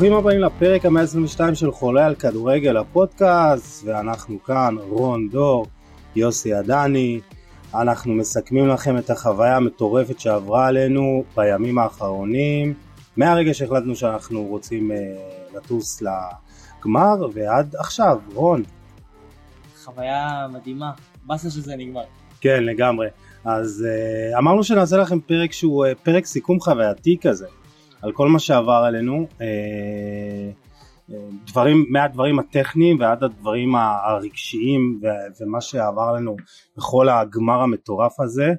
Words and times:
ברוכים 0.00 0.18
הבאים 0.18 0.40
לפרק 0.40 0.84
ה-122 0.84 1.54
של 1.54 1.72
חולה 1.72 2.06
על 2.06 2.14
כדורגל 2.14 2.76
הפודקאסט 2.76 3.84
ואנחנו 3.84 4.42
כאן 4.42 4.74
רון 4.78 5.28
דור, 5.28 5.66
יוסי 6.16 6.54
עדני, 6.54 7.20
אנחנו 7.74 8.14
מסכמים 8.14 8.68
לכם 8.68 8.98
את 8.98 9.10
החוויה 9.10 9.56
המטורפת 9.56 10.20
שעברה 10.20 10.66
עלינו 10.66 11.24
בימים 11.36 11.78
האחרונים 11.78 12.74
מהרגע 13.16 13.54
שהחלטנו 13.54 13.96
שאנחנו 13.96 14.44
רוצים 14.44 14.90
uh, 14.90 15.56
לטוס 15.56 16.02
לגמר 16.02 17.28
ועד 17.32 17.76
עכשיו, 17.78 18.18
רון. 18.34 18.62
חוויה 19.84 20.46
מדהימה, 20.52 20.92
באסה 21.26 21.50
שזה 21.50 21.76
נגמר. 21.76 22.04
כן 22.40 22.64
לגמרי, 22.64 23.08
אז 23.44 23.86
uh, 24.34 24.38
אמרנו 24.38 24.64
שנעשה 24.64 24.96
לכם 24.96 25.20
פרק 25.20 25.52
שהוא 25.52 25.86
uh, 25.86 25.88
פרק 26.04 26.26
סיכום 26.26 26.60
חווייתי 26.60 27.16
כזה 27.20 27.46
על 28.02 28.12
כל 28.12 28.28
מה 28.28 28.38
שעבר 28.38 28.82
עלינו, 28.86 29.26
uh, 29.38 29.42
דברים, 31.46 31.86
מהדברים 31.88 32.38
הטכניים 32.38 33.00
ועד 33.00 33.24
הדברים 33.24 33.74
הרגשיים 33.74 35.00
ומה 35.40 35.60
שעבר 35.60 36.02
עלינו 36.02 36.36
בכל 36.76 37.08
הגמר 37.08 37.60
המטורף 37.60 38.20
הזה 38.20 38.52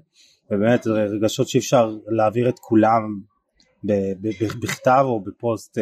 ובאמת 0.52 0.88
רגשות 0.88 1.48
שאי 1.48 1.60
אפשר 1.60 1.96
להעביר 2.08 2.50
את 2.50 2.60
כולם 2.60 3.20
בכתב 4.62 5.04
או 5.04 5.24
בפוסט 5.24 5.78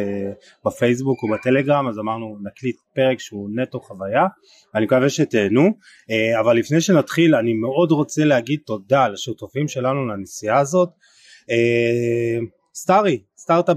בפייסבוק 0.66 1.22
או 1.22 1.28
בטלגרם 1.28 1.88
אז 1.88 1.98
אמרנו 1.98 2.36
נקליט 2.42 2.76
פרק 2.94 3.20
שהוא 3.20 3.50
נטו 3.54 3.80
חוויה 3.80 4.26
אני 4.74 4.84
מקווה 4.84 5.10
שתהנו. 5.10 5.70
אבל 6.40 6.56
לפני 6.56 6.80
שנתחיל 6.80 7.34
אני 7.34 7.54
מאוד 7.54 7.90
רוצה 7.90 8.24
להגיד 8.24 8.60
תודה 8.66 9.08
לשותפים 9.08 9.68
שלנו 9.68 10.06
לנסיעה 10.06 10.58
הזאת 10.58 10.88
סטארי 12.82 13.22
סטארט-אפ 13.36 13.76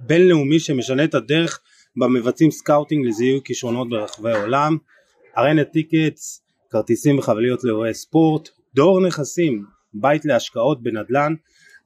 בינלאומי 0.00 0.60
שמשנה 0.60 1.04
את 1.04 1.14
הדרך 1.14 1.60
במבצעים 1.96 2.50
scouting 2.50 3.06
לזיהוי 3.06 3.40
כישרונות 3.44 3.88
ברחבי 3.88 4.32
העולם, 4.32 4.76
ארנה 5.38 5.64
טיקטס, 5.64 6.44
כרטיסים 6.70 7.18
וחבילות 7.18 7.64
לאירועי 7.64 7.94
ספורט, 7.94 8.48
דור 8.74 9.06
נכסים, 9.06 9.64
בית 9.94 10.24
להשקעות 10.24 10.82
בנדל"ן 10.82 11.34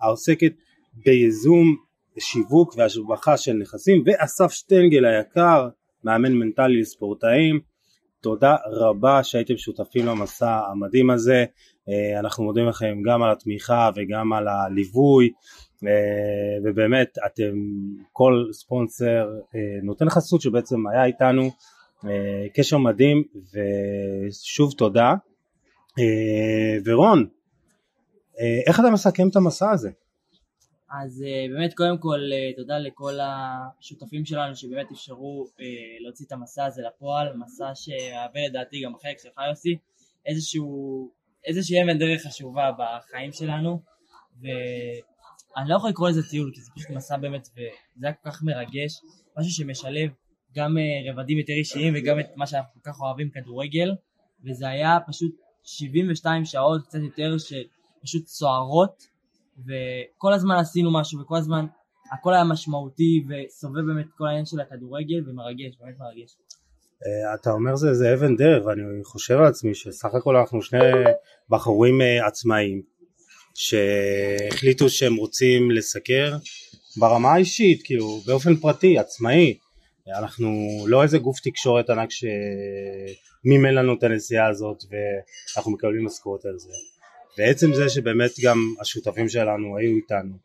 העוסקת 0.01 0.53
בייזום, 1.05 1.77
שיווק 2.19 2.75
והשבחה 2.77 3.37
של 3.37 3.53
נכסים, 3.53 4.03
ואסף 4.07 4.53
שטנגל 4.53 5.05
היקר, 5.05 5.69
מאמן 6.05 6.33
מנטלי 6.33 6.81
לספורטאים, 6.81 7.61
תודה 8.21 8.57
רבה 8.73 9.25
שהייתם 9.25 9.57
שותפים 9.57 10.07
למסע 10.07 10.61
המדהים 10.71 11.11
הזה, 11.11 11.45
אנחנו 12.19 12.45
מודים 12.45 12.67
לכם 12.67 12.97
גם 13.05 13.23
על 13.23 13.33
התמיכה 13.33 13.91
וגם 13.97 14.33
על 14.33 14.49
הליווי. 14.49 15.27
אה, 15.27 15.66
ובאמת 16.65 17.19
אתם 17.27 17.53
כל 18.13 18.45
ספונסר 18.53 19.29
אה, 19.55 19.61
נותן 19.83 20.11
חסות 20.11 20.41
שבעצם 20.41 20.87
היה 20.87 21.05
איתנו 21.05 21.51
אה, 22.05 22.47
קשר 22.55 22.79
מדהים 22.79 23.25
ושוב 23.53 24.73
תודה 24.73 25.15
ורון 26.85 27.29
איך 28.67 28.81
אתה 28.81 28.91
מסכם 28.91 29.29
את 29.29 29.37
המסע 29.37 29.71
הזה? 29.71 29.91
אז 31.03 31.25
באמת 31.55 31.75
קודם 31.75 31.99
כל 31.99 32.21
תודה 32.57 32.79
לכל 32.79 33.19
השותפים 33.23 34.25
שלנו 34.25 34.57
שבאמת 34.57 34.87
אפשרו 34.93 35.47
להוציא 36.01 36.27
את 36.27 36.33
המסע 36.33 36.65
הזה 36.65 36.83
לפועל, 36.83 37.37
מסע 37.37 37.71
שהווה 37.75 38.47
לדעתי 38.49 38.83
גם 38.85 38.95
החלק 38.95 39.19
שלך 39.19 39.41
יוסי, 39.49 39.77
איזשהו, 40.27 41.11
איזושהי 41.47 41.83
אבן 41.83 41.99
דרך 41.99 42.23
חשובה 42.27 42.71
בחיים 42.79 43.33
שלנו 43.33 43.81
ו... 44.43 44.47
אני 45.57 45.69
לא 45.69 45.77
יכול 45.77 45.91
לקרוא 45.91 46.09
לזה 46.09 46.23
טיול, 46.31 46.51
כי 46.55 46.61
זה 46.61 46.71
פשוט 46.75 46.91
מסע 46.91 47.17
באמת, 47.17 47.49
וזה 47.53 48.07
היה 48.07 48.13
כל 48.13 48.31
כך 48.31 48.43
מרגש, 48.43 49.01
משהו 49.39 49.53
שמשלב 49.53 50.11
גם 50.57 50.79
אה, 50.79 51.13
רבדים 51.13 51.39
יותר 51.39 51.53
אישיים 51.53 51.95
וגם 51.97 52.21
את 52.21 52.27
מה 52.37 52.47
שאנחנו 52.47 52.83
כל 52.83 52.91
כך 52.91 53.01
אוהבים, 53.01 53.31
כדורגל, 53.31 53.95
וזה 54.45 54.69
היה 54.69 54.99
פשוט 55.07 55.37
72 55.63 56.45
שעות, 56.45 56.87
קצת 56.87 56.99
יותר, 56.99 57.37
שפשוט 57.39 58.27
סוערות, 58.27 59.03
וכל 59.59 60.33
הזמן 60.33 60.57
עשינו 60.57 60.93
משהו, 61.01 61.21
וכל 61.21 61.37
הזמן 61.37 61.67
הכל 62.13 62.35
היה 62.35 62.45
משמעותי, 62.45 63.25
וסובב 63.29 63.81
באמת 63.87 64.07
כל 64.19 64.27
העניין 64.27 64.47
של 64.47 64.61
הכדורגל, 64.61 65.31
ומרגש, 65.31 65.77
באמת 65.81 65.99
מרגש. 65.99 66.37
אה, 67.07 67.35
אתה 67.35 67.51
אומר 67.51 67.77
זה, 67.77 67.95
זה 67.95 68.15
אבן 68.15 68.37
דרך, 68.37 68.67
ואני 68.67 69.05
חושב 69.05 69.35
על 69.35 69.45
עצמי 69.45 69.75
שסך 69.75 70.15
הכל 70.15 70.37
אנחנו 70.37 70.63
שני 70.63 70.79
בחורים 71.51 72.01
אה, 72.01 72.27
עצמאיים. 72.27 72.96
שהחליטו 73.57 74.89
שהם 74.89 75.17
רוצים 75.17 75.71
לסקר 75.71 76.37
ברמה 76.97 77.33
האישית, 77.33 77.83
כאילו 77.85 78.21
באופן 78.27 78.57
פרטי, 78.57 78.99
עצמאי. 78.99 79.59
אנחנו 80.19 80.79
לא 80.89 81.03
איזה 81.03 81.19
גוף 81.19 81.41
תקשורת 81.41 81.91
ענק 81.91 82.09
שמימן 82.11 83.75
לנו 83.75 83.95
את 83.95 84.03
הנסיעה 84.03 84.49
הזאת 84.49 84.85
ואנחנו 84.91 85.73
מקבלים 85.73 86.07
משכורת 86.07 86.45
על 86.45 86.59
זה. 86.59 86.73
ועצם 87.39 87.75
זה 87.75 87.89
שבאמת 87.89 88.31
גם 88.45 88.59
השותפים 88.81 89.29
שלנו 89.29 89.77
היו 89.77 89.97
איתנו, 89.97 90.37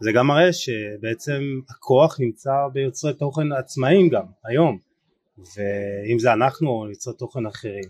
זה 0.00 0.12
גם 0.12 0.26
מראה 0.26 0.52
שבעצם 0.52 1.42
הכוח 1.70 2.20
נמצא 2.20 2.50
ביוצרי 2.72 3.14
תוכן 3.14 3.52
עצמאיים 3.52 4.08
גם, 4.08 4.24
היום. 4.44 4.78
ואם 5.38 6.18
זה 6.18 6.32
אנחנו 6.32 6.68
או 6.68 6.90
יוצרי 6.90 7.14
תוכן 7.14 7.46
אחרים. 7.46 7.84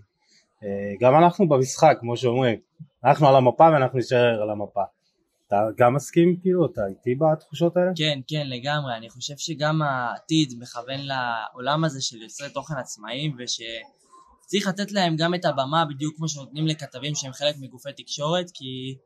אה, 0.65 0.93
גם 1.01 1.15
אנחנו 1.15 1.49
במשחק, 1.49 1.97
כמו 2.01 2.17
שאומרים, 2.17 2.59
אנחנו 3.07 3.29
על 3.29 3.37
המפה 3.37 3.65
ואנחנו 3.73 3.99
נשאר 3.99 4.43
על 4.43 4.51
המפה. 4.51 4.83
אתה 5.47 5.57
גם 5.79 5.95
מסכים 5.95 6.37
כאילו? 6.41 6.67
אתה 6.67 6.81
איתי 6.87 7.15
בתחושות 7.15 7.77
האלה? 7.77 7.91
כן, 7.97 8.21
כן, 8.29 8.47
לגמרי. 8.47 8.97
אני 8.97 9.11
חושב 9.11 9.35
שגם 9.39 9.83
העתיד 9.83 10.55
מכוון 10.59 11.01
לעולם 11.01 11.85
הזה 11.85 12.03
של 12.03 12.23
יוצרי 12.23 12.51
תוכן 12.51 12.75
עצמאיים, 12.75 13.37
ושצריך 13.39 14.67
לתת 14.67 14.93
להם 14.93 15.17
גם 15.17 15.35
את 15.35 15.45
הבמה 15.45 15.85
בדיוק 15.85 16.17
כמו 16.17 16.29
שנותנים 16.29 16.67
לכתבים 16.67 17.15
שהם 17.15 17.33
חלק 17.33 17.55
מגופי 17.61 17.93
תקשורת, 17.97 18.51
כי 18.55 18.97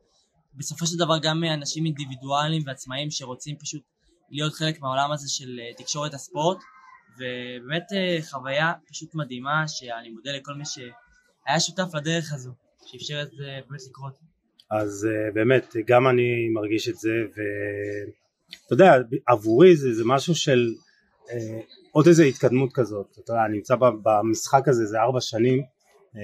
בסופו 0.53 0.85
של 0.85 0.97
דבר 0.97 1.17
גם 1.21 1.43
אנשים 1.43 1.85
אינדיבידואליים 1.85 2.63
ועצמאיים 2.65 3.11
שרוצים 3.11 3.57
פשוט 3.57 3.81
להיות 4.29 4.53
חלק 4.53 4.81
מהעולם 4.81 5.11
הזה 5.11 5.29
של 5.29 5.59
אה, 5.59 5.73
תקשורת 5.77 6.13
הספורט, 6.13 6.57
ובאמת 7.17 7.83
אה, 7.93 8.17
חוויה 8.31 8.73
פשוט 8.89 9.15
מדהימה, 9.15 9.67
שאני 9.67 10.09
מודה 10.09 10.31
לכל 10.31 10.53
מי 10.53 10.63
שהיה 10.65 11.59
שותף 11.59 11.95
לדרך 11.95 12.33
הזו. 12.33 12.51
שאפשר 12.91 13.21
את 13.21 13.31
זה 13.31 13.59
באמת 13.69 13.81
לקרות. 13.89 14.13
אז 14.71 15.07
uh, 15.09 15.33
באמת 15.33 15.75
גם 15.87 16.07
אני 16.07 16.49
מרגיש 16.53 16.89
את 16.89 16.95
זה 16.95 17.09
ואתה 17.29 18.73
יודע 18.73 18.93
עבורי 19.27 19.75
זה, 19.75 19.93
זה 19.93 20.03
משהו 20.05 20.35
של 20.35 20.73
uh, 21.25 21.31
עוד 21.91 22.07
איזה 22.07 22.23
התקדמות 22.23 22.69
כזאת. 22.73 23.17
אתה 23.23 23.31
יודע 23.31 23.45
אני 23.45 23.55
נמצא 23.55 23.75
במשחק 23.75 24.67
הזה 24.67 24.85
זה 24.85 24.99
ארבע 24.99 25.21
שנים 25.21 25.61
uh, 25.61 26.17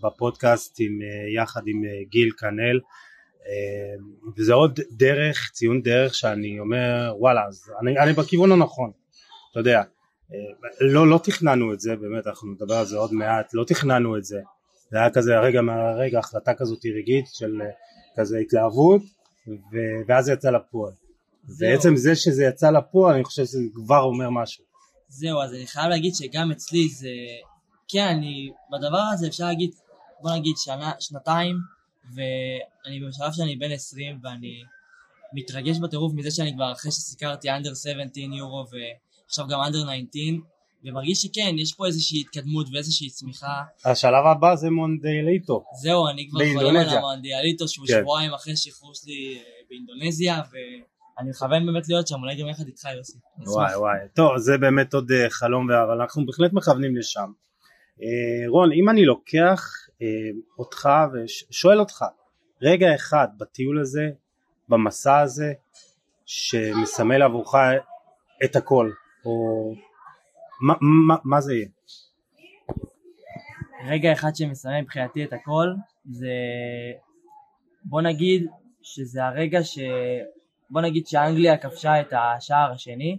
ובפודקאסט 0.00 0.76
עם, 0.80 0.98
uh, 1.00 1.42
יחד 1.42 1.62
עם 1.66 1.82
גיל 2.08 2.30
כנל 2.38 2.80
וזה 4.36 4.54
עוד 4.54 4.80
דרך 4.90 5.50
ציון 5.52 5.82
דרך 5.82 6.14
שאני 6.14 6.60
אומר 6.60 7.14
וואלה 7.18 7.46
אז 7.46 7.72
אני, 7.82 7.98
אני 7.98 8.12
בכיוון 8.12 8.52
הנכון 8.52 8.90
אתה 9.50 9.60
יודע. 9.60 9.82
לא, 10.80 11.10
לא 11.10 11.20
תכננו 11.24 11.72
את 11.72 11.80
זה 11.80 11.96
באמת 11.96 12.26
אנחנו 12.26 12.52
נדבר 12.52 12.74
על 12.74 12.84
זה 12.84 12.96
עוד 12.96 13.12
מעט. 13.12 13.54
לא 13.54 13.64
תכננו 13.64 14.16
את 14.16 14.24
זה 14.24 14.40
זה 14.90 14.98
היה 14.98 15.10
כזה 15.10 15.38
רגע 15.38 15.60
מהרגע 15.60 16.18
החלטה 16.18 16.54
כזאת 16.54 16.86
רגעית 16.98 17.26
של 17.32 17.62
אה, 17.62 17.66
כזה 18.16 18.38
התלהבות 18.38 19.02
ו- 19.48 20.02
ואז 20.08 20.24
זה 20.24 20.32
יצא 20.32 20.50
לפועל. 20.50 20.92
בעצם 21.58 21.96
זה 21.96 22.16
שזה 22.16 22.44
יצא 22.44 22.70
לפועל 22.70 23.14
אני 23.14 23.24
חושב 23.24 23.44
שזה 23.44 23.58
כבר 23.74 24.00
אומר 24.00 24.30
משהו. 24.30 24.64
זהו 25.08 25.40
אז 25.40 25.54
אני 25.54 25.66
חייב 25.66 25.88
להגיד 25.88 26.14
שגם 26.14 26.50
אצלי 26.50 26.88
זה 26.88 27.08
כן 27.88 28.06
אני 28.06 28.50
בדבר 28.72 29.04
הזה 29.12 29.26
אפשר 29.26 29.44
להגיד 29.44 29.70
בוא 30.20 30.30
נגיד 30.36 30.56
שנה 30.56 30.92
שנתיים 31.00 31.56
ואני 32.14 33.00
בשלב 33.08 33.32
שאני 33.32 33.56
בן 33.56 33.72
20 33.72 34.18
ואני 34.22 34.62
מתרגש 35.32 35.78
בטירוף 35.78 36.12
מזה 36.14 36.30
שאני 36.30 36.52
כבר 36.54 36.72
אחרי 36.72 36.92
שסיקרתי 36.92 37.50
אנדר 37.50 37.74
17 37.74 38.24
יורו 38.24 38.64
ועכשיו 38.70 39.46
גם 39.48 39.60
אנדר 39.60 39.78
19 40.10 40.22
ומרגיש 40.86 41.22
שכן, 41.22 41.54
יש 41.58 41.74
פה 41.74 41.86
איזושהי 41.86 42.20
התקדמות 42.20 42.66
ואיזושהי 42.72 43.10
צמיחה. 43.10 43.62
השלב 43.84 44.26
הבא 44.26 44.54
זה 44.54 44.70
מונדיאליטו. 44.70 45.64
זהו, 45.82 46.08
אני 46.08 46.28
כבר 46.30 46.40
חולם 46.54 46.76
על 46.76 46.88
המונדיאליטו 46.88 47.68
שהוא 47.68 47.86
כן. 47.86 48.00
שבועיים 48.00 48.34
אחרי 48.34 48.56
שחרור 48.56 48.94
שלי 48.94 49.36
אה, 49.36 49.42
באינדונזיה, 49.70 50.42
ואני 50.50 51.30
מכוון 51.30 51.66
באמת 51.66 51.88
להיות 51.88 52.06
שם, 52.08 52.20
אולי 52.20 52.40
גם 52.40 52.48
יחד 52.48 52.66
איתך 52.66 52.88
יוסי. 52.96 53.18
וואי 53.38 53.76
וואי, 53.76 53.98
טוב, 54.14 54.38
זה 54.38 54.58
באמת 54.58 54.94
עוד 54.94 55.12
אה, 55.12 55.30
חלום, 55.30 55.70
אבל 55.70 56.00
אנחנו 56.00 56.26
בהחלט 56.26 56.52
מכוונים 56.52 56.96
לשם. 56.96 57.32
אה, 58.02 58.48
רון, 58.48 58.72
אם 58.72 58.88
אני 58.88 59.04
לוקח 59.04 59.72
אותך 60.58 60.88
ושואל 61.12 61.80
אותך, 61.80 62.04
רגע 62.62 62.94
אחד 62.94 63.28
בטיול 63.38 63.80
הזה, 63.80 64.08
במסע 64.68 65.20
הזה, 65.20 65.52
שמסמל 66.26 67.22
עבורך 67.22 67.54
את 68.44 68.56
הכל, 68.56 68.90
או 69.24 69.72
מה, 70.60 70.74
מה, 70.80 71.16
מה 71.24 71.40
זה 71.40 71.54
יהיה? 71.54 71.68
רגע 73.86 74.12
אחד 74.12 74.36
שמסיים 74.36 74.84
מבחינתי 74.84 75.24
את 75.24 75.32
הכל 75.32 75.68
זה 76.10 76.32
בוא 77.84 78.02
נגיד 78.02 78.46
שזה 78.82 79.24
הרגע 79.24 79.64
ש... 79.64 79.78
בוא 80.70 80.80
נגיד 80.80 81.06
שאנגליה 81.06 81.56
כבשה 81.56 82.00
את 82.00 82.12
השער 82.12 82.72
השני 82.72 83.18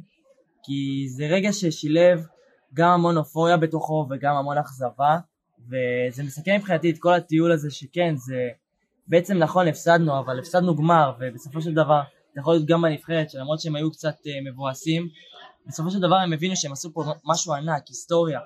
כי 0.63 1.05
זה 1.09 1.25
רגע 1.27 1.53
ששילב 1.53 2.25
גם 2.73 2.89
המון 2.89 3.17
אופוריה 3.17 3.57
בתוכו 3.57 4.07
וגם 4.09 4.35
המון 4.35 4.57
אכזבה, 4.57 5.17
וזה 5.67 6.23
מסכם 6.23 6.55
מבחינתי 6.55 6.89
את 6.89 6.97
כל 6.99 7.13
הטיול 7.13 7.51
הזה 7.51 7.71
שכן, 7.71 8.15
זה 8.15 8.49
בעצם 9.07 9.37
נכון 9.37 9.67
הפסדנו, 9.67 10.19
אבל 10.19 10.39
הפסדנו 10.39 10.75
גמר, 10.75 11.13
ובסופו 11.19 11.61
של 11.61 11.73
דבר 11.73 12.01
זה 12.33 12.39
יכול 12.39 12.53
להיות 12.53 12.65
גם 12.65 12.81
בנבחרת, 12.81 13.29
שלמרות 13.29 13.59
שהם 13.59 13.75
היו 13.75 13.91
קצת 13.91 14.15
uh, 14.25 14.49
מבואסים, 14.51 15.09
בסופו 15.67 15.91
של 15.91 15.99
דבר 15.99 16.15
הם 16.15 16.33
הבינו 16.33 16.55
שהם 16.55 16.71
עשו 16.71 16.93
פה 16.93 17.03
משהו 17.25 17.53
ענק, 17.53 17.87
היסטוריה, 17.87 18.39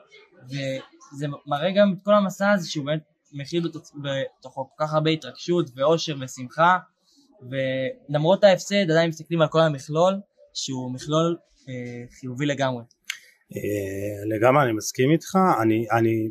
וזה 0.46 1.28
מראה 1.48 1.72
גם 1.72 1.94
את 1.94 2.04
כל 2.04 2.14
המסע 2.14 2.52
הזה 2.52 2.70
שהוא 2.70 2.86
באמת 2.86 3.02
מכיל 3.34 3.68
בתוכו 4.04 4.70
כל 4.76 4.86
כך 4.86 4.94
הרבה 4.94 5.10
התרגשות 5.10 5.70
ואושר 5.76 6.16
ושמחה, 6.22 6.78
ולמרות 7.42 8.44
ההפסד 8.44 8.92
עדיין 8.92 9.10
מסתכלים 9.10 9.42
על 9.42 9.48
כל 9.48 9.60
המכלול, 9.60 10.14
שהוא 10.54 10.94
מכלול 10.94 11.38
אה, 11.70 11.74
חיובי 12.20 12.46
לגמרי. 12.46 12.84
אה, 13.56 14.36
לגמרי 14.36 14.64
אני 14.64 14.72
מסכים 14.72 15.12
איתך, 15.12 15.38
אני, 15.62 15.86
אני 15.92 16.30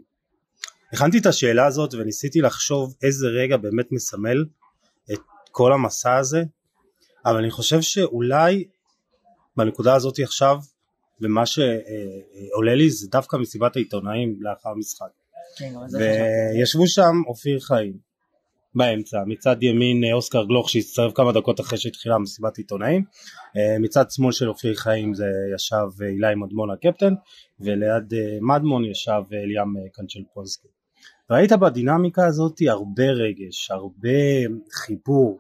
הכנתי 0.92 1.18
את 1.18 1.26
השאלה 1.26 1.66
הזאת 1.66 1.94
וניסיתי 1.94 2.40
לחשוב 2.40 2.94
איזה 3.02 3.26
רגע 3.26 3.56
באמת 3.56 3.92
מסמל 3.92 4.44
את 5.12 5.20
כל 5.50 5.72
המסע 5.72 6.16
הזה, 6.16 6.42
אבל 7.26 7.36
אני 7.36 7.50
חושב 7.50 7.80
שאולי 7.80 8.64
בנקודה 9.56 9.94
הזאת 9.94 10.18
עכשיו, 10.18 10.58
ומה 11.22 11.46
שעולה 11.46 12.74
לי 12.74 12.90
זה 12.90 13.08
דווקא 13.10 13.36
מסיבת 13.36 13.76
העיתונאים 13.76 14.36
לאחר 14.40 14.74
משחק. 14.74 15.06
כן, 15.58 15.72
וישבו 16.58 16.86
שם 16.86 17.22
אופיר 17.26 17.60
חיים 17.60 18.10
באמצע, 18.74 19.18
מצד 19.26 19.62
ימין 19.62 20.12
אוסקר 20.12 20.44
גלוך 20.44 20.70
שהצטרף 20.70 21.12
כמה 21.14 21.32
דקות 21.32 21.60
אחרי 21.60 21.78
שהתחילה 21.78 22.18
מסיבת 22.18 22.58
עיתונאים, 22.58 23.04
מצד 23.80 24.10
שמאל 24.10 24.32
של 24.32 24.48
אופיר 24.48 24.74
חיים 24.74 25.14
זה 25.14 25.26
ישב 25.54 26.02
אילי 26.02 26.34
מדמון 26.36 26.70
הקפטן, 26.70 27.14
וליד 27.60 28.12
מדמון 28.40 28.84
ישב 28.84 29.22
אליאם 29.32 29.88
קנצ'לפולסקי. 29.92 30.68
ראית 31.30 31.52
בדינמיקה 31.52 32.26
הזאת 32.26 32.56
הרבה 32.68 33.04
רגש, 33.04 33.70
הרבה 33.70 34.08
חיבור, 34.72 35.38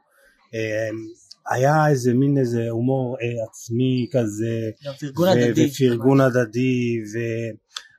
היה 1.50 1.88
איזה 1.88 2.14
מין 2.14 2.38
איזה 2.38 2.70
הומור 2.70 3.16
אה, 3.22 3.44
עצמי 3.48 4.06
כזה, 4.12 4.70
פרגון 5.00 5.28
הדדי, 5.28 5.70
ופרגון 5.86 6.20
הדדי, 6.20 6.98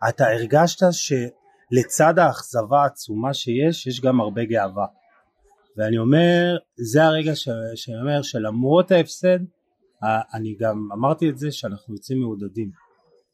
ואתה 0.03 0.27
הרגשת 0.27 0.85
שלצד 0.91 2.19
האכזבה 2.19 2.81
העצומה 2.83 3.33
שיש, 3.33 3.87
יש 3.87 4.01
גם 4.01 4.21
הרבה 4.21 4.45
גאווה. 4.45 4.85
ואני 5.77 5.97
אומר, 5.97 6.57
זה 6.91 7.03
הרגע 7.03 7.35
ש... 7.35 7.49
שאני 7.75 8.01
אומר 8.01 8.21
שלמרות 8.21 8.91
ההפסד, 8.91 9.39
אני 10.33 10.55
גם 10.59 10.89
אמרתי 10.93 11.29
את 11.29 11.37
זה 11.37 11.51
שאנחנו 11.51 11.93
יוצאים 11.93 12.19
מעודדים. 12.19 12.71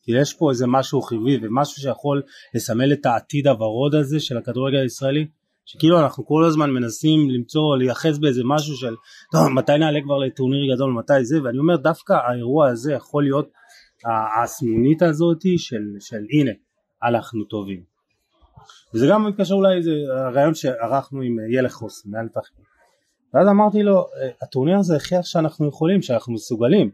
כי 0.03 0.11
יש 0.21 0.33
פה 0.33 0.51
איזה 0.51 0.67
משהו 0.67 1.01
חיובי 1.01 1.37
ומשהו 1.41 1.81
שיכול 1.81 2.21
לסמל 2.53 2.93
את 2.93 3.05
העתיד 3.05 3.47
הוורוד 3.47 3.95
הזה 3.95 4.19
של 4.19 4.37
הכדורגל 4.37 4.77
הישראלי, 4.77 5.27
שכאילו 5.67 5.99
אנחנו 5.99 6.25
כל 6.25 6.43
הזמן 6.45 6.69
מנסים 6.69 7.29
למצוא, 7.29 7.77
לייחס 7.77 8.17
באיזה 8.17 8.41
משהו 8.45 8.75
של 8.75 8.95
טוב 9.31 9.47
מתי 9.47 9.77
נעלה 9.77 9.99
כבר 10.03 10.17
לטורניר 10.17 10.75
גדול, 10.75 10.93
מתי 10.93 11.25
זה, 11.25 11.43
ואני 11.43 11.57
אומר 11.57 11.75
דווקא 11.75 12.13
האירוע 12.13 12.67
הזה 12.69 12.93
יכול 12.93 13.23
להיות 13.23 13.49
הסנונית 14.43 15.01
הזאת 15.01 15.41
של, 15.57 15.83
של 15.99 16.25
הנה, 16.31 16.51
אנחנו 17.03 17.43
טובים. 17.43 17.83
וזה 18.93 19.07
גם 19.09 19.27
מתקשר 19.27 19.53
אולי 19.53 19.77
איזה 19.77 19.91
הרעיון 20.09 20.55
שערכנו 20.55 21.21
עם 21.21 21.37
ילך 21.51 21.73
חוסן, 21.73 22.09
מנהל 22.09 22.27
תחקיר. 22.27 22.65
ואז 23.33 23.47
אמרתי 23.47 23.83
לו, 23.83 24.05
הטורניר 24.41 24.77
הזה 24.77 24.95
הכריח 24.95 25.25
שאנחנו 25.25 25.67
יכולים, 25.67 26.01
שאנחנו 26.01 26.33
מסוגלים. 26.33 26.91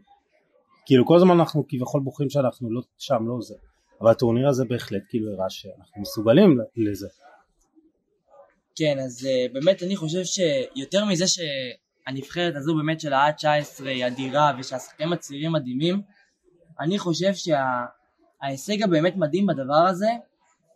כאילו 0.86 1.06
כל 1.06 1.16
הזמן 1.16 1.30
אנחנו 1.30 1.64
כביכול 1.68 2.00
בוחרים 2.00 2.30
שאנחנו 2.30 2.72
לא 2.72 2.80
שם, 2.98 3.28
לא 3.28 3.36
זה. 3.40 3.54
אבל 4.00 4.10
הטורניר 4.10 4.48
הזה 4.48 4.64
בהחלט 4.64 5.02
כאילו 5.08 5.32
הראה 5.32 5.50
שאנחנו 5.50 6.02
מסוגלים 6.02 6.58
לזה. 6.76 7.08
כן, 8.76 8.98
אז 8.98 9.28
uh, 9.28 9.52
באמת 9.52 9.82
אני 9.82 9.96
חושב 9.96 10.22
שיותר 10.24 11.04
מזה 11.04 11.24
שהנבחרת 11.26 12.56
הזו 12.56 12.74
באמת 12.74 13.00
של 13.00 13.12
העד 13.12 13.34
19 13.34 13.90
היא 13.90 14.06
אדירה 14.06 14.52
ושהשחקנים 14.58 15.12
הצעירים 15.12 15.52
מדהימים, 15.52 16.02
אני 16.80 16.98
חושב 16.98 17.32
שההישג 17.34 18.78
שה, 18.78 18.84
הבאמת 18.84 19.16
מדהים 19.16 19.46
בדבר 19.46 19.86
הזה 19.88 20.08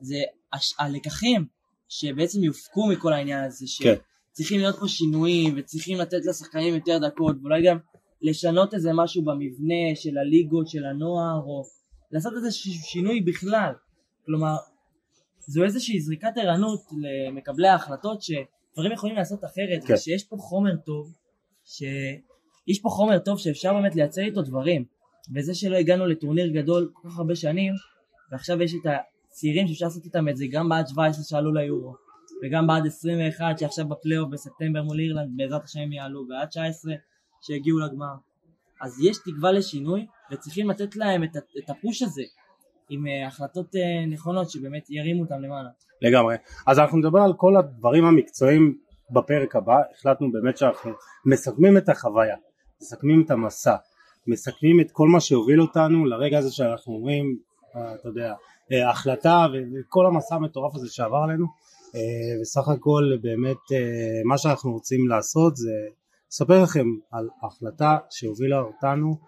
זה 0.01 0.17
הש, 0.53 0.75
הלקחים 0.79 1.47
שבעצם 1.89 2.45
יופקו 2.45 2.87
מכל 2.87 3.13
העניין 3.13 3.45
הזה, 3.45 3.67
כן. 3.83 3.95
שצריכים 4.33 4.61
להיות 4.61 4.77
פה 4.79 4.89
שינויים 4.89 5.55
וצריכים 5.57 5.99
לתת 5.99 6.27
לשחקנים 6.29 6.75
יותר 6.75 6.99
דקות 6.99 7.37
ואולי 7.43 7.67
גם 7.67 7.79
לשנות 8.23 8.75
איזה 8.75 8.91
משהו 8.95 9.25
במבנה 9.25 9.95
של 9.95 10.19
הליגות 10.19 10.69
של 10.69 10.85
הנוער 10.85 11.41
או 11.47 11.63
לעשות 12.13 12.33
איזה 12.37 12.51
שינוי 12.83 13.21
בכלל. 13.21 13.73
כלומר, 14.27 14.57
זו 15.49 15.65
איזושהי 15.65 16.01
זריקת 16.01 16.33
ערנות 16.37 16.81
למקבלי 17.03 17.69
ההחלטות 17.69 18.23
שדברים 18.23 18.93
יכולים 18.93 19.17
לעשות 19.17 19.45
אחרת, 19.45 19.85
כן. 19.87 19.95
ושיש 19.95 20.25
פה 20.25 20.37
חומר 20.37 20.77
טוב, 20.77 21.13
שיש 21.65 22.81
פה 22.83 22.89
חומר 22.89 23.19
טוב 23.19 23.39
שאפשר 23.39 23.73
באמת 23.73 23.95
לייצר 23.95 24.23
איתו 24.23 24.43
דברים, 24.43 24.85
וזה 25.35 25.55
שלא 25.55 25.77
הגענו 25.77 26.07
לטורניר 26.07 26.49
גדול 26.49 26.91
כל 26.93 27.09
כך 27.09 27.19
הרבה 27.19 27.37
שנים, 27.37 27.73
ועכשיו 28.33 28.63
יש 28.63 28.75
את 28.75 28.91
הצעירים 29.31 29.69
שאפשר 29.69 29.85
לעשות 29.85 30.05
איתם 30.05 30.29
את 30.29 30.37
זה 30.37 30.45
גם 30.51 30.69
בעד 30.69 30.89
17 30.89 31.25
שעלו 31.25 31.55
ליורו, 31.55 31.95
וגם 32.43 32.67
בעד 32.67 32.87
21 32.87 33.59
שעכשיו 33.59 33.89
בפלייאוף 33.89 34.31
בספטמבר 34.31 34.83
מול 34.83 35.01
אירלנד 35.01 35.31
בעזרת 35.37 35.65
השם 35.65 35.93
יעלו, 35.93 36.25
ועד 36.29 36.49
19 36.49 36.95
שהגיעו 37.43 37.79
לגמר. 37.79 38.15
אז 38.81 39.01
יש 39.05 39.19
תקווה 39.19 39.53
לשינוי, 39.53 40.07
וצריכים 40.33 40.71
לתת 40.71 40.97
להם 40.97 41.25
את, 41.25 41.37
את 41.37 41.71
הפוש 41.71 42.03
הזה, 42.03 42.23
עם 42.89 43.07
אה, 43.07 43.27
החלטות 43.27 43.77
אה, 43.77 44.07
נכונות 44.07 44.51
שבאמת 44.51 44.91
ירימו 44.91 45.23
אותם 45.23 45.41
למעלה. 45.43 45.69
לגמרי. 46.03 46.37
אז 46.67 46.79
אנחנו 46.79 46.99
נדבר 46.99 47.21
על 47.21 47.33
כל 47.37 47.57
הדברים 47.57 48.05
המקצועיים 48.05 48.79
בפרק 49.11 49.57
הבא, 49.57 49.77
החלטנו 49.95 50.33
באמת 50.33 50.59
שאנחנו 50.59 50.91
מסכמים 51.27 51.77
את 51.77 51.89
החוויה, 51.89 52.37
מסכמים 52.83 53.23
את 53.27 53.31
המסע, 53.31 53.77
מסכמים 54.27 54.81
את 54.81 54.91
כל 54.93 55.09
מה 55.09 55.21
שהוביל 55.21 55.61
אותנו 55.61 56.05
לרגע 56.05 56.39
הזה 56.39 56.51
שאנחנו 56.53 56.95
אומרים, 56.95 57.39
אה, 57.77 57.95
אתה 57.95 58.09
יודע, 58.09 58.35
החלטה 58.91 59.47
וכל 59.53 60.07
המסע 60.07 60.35
המטורף 60.35 60.75
הזה 60.75 60.87
שעבר 60.91 61.17
עלינו, 61.17 61.47
וסך 62.43 62.69
הכל 62.69 63.03
באמת 63.23 63.57
מה 64.25 64.39
שאנחנו 64.39 64.73
רוצים 64.73 65.09
לעשות 65.09 65.57
זה 65.57 65.71
לספר 66.31 66.63
לכם 66.63 66.87
על 67.13 67.29
החלטה 67.43 67.99
שהובילה 68.11 68.61
אותנו 68.61 69.19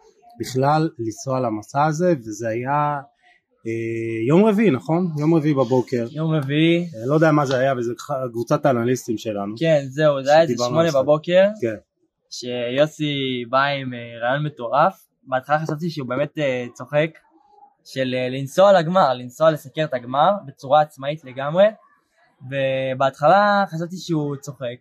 בכלל 0.40 0.88
לנסוע 0.98 1.40
למסע 1.40 1.84
הזה 1.84 2.14
וזה 2.18 2.48
היה 2.48 3.00
יום 4.28 4.44
רביעי 4.44 4.70
נכון? 4.70 5.12
יום 5.18 5.34
רביעי 5.34 5.54
בבוקר. 5.54 6.06
יום 6.10 6.34
רביעי. 6.34 6.78
אה, 6.78 7.06
לא 7.06 7.14
יודע 7.14 7.32
מה 7.32 7.46
זה 7.46 7.58
היה 7.58 7.74
וזה 7.76 7.92
קבוצת 8.32 8.66
האנליסטים 8.66 9.18
שלנו. 9.18 9.54
כן 9.58 9.80
זהו 9.88 10.22
זה 10.22 10.30
היה 10.30 10.42
איזה 10.42 10.54
שמונה 10.66 10.90
בבוקר. 10.90 11.46
כן. 11.60 11.76
שיוסי 12.30 13.44
בא 13.48 13.64
עם 13.64 13.94
אה, 13.94 13.98
רעיון 14.22 14.46
מטורף. 14.46 15.06
בהתחלה 15.22 15.58
חשבתי 15.58 15.90
שהוא 15.90 16.08
באמת 16.08 16.38
צוחק 16.74 17.10
של 17.84 18.14
לנסוע 18.30 18.80
לגמר, 18.80 19.14
לנסוע 19.14 19.50
לסקר 19.50 19.84
את 19.84 19.94
הגמר 19.94 20.30
בצורה 20.46 20.80
עצמאית 20.80 21.24
לגמרי. 21.24 21.64
ובהתחלה 22.42 23.64
חשבתי 23.68 23.96
שהוא 23.96 24.36
צוחק. 24.36 24.76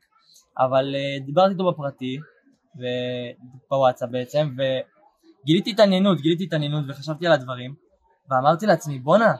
אבל 0.57 0.95
דיברתי 1.25 1.53
איתו 1.53 1.71
בפרטי, 1.71 2.17
בוואטסאפ 3.69 4.09
בעצם, 4.09 4.49
וגיליתי 4.57 5.71
התעניינות, 5.71 6.21
גיליתי 6.21 6.43
התעניינות 6.43 6.85
וחשבתי 6.87 7.27
על 7.27 7.33
הדברים. 7.33 7.88
ואמרתי 8.29 8.65
לעצמי 8.65 8.99
בואנה 8.99 9.33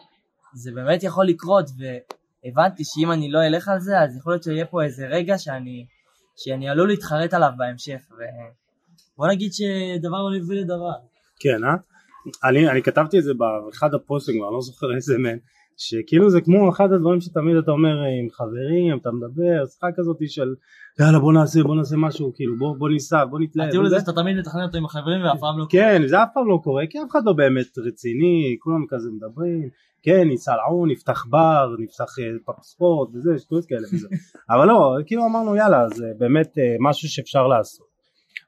זה 0.53 0.71
באמת 0.71 1.03
יכול 1.03 1.27
לקרות 1.27 1.65
והבנתי 1.77 2.83
שאם 2.85 3.11
אני 3.11 3.31
לא 3.31 3.39
אלך 3.47 3.67
על 3.67 3.79
זה 3.79 3.99
אז 3.99 4.17
יכול 4.17 4.33
להיות 4.33 4.43
שיהיה 4.43 4.65
פה 4.65 4.83
איזה 4.83 5.07
רגע 5.07 5.37
שאני, 5.37 5.85
שאני 6.37 6.69
עלול 6.69 6.87
להתחרט 6.87 7.33
עליו 7.33 7.49
בהמשך 7.57 7.99
ובוא 8.11 9.27
נגיד 9.27 9.51
שדבר 9.53 10.29
לא 10.29 10.37
יביא 10.37 10.61
לדבר. 10.61 10.93
כן 11.39 11.63
אה? 11.63 11.75
אני, 12.49 12.69
אני 12.69 12.83
כתבתי 12.83 13.19
את 13.19 13.23
זה 13.23 13.33
באחד 13.33 13.93
הפוסטים 13.93 14.35
כבר 14.39 14.49
לא 14.49 14.61
זוכר 14.61 14.95
איזה 14.95 15.17
מהם 15.17 15.39
שכאילו 15.79 16.29
זה 16.29 16.41
כמו 16.41 16.69
אחד 16.69 16.93
הדברים 16.93 17.21
שתמיד 17.21 17.55
אתה 17.55 17.71
אומר 17.71 18.01
עם 18.19 18.29
חברים 18.31 18.97
אתה 19.01 19.11
מדבר 19.11 19.65
שיחה 19.65 19.87
כזאת 19.95 20.17
של 20.27 20.55
יאללה 20.99 21.19
בוא 21.19 21.33
נעשה 21.33 21.63
בוא 21.63 21.75
נעשה 21.75 21.95
משהו 21.97 22.31
כאילו 22.35 22.57
בוא 22.57 22.75
בוא 22.77 22.89
ניסע 22.89 23.25
בוא 23.25 23.39
נתלהב. 23.39 23.67
הטיול 23.67 23.85
הזה 23.85 23.99
שאתה 23.99 24.11
תמיד 24.11 24.37
מתכנן 24.37 24.63
אותו 24.63 24.77
עם 24.77 24.85
החברים 24.85 25.23
ואף 25.23 25.39
פעם 25.39 25.59
לא 25.59 25.65
קורה. 25.65 25.83
כן 25.83 26.01
זה 26.07 26.23
אף 26.23 26.29
פעם 26.33 26.49
לא 26.49 26.59
קורה 26.63 26.83
כי 26.89 26.97
אף 26.99 27.11
אחד 27.11 27.19
לא 27.25 27.33
באמת 27.33 27.77
רציני 27.77 28.57
כולם 28.59 28.85
כזה 28.89 29.09
מדברים 29.11 29.69
כן 30.03 30.27
ניסע 30.27 30.55
לעון 30.55 30.91
נפתח 30.91 31.25
בר 31.29 31.75
נפתח 31.79 32.19
אה, 32.19 32.25
פאפ 32.45 32.55
ספורט 32.61 33.09
וזה 33.13 33.39
שטויות 33.39 33.65
כאלה 33.65 33.87
וזה 33.93 34.07
אבל 34.51 34.67
לא 34.67 34.95
כאילו 35.05 35.25
אמרנו 35.25 35.55
יאללה 35.55 35.89
זה 35.89 36.05
באמת 36.17 36.57
אה, 36.57 36.75
משהו 36.79 37.09
שאפשר 37.09 37.47
לעשות. 37.47 37.89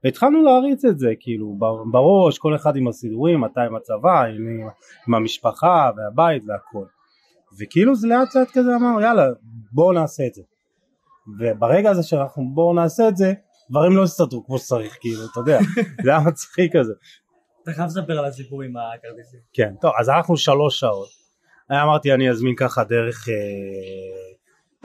והתחלנו 0.04 0.44
להריץ 0.44 0.86
את 0.86 1.00
זה 1.00 1.14
כאילו 1.20 1.58
בראש 1.92 2.38
כל 2.38 2.56
אחד 2.56 2.76
עם 2.76 2.88
הסידורים 2.88 3.42
מתי 3.42 3.62
עם 3.62 3.76
הצבא 3.76 4.24
עם, 4.24 4.68
עם 5.08 5.14
המשפחה 5.14 5.92
והבית 5.98 6.44
והכל. 6.48 6.86
וכאילו 7.60 7.96
זה 7.96 8.08
לאט 8.08 8.36
לאט 8.36 8.51
כזה 8.53 8.75
אמר 8.75 9.01
יאללה 9.01 9.27
בואו 9.72 9.93
נעשה 9.93 10.27
את 10.27 10.34
זה 10.34 10.41
וברגע 11.39 11.89
הזה 11.89 12.03
שאנחנו 12.03 12.51
בואו 12.53 12.74
נעשה 12.74 13.08
את 13.08 13.17
זה 13.17 13.34
דברים 13.70 13.98
לא 13.98 14.03
יסתדרו 14.03 14.46
כמו 14.46 14.58
שצריך 14.58 14.98
כאילו 15.01 15.22
אתה 15.31 15.39
יודע 15.39 15.60
זה 16.03 16.10
היה 16.10 16.20
מצחיק 16.20 16.75
כזה 16.75 16.93
אתה 17.63 17.74
חייב 17.74 17.88
לספר 17.88 18.20
על 18.20 18.25
הסיפור 18.25 18.62
עם 18.62 18.74
הכרטיסים. 18.77 19.39
כן, 19.53 19.74
טוב, 19.81 19.91
אז 20.00 20.10
הלכנו 20.10 20.38
שלוש 20.38 20.79
שעות. 20.79 21.10
אני 21.70 21.81
אמרתי 21.81 22.13
אני 22.13 22.29
אזמין 22.29 22.55
ככה 22.55 22.84
דרך, 22.84 23.29
אה, 23.29 23.34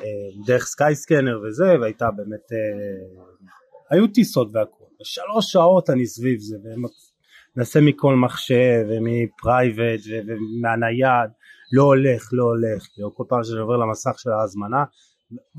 אה, 0.04 0.44
דרך 0.46 0.64
סקייסקנר 0.64 1.40
וזה, 1.40 1.74
והייתה 1.80 2.10
באמת, 2.10 2.52
אה, 2.52 3.36
היו 3.90 4.06
טיסות 4.06 4.48
והכל. 4.52 4.84
בשלוש 5.00 5.52
שעות 5.52 5.90
אני 5.90 6.06
סביב 6.06 6.40
זה, 6.40 6.56
ומנסה 6.64 7.80
מכל 7.80 8.14
מחשב 8.14 8.86
ומ 8.88 9.13
private 9.13 10.00
ומהנייד, 10.26 11.30
לא 11.76 11.82
הולך, 11.82 12.28
לא 12.32 12.44
הולך, 12.44 12.82
כאילו 12.94 13.14
כל 13.14 13.24
פעם 13.28 13.44
שאני 13.44 13.60
עובר 13.60 13.76
למסך 13.76 14.14
של 14.18 14.30
ההזמנה, 14.30 14.84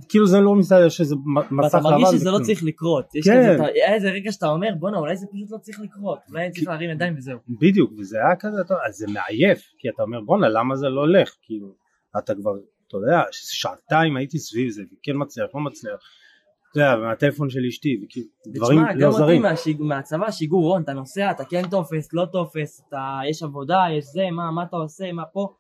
כאילו 0.09 0.27
זה 0.27 0.39
לא 0.39 0.55
מסתדר, 0.55 0.85
יש 0.85 1.01
איזה 1.01 1.15
מסך 1.15 1.47
לבן. 1.51 1.63
ואתה 1.63 1.79
מרגיש 1.79 2.07
שזה 2.09 2.31
לא. 2.31 2.39
צריך 2.43 2.63
לקרות. 2.63 3.15
יש 3.15 3.27
כן. 3.27 3.39
כזה, 3.39 3.55
אתה- 3.55 3.65
היה 3.65 3.93
איזה 3.93 4.09
רגע 4.09 4.31
שאתה 4.31 4.47
אומר 4.47 4.67
בואנה 4.79 4.97
אולי 4.97 5.17
זה 5.17 5.25
פשוט 5.33 5.51
לא 5.51 5.57
צריך 5.57 5.79
לקרות. 5.79 6.19
אולי 6.29 6.43
אני 6.43 6.51
צריך 6.51 6.67
להרים 6.67 6.89
ידיים 6.89 7.13
וזהו. 7.17 7.37
בדיוק, 7.61 7.91
וזה 7.99 8.17
היה 8.17 8.35
כזה, 8.35 8.61
אתה, 8.65 8.73
אז 8.87 8.95
זה 8.95 9.05
מעייף, 9.07 9.59
כי 9.79 9.89
אתה 9.89 10.03
אומר 10.03 10.21
בואנה 10.21 10.49
למה 10.49 10.75
זה 10.75 10.87
לא 10.89 11.01
הולך, 11.01 11.35
כאילו, 11.41 11.67
אתה 12.17 12.35
כבר, 12.35 12.51
אתה 12.87 12.97
יודע, 12.97 13.21
שעתיים 13.31 14.17
הייתי 14.17 14.39
סביב 14.39 14.69
זה, 14.69 14.81
וכן 14.83 15.11
מצליח, 15.15 15.47
לא 15.55 15.61
מצליח, 15.61 15.99
אתה 16.71 16.79
יודע, 16.79 16.95
מהטלפון 16.95 17.49
של 17.49 17.59
אשתי, 17.69 18.01
וכאילו, 18.05 18.27
דברים 18.47 18.79
לא 18.79 18.93
גם 19.01 19.07
אותי 19.07 19.17
זרים, 19.17 19.41
מהשיג- 19.41 19.81
מהצבא 19.81 20.31
שיגעו 20.31 20.61
רון 20.61 20.81
אתה 20.81 20.93
נוסע 20.93 21.31
אתה 21.31 21.45
כן 21.45 21.61
תופס 21.69 22.13
לא 22.13 22.25
תופס 22.31 22.81
אתה 22.89 23.19
יש 23.29 23.43
עבודה 23.43 23.79
יש 23.97 24.05
זה 24.05 24.21
מה 24.31 24.51
מה 24.51 24.63
אתה 24.63 24.75
עושה 24.77 25.11
מה 25.11 25.23
פה 25.25 25.53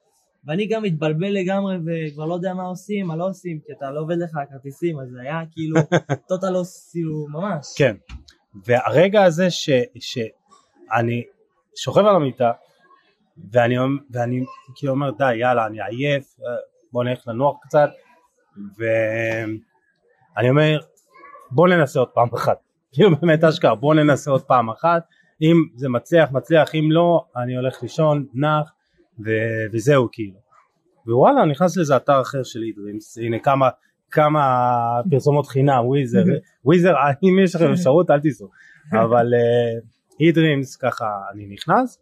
ואני 0.47 0.67
גם 0.67 0.83
מתבלבל 0.83 1.29
לגמרי 1.29 1.77
וכבר 1.85 2.25
לא 2.25 2.33
יודע 2.33 2.53
מה 2.53 2.63
עושים 2.63 3.07
מה 3.07 3.15
לא 3.15 3.27
עושים 3.27 3.59
כי 3.65 3.73
אתה 3.77 3.91
לא 3.91 3.99
עובד 3.99 4.17
לך 4.17 4.37
הכרטיסים 4.43 4.99
אז 4.99 5.09
זה 5.09 5.21
היה 5.21 5.41
כאילו 5.51 5.75
טוטל 6.29 6.49
לוס 6.49 6.91
כאילו 6.91 7.27
ממש. 7.29 7.65
כן, 7.77 7.95
והרגע 8.65 9.23
הזה 9.23 9.49
ש, 9.51 9.69
שאני 9.99 11.23
שוכב 11.75 12.05
על 12.05 12.15
המיטה, 12.15 12.51
ואני, 13.51 13.75
ואני 14.11 14.43
כאילו 14.75 14.93
אומר 14.93 15.11
די 15.11 15.35
יאללה 15.35 15.65
אני 15.65 15.77
עייף, 15.81 16.35
בוא 16.91 17.03
נלך 17.03 17.27
לנוח 17.27 17.55
קצת, 17.61 17.89
ואני 18.77 20.49
אומר 20.49 20.79
בוא 21.51 21.67
ננסה 21.67 21.99
עוד 21.99 22.09
פעם 22.09 22.27
אחת, 22.33 22.57
כאילו 22.93 23.15
באמת 23.15 23.43
אשכרה 23.43 23.75
בוא 23.75 23.95
ננסה 23.95 24.31
עוד 24.31 24.41
פעם 24.41 24.69
אחת, 24.69 25.03
אם 25.41 25.55
זה 25.75 25.89
מצליח 25.89 26.31
מצליח, 26.31 26.75
אם 26.75 26.91
לא 26.91 27.25
אני 27.35 27.55
הולך 27.55 27.83
לישון, 27.83 28.25
נח, 28.33 28.71
ו- 29.25 29.65
וזהו 29.73 30.07
כאילו. 30.11 30.39
ווואלה 31.07 31.45
נכנס 31.45 31.77
לאיזה 31.77 31.95
אתר 31.95 32.21
אחר 32.21 32.43
של 32.43 32.63
אידרימס, 32.63 33.17
הנה 33.17 33.39
כמה, 33.39 33.69
כמה 34.11 34.41
פרסומות 35.09 35.47
חינם, 35.47 35.85
וויזר, 35.85 36.23
וויזר, 36.65 36.93
אם 37.23 37.39
יש 37.43 37.55
לכם 37.55 37.71
אפשרות 37.71 38.11
אל 38.11 38.19
תיסעו, 38.19 38.49
אבל 38.93 39.33
אידרימס 40.19 40.75
ככה 40.75 41.05
אני 41.33 41.47
נכנס, 41.47 41.99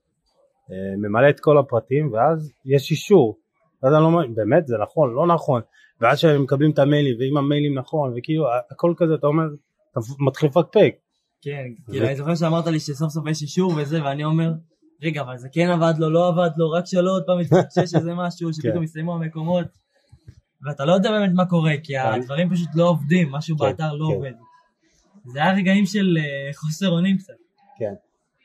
אה, 0.72 0.98
ממלא 0.98 1.30
את 1.30 1.40
כל 1.40 1.58
הפרטים 1.58 2.14
ואז 2.14 2.52
יש 2.66 2.92
אישור, 2.92 3.38
ואז 3.84 3.94
אני 3.94 4.02
לא 4.02 4.08
אומר, 4.08 4.28
באמת 4.36 4.68
זה 4.68 4.76
נכון, 4.82 5.14
לא 5.14 5.28
נכון, 5.28 5.62
ואז 6.02 6.20
שהם 6.20 6.44
מקבלים 6.44 6.72
את 6.72 6.80
המיילים 6.80 7.16
ואם 7.20 7.38
המיילים 7.38 7.78
נכון 7.78 8.14
וכאילו 8.18 8.46
הכל 8.72 8.94
כזה 8.98 9.14
אתה 9.14 9.28
אומר, 9.28 9.44
אתה 9.92 10.00
מתחיל 10.20 10.50
לפקפק, 10.50 10.96
כן 11.42 11.66
כאילו 11.86 12.06
אני 12.06 12.16
זוכר 12.16 12.36
שאמרת 12.36 12.68
לי 12.68 12.80
שסוף 12.80 13.10
סוף 13.10 13.28
יש 13.28 13.42
אישור 13.42 13.74
וזה 13.78 14.04
ואני 14.04 14.24
אומר 14.24 14.52
רגע 15.02 15.22
אבל 15.22 15.38
זה 15.38 15.48
כן 15.52 15.70
עבד 15.70 15.94
לו 15.98 16.10
לא 16.10 16.28
עבד 16.28 16.50
לו 16.58 16.72
רק 16.72 16.86
שלא 16.86 17.12
עוד 17.12 17.24
פעם 17.26 17.40
יתפקשש 17.40 17.96
איזה 17.96 18.14
משהו 18.14 18.50
כן. 18.50 18.54
שפתאום 18.54 18.84
יסיימו 18.84 19.14
המקומות 19.16 19.66
ואתה 20.66 20.86
לא 20.86 20.94
יודע 20.94 21.12
באמת 21.12 21.32
מה 21.34 21.46
קורה 21.46 21.74
כי 21.84 21.94
כן. 21.94 22.22
הדברים 22.22 22.50
פשוט 22.50 22.70
לא 22.76 22.90
עובדים 22.90 23.32
משהו 23.32 23.58
כן, 23.58 23.66
באתר 23.66 23.94
לא. 23.94 24.06
עובד 24.06 24.32
זה 25.26 25.40
היה 25.40 25.54
רגעים 25.54 25.86
של 25.86 26.18
אה, 26.20 26.54
חוסר 26.54 26.90
אונים 26.90 27.18
קצת 27.18 27.34
כן. 27.78 27.94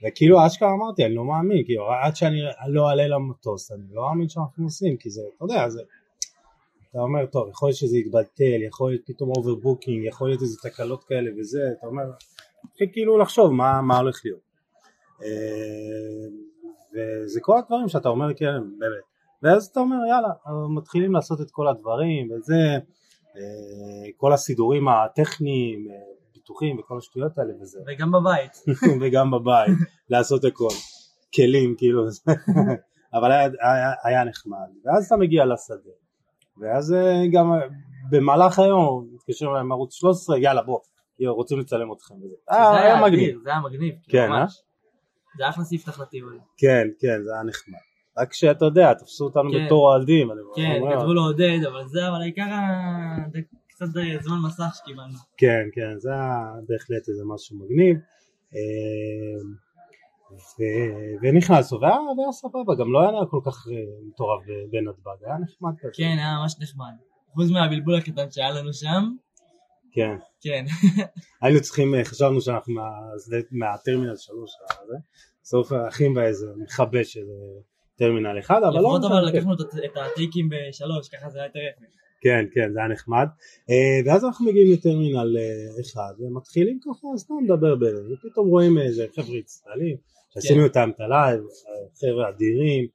וכאילו 0.04 0.47
אשכרה 0.47 0.69
אמרתי 0.73 1.04
אני 1.04 1.14
לא 1.14 1.25
מאמין, 1.25 1.64
כאילו 1.64 1.92
עד 2.04 2.16
שאני 2.16 2.40
לא 2.69 2.88
אעלה 2.88 3.09
למטוס 3.09 3.73
אני 3.73 3.83
לא 3.90 4.02
מאמין 4.02 4.28
שאנחנו 4.28 4.62
נוסעים 4.62 4.97
כי 4.97 5.11
זה, 5.11 5.23
אתה 5.37 5.45
יודע, 5.45 5.69
זה, 5.69 5.83
אתה 6.90 6.99
אומר 6.99 7.26
טוב 7.26 7.49
יכול 7.49 7.69
להיות 7.69 7.78
שזה 7.78 7.97
יתבטל, 7.97 8.62
יכול 8.69 8.90
להיות 8.90 9.02
פתאום 9.07 9.30
overbooking, 9.37 10.05
יכול 10.07 10.28
להיות 10.28 10.42
איזה 10.42 10.57
תקלות 10.62 11.04
כאלה 11.04 11.30
וזה, 11.38 11.59
אתה 11.78 11.87
אומר, 11.87 12.02
מתחיל 12.64 12.88
כאילו 12.92 13.19
לחשוב 13.19 13.52
מה, 13.52 13.83
מה 13.83 13.99
הולך 13.99 14.21
להיות. 14.25 14.50
אה, 15.23 16.27
וזה 16.95 17.41
כל 17.43 17.59
הדברים 17.59 17.89
שאתה 17.89 18.09
אומר 18.09 18.35
כן 18.37 18.61
באמת, 18.79 19.05
ואז 19.43 19.67
אתה 19.67 19.81
אומר 19.81 19.97
יאללה, 20.09 20.29
מתחילים 20.77 21.12
לעשות 21.12 21.41
את 21.41 21.50
כל 21.50 21.69
הדברים 21.69 22.31
וזה, 22.31 22.79
אה, 23.37 24.11
כל 24.17 24.33
הסידורים 24.33 24.89
הטכניים, 24.89 25.87
אה, 25.91 25.97
ביטוחים 26.35 26.79
וכל 26.79 26.99
השטויות 26.99 27.39
האלה 27.39 27.53
וזה. 27.61 27.81
וגם 27.87 28.12
בבית. 28.12 28.53
וגם 29.00 29.31
בבית, 29.31 29.79
לעשות 30.11 30.45
הכל, 30.45 30.75
כלים 31.35 31.75
כאילו, 31.79 32.07
אבל 33.15 33.33
היה, 33.33 33.45
היה, 33.45 33.93
היה 34.05 34.25
נחמד, 34.25 34.69
ואז 34.85 35.07
אתה 35.07 35.17
מגיע 35.17 35.45
לשדה, 35.47 35.91
ואז 36.61 36.93
אה, 36.93 37.23
גם 37.33 37.53
אה, 37.53 37.59
במהלך 38.11 38.59
היום 38.59 39.09
מתקשרים 39.15 39.50
אליי 39.50 39.62
מערוץ 39.62 39.95
13, 39.95 40.39
יאללה 40.39 40.62
בוא, 40.62 40.81
רוצים 41.27 41.59
לצלם 41.59 41.93
אתכם. 41.93 42.15
וזה, 42.15 42.35
זה 42.50 42.57
אה, 42.57 42.83
היה 42.83 43.03
מגניב, 43.03 43.39
זה 43.43 43.50
היה 43.50 43.61
מגניב 43.61 43.95
כן, 43.95 44.11
כאילו, 44.11 44.29
ממש. 44.29 44.62
זה 45.39 45.49
אחלה 45.49 45.65
ספתח 45.65 46.01
לטיול 46.01 46.39
כן, 46.57 46.89
כן, 47.01 47.23
זה 47.23 47.31
היה 47.35 47.43
נחמד, 47.43 47.79
רק 48.19 48.33
שאתה 48.33 48.65
יודע, 48.65 48.95
תפסו 48.95 49.25
אותנו 49.25 49.51
כן. 49.53 49.67
בתור 49.67 49.91
אוהדים, 49.91 50.29
כן 50.57 50.81
כתבו 50.97 51.15
לו 51.15 51.23
עודד 51.23 51.59
אבל 51.69 51.89
זה 51.89 52.09
אבל 52.09 52.21
העיקר 52.21 52.47
קצת 53.69 53.87
זמן 54.21 54.37
מסך 54.47 54.75
שקיבלנו 54.75 55.19
כן, 55.37 55.63
כן, 55.75 55.99
זה 55.99 56.11
היה 56.13 56.53
בהחלט 56.69 57.09
איזה 57.09 57.23
משהו 57.35 57.57
מגניב. 57.59 57.97
אה, 58.55 59.43
ו- 60.33 61.15
ונכנסנו, 61.23 61.81
והיה 61.81 61.95
והיה 61.95 62.33
סבבה, 62.33 62.75
גם 62.81 62.93
לא 62.93 63.01
היה 63.01 63.27
כל 63.31 63.41
כך 63.47 63.67
אה, 63.69 63.75
מטורף 64.09 64.43
בנתב"ג, 64.71 65.25
היה 65.27 65.39
נחמד 65.39 65.73
כזה. 65.81 65.93
כן 65.95 66.17
היה 66.19 66.39
ממש 66.41 66.57
נחמד 66.61 66.95
חוץ 67.35 67.51
מהבלבול 67.51 67.95
הקטן 67.95 68.31
שהיה 68.31 68.51
לנו 68.51 68.73
שם 68.73 69.03
כן. 69.93 70.17
כן 70.41 70.65
היינו 71.43 71.61
צריכים, 71.61 71.95
אה, 71.95 72.05
חשבנו 72.05 72.41
שאנחנו 72.41 72.75
מהטרמינל 73.51 74.17
שלוש, 74.17 74.51
הזה, 74.83 74.97
בסוף 75.43 75.73
אחים 75.89 76.15
באיזה 76.15 76.47
מכבה 76.57 77.05
של 77.05 77.21
אה, 77.21 77.61
טרמינל 77.97 78.39
אחד, 78.39 78.61
אבל 78.63 78.81
לא 78.81 78.81
לפחות 78.81 79.05
אבל 79.13 79.31
כן. 79.31 79.37
לקחנו 79.37 79.55
את 79.55 79.61
הט- 79.61 79.85
את 79.85 79.97
הטייקים 79.97 80.49
בשלוש 80.49 81.09
ככה 81.09 81.31
זה 81.31 81.39
היה 81.39 81.47
יותר 81.47 81.59
יפה 81.59 82.01
כן, 82.23 82.45
כן, 82.55 82.73
זה 82.73 82.79
היה 82.79 82.89
נחמד. 82.89 83.27
אה, 83.71 84.01
ואז 84.07 84.25
אנחנו 84.25 84.47
מגיעים 84.47 84.73
לטרמינל 84.73 85.37
אה, 85.39 85.81
אחד, 85.81 86.13
ומתחילים 86.19 86.79
ככה 86.85 87.07
סתם 87.17 87.35
לדבר 87.45 87.75
בינינו, 87.77 88.11
ופתאום 88.13 88.49
רואים 88.49 88.79
איזה 88.79 89.07
חבר'ה 89.17 89.37
ישראלים, 89.39 89.97
שעשינו 90.35 90.65
איתם 90.65 90.91
את 90.95 91.01
ה 91.00 91.07
live, 91.07 91.41
אה, 91.41 91.89
חבר'ה 92.01 92.29
אדירים, 92.29 92.87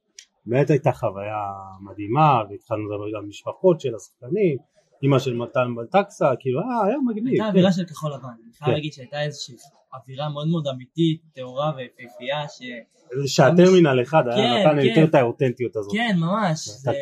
באמת 0.46 0.70
הייתה 0.70 0.92
חוויה 0.92 1.42
מדהימה, 1.80 2.42
והתחלנו 2.50 2.84
לדבר 2.84 3.10
גם 3.16 3.22
עם 3.22 3.28
משפחות 3.28 3.80
של 3.80 3.94
השחקנים, 3.94 4.56
אימא 5.02 5.18
של 5.18 5.34
מתן 5.34 5.74
בלטקסה, 5.76 6.30
כאילו, 6.38 6.60
אה, 6.60 6.86
היה 6.86 6.96
מגניב. 7.06 7.26
הייתה 7.26 7.44
כן. 7.44 7.48
אווירה 7.48 7.72
של 7.72 7.84
כחול 7.84 8.12
לבן 8.14 8.28
אני 8.28 8.52
חייב 8.52 8.66
כן. 8.66 8.72
להגיד 8.72 8.92
שהייתה 8.92 9.22
איזושהי 9.22 9.54
אווירה 9.94 10.28
מאוד 10.28 10.48
מאוד 10.48 10.66
אמיתית 10.66 11.22
טהורה 11.34 11.72
ויפהפייה 11.76 12.48
ש... 12.48 12.62
שהטרמינל 13.26 14.02
אחד 14.02 14.28
היה 14.28 14.64
כן, 14.64 14.76
נתן. 14.76 14.86
יותר 14.86 15.04
את 15.04 15.14
האותנטיות 15.14 15.76
הזאת. 15.76 15.92
כן 15.92 16.16
ממש 16.18 16.68
זה 16.68 16.92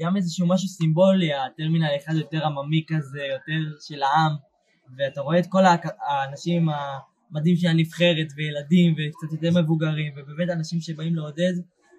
גם 0.00 0.16
איזשהו 0.16 0.46
משהו 0.46 0.68
סימבולי 0.68 1.30
הטרמינל 1.34 1.88
אחד 2.04 2.14
יותר 2.14 2.46
עממי 2.46 2.84
כזה 2.88 3.22
יותר 3.32 3.76
של 3.80 4.02
העם 4.02 4.32
ואתה 4.96 5.20
רואה 5.20 5.38
את 5.38 5.46
כל 5.48 5.62
האנשים 6.08 6.68
המדהים 6.68 7.56
של 7.56 7.68
הנבחרת 7.68 8.26
וילדים 8.36 8.92
וקצת 8.92 9.32
יותר 9.32 9.60
מבוגרים 9.60 10.12
ובאמת 10.16 10.50
אנשים 10.50 10.80
שבאים 10.80 11.14
לעודד 11.14 11.52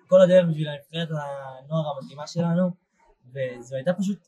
כל 0.08 0.22
הדרך 0.22 0.46
בשביל 0.50 0.68
הנבחרת 0.68 1.08
הנוער 1.10 1.84
המדהימה 1.98 2.28
שלנו 2.28 2.72
וזו 3.34 3.76
הייתה 3.76 3.94
פשוט 3.94 4.28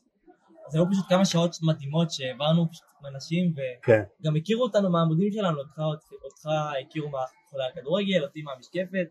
זה 0.70 0.78
היו 0.78 0.90
פשוט 0.90 1.04
כמה 1.08 1.24
שעות 1.24 1.56
מדהימות 1.62 2.10
שהעברנו 2.10 2.70
פשוט 2.70 2.84
עם 3.00 3.06
אנשים 3.14 3.52
כן, 3.82 4.02
וגם 4.20 4.36
הכירו 4.36 4.62
אותנו 4.62 4.90
מהעמודים 4.90 5.32
שלנו 5.32 5.58
אותך, 5.58 5.78
אותך 6.24 6.48
הכירו 6.86 7.08
מאחורי 7.08 7.64
הכדורגל 7.72 8.22
אותי 8.22 8.42
מהמשקפת 8.42 9.08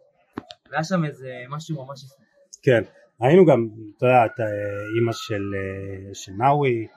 והיה 0.71 0.83
שם 0.83 1.05
איזה 1.05 1.33
משהו 1.49 1.85
ממש 1.85 2.03
יפה 2.03 2.23
כן. 2.63 2.83
היינו 3.19 3.45
גם, 3.45 3.67
אתה 3.97 4.05
יודע, 4.05 4.25
את 4.25 4.39
אה, 4.39 4.45
אימא 4.99 5.11
של, 5.11 5.43
אה, 5.55 6.13
של 6.13 6.31
נאווי, 6.31 6.87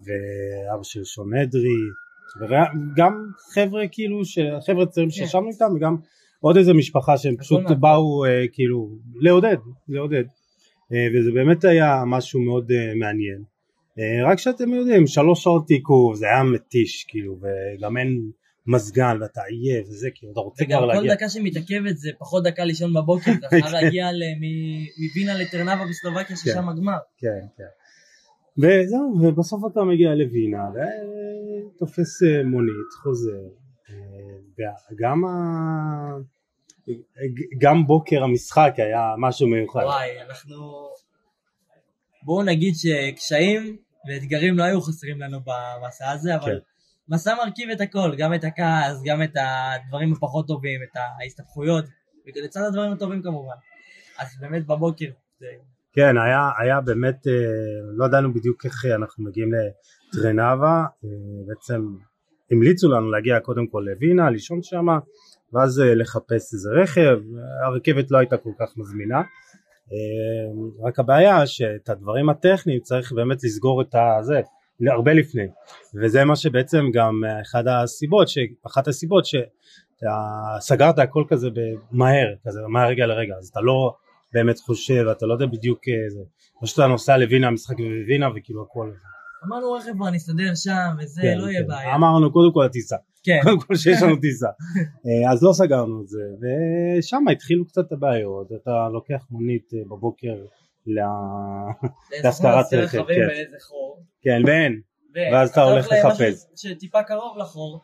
ואבא 0.00 0.82
של 0.82 1.04
שון 1.04 1.34
אדרי, 1.34 1.80
וגם 2.40 3.26
חבר'ה 3.54 3.82
כאילו, 3.92 4.20
חבר'ה 4.66 4.86
צעירים 4.86 5.10
כן. 5.10 5.16
שישבנו 5.16 5.48
איתם, 5.48 5.74
וגם 5.76 5.96
עוד 6.40 6.56
איזה 6.56 6.72
משפחה 6.72 7.18
שהם 7.18 7.36
פשוט 7.36 7.60
מהכל. 7.60 7.74
באו 7.74 8.24
אה, 8.24 8.44
כאילו 8.52 8.88
לעודד, 9.20 9.56
לעודד. 9.88 10.24
וזה 11.14 11.32
באמת 11.32 11.64
היה 11.64 12.02
משהו 12.06 12.40
מאוד 12.40 12.72
מעניין. 12.94 13.51
אה, 13.98 14.30
רק 14.30 14.38
שאתם 14.38 14.72
יודעים, 14.74 15.06
שלוש 15.06 15.42
שעות 15.42 15.70
עיכוב, 15.70 16.14
זה 16.14 16.26
היה 16.26 16.42
מתיש, 16.42 17.04
כאילו, 17.08 17.38
וגם 17.40 17.96
אין 17.96 18.30
מזגן 18.66 19.18
ואתה 19.20 19.40
עייף 19.42 19.88
וזה, 19.88 20.08
כאילו, 20.14 20.32
אתה 20.32 20.40
רוצה 20.40 20.64
וגם 20.64 20.78
כבר 20.78 20.88
כל 20.88 20.94
להגיע. 20.94 21.14
דקה 21.14 21.28
שמתעכבת 21.28 21.96
זה 21.96 22.10
פחות 22.18 22.44
דקה 22.44 22.64
לישון 22.64 22.94
בבוקר, 22.94 23.30
אתה 23.38 23.48
כן. 23.50 23.60
חייב 23.60 23.72
להגיע 23.72 24.06
מווינה 24.98 25.34
לטרנבה 25.34 25.84
בסלובקיה 25.90 26.36
ששם 26.36 26.68
הגמר. 26.68 26.98
כן, 27.18 27.46
כן. 27.56 27.64
וזהו, 28.58 29.18
ובסוף 29.22 29.72
אתה 29.72 29.84
מגיע 29.84 30.14
לווינה, 30.14 30.62
ותופס 30.74 32.22
אה, 32.22 32.44
מונית, 32.44 32.92
חוזר, 33.02 33.42
אה, 33.90 34.72
וגם 34.92 35.24
ה... 35.24 35.28
גם 37.58 37.86
בוקר 37.86 38.22
המשחק 38.24 38.74
היה 38.76 39.14
משהו 39.18 39.48
מיוחד. 39.48 39.82
וואי, 39.84 40.20
אנחנו... 40.26 40.56
בואו 42.22 42.42
נגיד 42.42 42.74
שקשיים 42.74 43.76
ואתגרים 44.08 44.58
לא 44.58 44.64
היו 44.64 44.80
חסרים 44.80 45.20
לנו 45.20 45.38
במסע 45.40 46.10
הזה, 46.10 46.34
אבל 46.34 46.46
כן. 46.46 46.58
מסע 47.08 47.34
מרכיב 47.34 47.70
את 47.70 47.80
הכל, 47.80 48.14
גם 48.18 48.34
את 48.34 48.44
הכעס, 48.44 49.02
גם 49.04 49.22
את 49.22 49.36
הדברים 49.36 50.12
הפחות 50.12 50.46
טובים, 50.46 50.80
את 50.82 50.96
ההסתבכויות, 50.96 51.84
ולצד 52.36 52.60
הדברים 52.68 52.92
הטובים 52.92 53.22
כמובן. 53.22 53.54
אז 54.18 54.28
באמת 54.40 54.66
בבוקר. 54.66 55.10
כן, 55.92 56.18
היה, 56.18 56.50
היה 56.58 56.80
באמת, 56.80 57.26
אה, 57.26 57.32
לא 57.96 58.04
ידענו 58.04 58.34
בדיוק 58.34 58.64
איך 58.64 58.84
אנחנו 58.84 59.24
מגיעים 59.24 59.50
לטרנבה, 59.52 60.84
אה, 61.04 61.08
בעצם 61.46 61.82
המליצו 62.50 62.88
לנו 62.88 63.10
להגיע 63.10 63.40
קודם 63.40 63.66
כל 63.66 63.84
לווינה, 63.90 64.30
לישון 64.30 64.62
שם, 64.62 64.86
ואז 65.52 65.80
אה, 65.80 65.94
לחפש 65.94 66.54
איזה 66.54 66.70
רכב, 66.82 67.18
הרכבת 67.66 68.10
לא 68.10 68.18
הייתה 68.18 68.36
כל 68.36 68.52
כך 68.58 68.76
מזמינה, 68.76 69.22
רק 70.82 70.98
הבעיה 70.98 71.46
שאת 71.46 71.88
הדברים 71.88 72.28
הטכניים 72.28 72.80
צריך 72.80 73.12
באמת 73.12 73.44
לסגור 73.44 73.82
את 73.82 73.94
הזה, 73.94 74.40
הרבה 74.90 75.12
לפני, 75.12 75.46
וזה 76.02 76.24
מה 76.24 76.36
שבעצם 76.36 76.84
גם 76.94 77.20
אחד 77.42 77.68
הסיבות. 77.68 78.28
אחת 78.66 78.88
הסיבות 78.88 79.24
שסגרת 79.26 80.98
הכל 80.98 81.24
כזה 81.28 81.48
מהר, 81.90 82.34
כזה 82.46 82.60
מהרגע 82.68 83.06
לרגע, 83.06 83.34
אז 83.38 83.48
אתה 83.48 83.60
לא 83.60 83.94
באמת 84.34 84.58
חושב, 84.58 85.06
אתה 85.12 85.26
לא 85.26 85.32
יודע 85.32 85.46
בדיוק 85.46 85.80
איזה, 86.04 86.20
פשוט 86.62 86.78
אתה 86.78 86.86
נוסע 86.86 87.16
לווינה, 87.16 87.46
המשחק 87.46 87.76
בווינה 87.78 88.28
וכאילו 88.36 88.62
הכל. 88.62 88.90
אמרנו 89.46 89.72
רכב 89.72 89.92
כבר 89.96 90.10
נסתדר 90.10 90.54
שם 90.54 90.96
וזה, 90.98 91.22
כן, 91.22 91.38
לא 91.38 91.50
יהיה 91.50 91.62
כן. 91.62 91.68
בעיה. 91.68 91.94
אמרנו 91.94 92.32
קודם 92.32 92.52
כל 92.52 92.64
הטיסה, 92.64 92.96
כן, 93.22 93.40
קודם 93.42 93.60
כל 93.60 93.76
שיש 93.76 94.02
לנו 94.02 94.16
טיסה, 94.22 94.48
אה, 95.06 95.32
אז 95.32 95.42
לא 95.42 95.52
סגרנו 95.52 96.02
את 96.02 96.08
זה, 96.08 96.22
ושם 96.40 97.24
התחילו 97.32 97.66
קצת 97.66 97.92
הבעיות, 97.92 98.46
אתה 98.62 98.88
לוקח 98.92 99.26
מונית 99.30 99.70
אה, 99.74 99.78
בבוקר. 99.84 100.34
להשכרת 102.24 102.72
רכב, 102.72 103.04
כן. 103.06 103.28
כן, 104.22 104.42
ואין, 104.46 104.80
ואז 105.32 105.50
אתה 105.50 105.62
הולך 105.62 105.88
לחפש. 105.92 106.44
שטיפה 106.56 107.02
קרוב 107.02 107.38
לחור, 107.38 107.80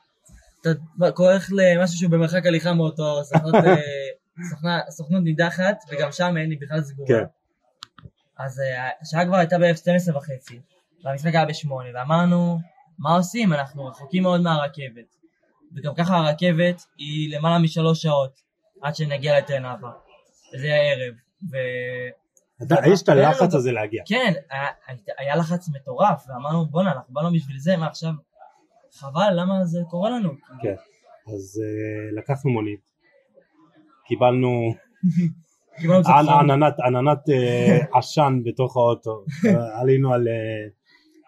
אתה 0.61 0.71
הולך 1.17 1.50
למשהו 1.53 1.99
שהוא 1.99 2.11
במרחק 2.11 2.47
הליכה 2.47 2.75
מאותו 2.75 3.25
סוכנות, 3.25 3.55
אה, 5.15 5.21
נידחת, 5.21 5.77
וגם 5.93 6.12
שם 6.12 6.35
אין 6.37 6.49
לי 6.49 6.57
בכלל 6.57 6.81
סגורה. 6.81 7.09
כן. 7.09 7.25
אז 8.38 8.61
השעה 9.03 9.27
כבר 9.27 9.37
הייתה 9.37 9.59
בערך 9.59 9.77
12 9.77 10.17
וחצי, 10.17 10.61
והמשחק 11.05 11.35
היה 11.35 11.45
בשמונה, 11.47 11.88
ואמרנו, 11.95 12.59
מה 12.99 13.17
עושים? 13.17 13.52
אנחנו 13.52 13.87
רחוקים 13.87 14.23
מאוד 14.23 14.40
מהרכבת. 14.40 15.17
וגם 15.76 15.95
ככה 15.95 16.17
הרכבת 16.17 16.87
היא 16.99 17.37
למעלה 17.37 17.59
משלוש 17.59 18.02
שעות 18.02 18.40
עד 18.83 18.95
שנגיע 18.95 19.38
לטרנבה. 19.38 19.90
וזה 20.55 20.67
היה 20.67 20.93
ערב. 20.93 21.14
ו... 21.52 21.57
אתה- 22.62 22.75
יש 22.93 23.02
את 23.02 23.09
הלחץ 23.09 23.55
הזה 23.55 23.73
להגיע. 23.73 24.02
כן, 24.07 24.33
היה, 24.50 24.69
היה 25.19 25.37
לחץ 25.37 25.69
מטורף, 25.69 26.25
ואמרנו 26.28 26.67
בואנה, 26.67 26.93
אנחנו 26.93 27.14
באנו 27.14 27.33
בשביל 27.33 27.59
זה, 27.59 27.76
מה 27.76 27.87
עכשיו? 27.87 28.12
חבל, 28.93 29.31
למה 29.33 29.64
זה 29.64 29.78
קורה 29.90 30.11
לנו? 30.11 30.31
כן. 30.62 30.75
אז 31.35 31.62
אה, 31.64 32.19
לקחנו 32.21 32.50
מונית, 32.50 32.81
קיבלנו. 34.07 34.75
עננת, 36.87 37.28
אה, 37.31 37.78
עשן 37.99 38.40
בתוך 38.44 38.77
האוטו, 38.77 39.25
עלינו 39.81 40.14
על, 40.14 40.29
אה, 40.29 40.68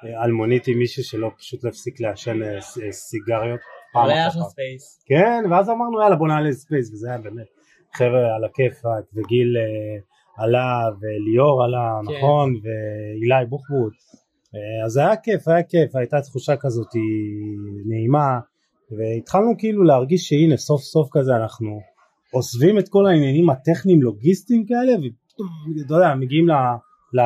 אה, 0.05 0.23
על 0.23 0.33
מונית 0.33 0.69
עם 0.69 0.79
מישהו 0.79 1.05
שלא 1.05 1.31
פשוט 1.39 1.65
לא 1.65 1.69
הפסיק 1.69 2.01
לעשן 2.01 2.43
אה, 2.43 2.55
אה, 2.55 2.93
סיגריות. 2.93 3.61
פעם 3.93 4.09
פעם. 4.33 4.43
space. 4.51 5.05
כן, 5.07 5.51
ואז 5.51 5.71
אמרנו 5.71 6.03
יאללה 6.03 6.17
בוא 6.17 6.29
נעלה 6.29 6.53
space, 6.53 6.93
וזה 6.93 7.09
היה 7.09 7.19
באמת 7.19 7.47
חבר'ה 7.95 8.37
על 8.37 8.45
הכיפאק, 8.45 9.05
וגיל 9.15 9.57
אה, 9.57 10.45
עלה, 10.45 10.89
וליאור 11.01 11.65
עלה, 11.65 12.01
כן. 12.07 12.13
נכון, 12.13 12.55
ואילי 12.63 13.47
בוחבוט, 13.49 13.93
אז 14.85 14.97
היה 14.97 15.17
כיף, 15.17 15.49
היה 15.49 15.63
כיף, 15.63 15.97
הייתה 15.97 16.21
תחושה 16.21 16.57
כזאת 16.57 16.89
נעימה, 17.87 18.39
והתחלנו 18.91 19.55
כאילו 19.59 19.85
להרגיש 19.85 20.29
שהנה 20.29 20.57
סוף 20.57 20.83
סוף 20.83 21.09
כזה 21.13 21.37
אנחנו 21.37 21.81
עוזבים 22.33 22.79
את 22.79 22.89
כל 22.89 23.07
העניינים 23.07 23.51
הטכניים 23.51 24.03
לוגיסטיים 24.03 24.67
כאלה, 24.67 24.93
ופתאום, 24.93 25.49
אתה 25.87 25.95
יודע, 25.95 26.15
מגיעים 26.15 26.49
ל, 26.49 27.21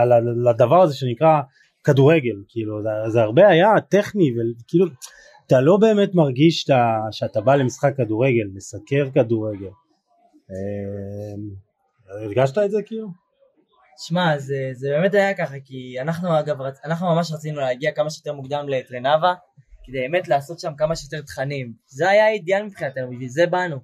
לדבר 0.51 0.83
הזה 0.83 0.95
שנקרא 0.95 1.41
כדורגל, 1.85 2.37
כאילו, 2.49 2.83
זה, 2.83 3.11
זה 3.11 3.21
הרבה 3.21 3.49
היה 3.49 3.69
טכני, 3.89 4.31
וכאילו, 4.31 4.87
אתה 5.47 5.61
לא 5.61 5.77
באמת 5.77 6.15
מרגיש 6.15 6.61
שאתה, 6.61 6.99
שאתה 7.11 7.41
בא 7.41 7.55
למשחק 7.55 7.97
כדורגל, 7.97 8.49
מסקר 8.55 9.09
כדורגל. 9.15 9.71
אה, 10.51 11.35
הרגשת 12.09 12.59
את 12.59 12.71
זה 12.71 12.79
כאילו? 12.87 13.09
שמע, 13.99 14.39
זה, 14.39 14.71
זה 14.73 14.89
באמת 14.91 15.15
היה 15.15 15.35
ככה, 15.35 15.55
כי 15.65 16.01
אנחנו 16.01 16.39
אגב, 16.39 16.61
רצ... 16.61 16.81
אנחנו 16.85 17.07
ממש 17.15 17.33
רצינו 17.33 17.61
להגיע 17.61 17.93
כמה 17.93 18.11
שיותר 18.11 18.33
מוקדם 18.33 18.69
לטרנבה, 18.69 19.35
כדי 19.85 19.99
באמת 19.99 20.29
לעשות 20.29 20.61
שם 20.61 20.73
כמה 20.77 20.97
שיותר 20.97 21.23
תכנים. 21.23 21.73
זה 21.87 22.11
היה 22.11 22.27
האידיאל 22.27 22.63
מבחינתנו, 22.63 23.11
בשביל 23.11 23.29
זה 23.29 23.47
באנו. 23.47 23.77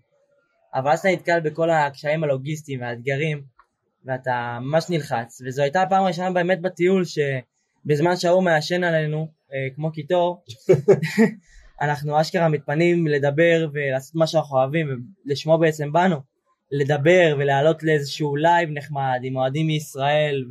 אבל 0.74 0.90
אז 0.90 0.98
אתה 0.98 1.08
נתקל 1.08 1.40
בכל 1.40 1.70
הקשיים 1.70 2.24
הלוגיסטיים 2.24 2.80
והאתגרים, 2.80 3.42
ואתה 4.04 4.58
ממש 4.60 4.90
נלחץ. 4.90 5.42
וזו 5.46 5.62
הייתה 5.62 5.82
הפעם 5.82 6.04
הראשונה 6.04 6.30
באמת 6.30 6.60
בטיול, 6.60 7.04
שבזמן 7.84 8.16
שההוא 8.16 8.42
מעשן 8.42 8.84
עלינו, 8.84 9.28
אה, 9.52 9.74
כמו 9.74 9.92
קיטור, 9.92 10.44
אנחנו 11.82 12.20
אשכרה 12.20 12.48
מתפנים 12.48 13.06
לדבר 13.06 13.68
ולעשות 13.72 14.14
מה 14.14 14.26
שאנחנו 14.26 14.56
אוהבים, 14.56 14.88
ולשמו 15.26 15.58
בעצם 15.58 15.92
באנו. 15.92 16.16
לדבר 16.72 17.36
ולעלות 17.38 17.82
לאיזשהו 17.82 18.36
live 18.36 18.68
נחמד 18.72 19.20
עם 19.22 19.36
אוהדים 19.36 19.66
מישראל 19.66 20.44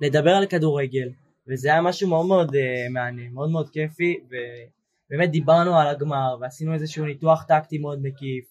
ולדבר 0.00 0.30
על 0.30 0.46
כדורגל 0.46 1.08
וזה 1.48 1.72
היה 1.72 1.82
משהו 1.82 2.08
מאוד 2.08 2.26
מאוד 2.26 2.50
אה, 2.50 2.58
מעניין, 2.90 3.32
מאוד 3.32 3.50
מאוד 3.50 3.70
כיפי 3.70 4.20
ובאמת 4.26 5.30
דיברנו 5.30 5.78
על 5.78 5.88
הגמר 5.88 6.36
ועשינו 6.40 6.74
איזשהו 6.74 7.04
ניתוח 7.04 7.44
טקטי 7.48 7.78
מאוד 7.78 8.02
מקיף 8.02 8.44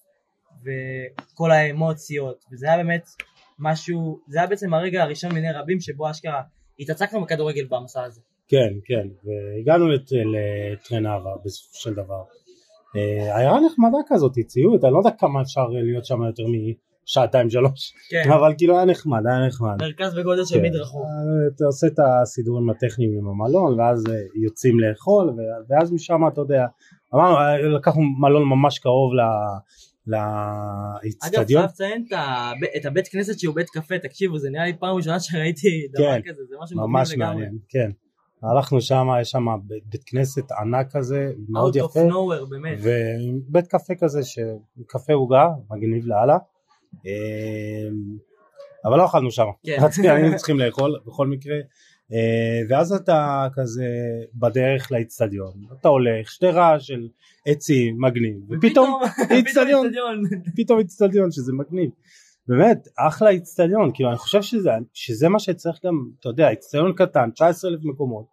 וכל 0.63 1.51
האמוציות 1.51 2.45
וזה 2.51 2.67
היה 2.67 2.77
באמת 2.77 3.09
משהו, 3.59 4.19
זה 4.27 4.37
היה 4.37 4.47
בעצם 4.47 4.73
הרגע 4.73 5.03
הראשון 5.03 5.31
מיני 5.31 5.51
רבים 5.51 5.79
שבו 5.79 6.11
אשכרה 6.11 6.41
התעסקנו 6.79 7.21
בכדורגל 7.21 7.65
במסע 7.69 8.03
הזה. 8.03 8.21
כן, 8.47 8.73
כן, 8.85 9.07
והגענו 9.23 9.87
לט- 9.89 10.11
לטרנבה 10.11 11.31
בסופו 11.45 11.77
של 11.79 11.93
דבר. 11.93 12.23
אה, 12.95 13.37
עיירה 13.37 13.59
נחמדה 13.65 13.97
כזאת, 14.07 14.31
ציוד, 14.47 14.85
אני 14.85 14.93
לא 14.93 14.97
יודע 14.97 15.11
כמה 15.19 15.41
אפשר 15.41 15.67
להיות 15.67 16.05
שם 16.05 16.23
יותר 16.23 16.43
משעתיים 17.07 17.49
שלוש, 17.49 17.93
כן, 18.09 18.31
אבל 18.31 18.53
כאילו 18.57 18.75
היה 18.75 18.85
נחמד, 18.85 19.19
היה 19.27 19.47
נחמד. 19.47 19.75
מרכז 19.81 20.15
בגודל 20.15 20.45
של 20.45 20.55
כן. 20.55 20.61
מדרחוב. 20.65 21.01
אה, 21.01 21.07
אתה 21.55 21.65
עושה 21.65 21.87
את 21.87 21.99
הסידורים 21.99 22.69
הטכניים 22.69 23.11
עם 23.17 23.27
המלון, 23.29 23.79
ואז 23.79 24.03
אה, 24.09 24.13
יוצאים 24.43 24.79
לאכול, 24.79 25.33
ואז 25.69 25.91
משם 25.91 26.21
אתה 26.33 26.41
יודע, 26.41 26.65
אמרנו, 27.15 27.37
לקחנו 27.77 28.01
מלון 28.19 28.43
ממש 28.49 28.79
קרוב 28.79 29.13
ל- 29.13 29.57
אגב, 30.07 30.17
לאיצטדיון. 31.03 31.61
חייב 31.61 31.71
לציין 31.71 32.05
את 32.07 32.13
הב- 32.13 32.77
את 32.77 32.85
הבית 32.85 33.07
כנסת 33.07 33.39
שהוא 33.39 33.55
בית 33.55 33.69
קפה, 33.69 33.99
תקשיבו, 33.99 34.37
זה 34.39 34.49
נראה 34.49 34.65
לי 34.65 34.73
פעם 34.79 34.95
ראשונה 34.95 35.19
שראיתי 35.19 35.87
דבר 35.93 36.03
כן, 36.03 36.21
כזה, 36.31 36.41
זה 36.49 36.55
משהו 36.63 36.77
ממש 36.87 37.09
מגניב 37.11 37.21
לגמרי. 37.23 37.35
מעניין, 37.43 37.57
כן. 37.69 37.89
הלכנו 38.43 38.81
שם, 38.81 39.07
יש 39.21 39.29
שם 39.31 39.45
בית- 39.89 40.03
כנסת 40.05 40.51
ענק 40.51 40.87
כזה, 40.91 41.31
מאוד 41.49 41.77
Out 41.77 41.79
of 41.79 41.85
יפה. 41.85 41.99
nowhere, 42.09 42.49
באמת. 42.49 42.77
ובית 42.81 43.67
קפה 43.67 43.93
כזה, 43.99 44.19
קפה 44.87 45.13
עוגה, 45.13 45.47
מגניב 45.71 46.05
לאללה. 46.07 46.37
אמ, 47.05 47.11
אבל 48.85 48.97
לא 48.97 49.05
אכלנו 49.05 49.31
שם, 49.31 49.45
כן. 49.65 49.77
רציתי, 49.81 50.09
היינו 50.09 50.37
צריכים 50.37 50.59
לאכול 50.59 50.99
בכל 51.05 51.27
מקרה. 51.27 51.55
אה, 52.13 52.61
ואז 52.69 52.93
אתה 52.93 53.47
כזה 53.53 53.85
בדרך 54.35 54.91
לאיצטדיון, 54.91 55.53
אתה 55.79 55.87
הולך, 55.87 56.31
שתי 56.31 56.47
רעש 56.47 56.87
של 56.87 57.07
עצים, 57.45 58.01
מגניב, 58.01 58.37
ופתאום 58.49 59.01
איצטדיון. 59.29 59.87
פתאום 60.57 60.79
איצטדיון 60.79 61.31
שזה 61.31 61.53
מגניב. 61.53 61.89
באמת, 62.47 62.87
אחלה 62.97 63.29
איצטדיון, 63.29 63.91
כאילו 63.93 64.09
אני 64.09 64.17
חושב 64.17 64.41
שזה, 64.41 64.71
שזה 64.93 65.29
מה 65.29 65.39
שצריך 65.39 65.85
גם, 65.85 65.93
אתה 66.19 66.29
יודע, 66.29 66.49
איצטדיון 66.49 66.93
קטן, 66.93 67.31
19 67.31 67.71
אלף 67.71 67.79
מקומות, 67.83 68.25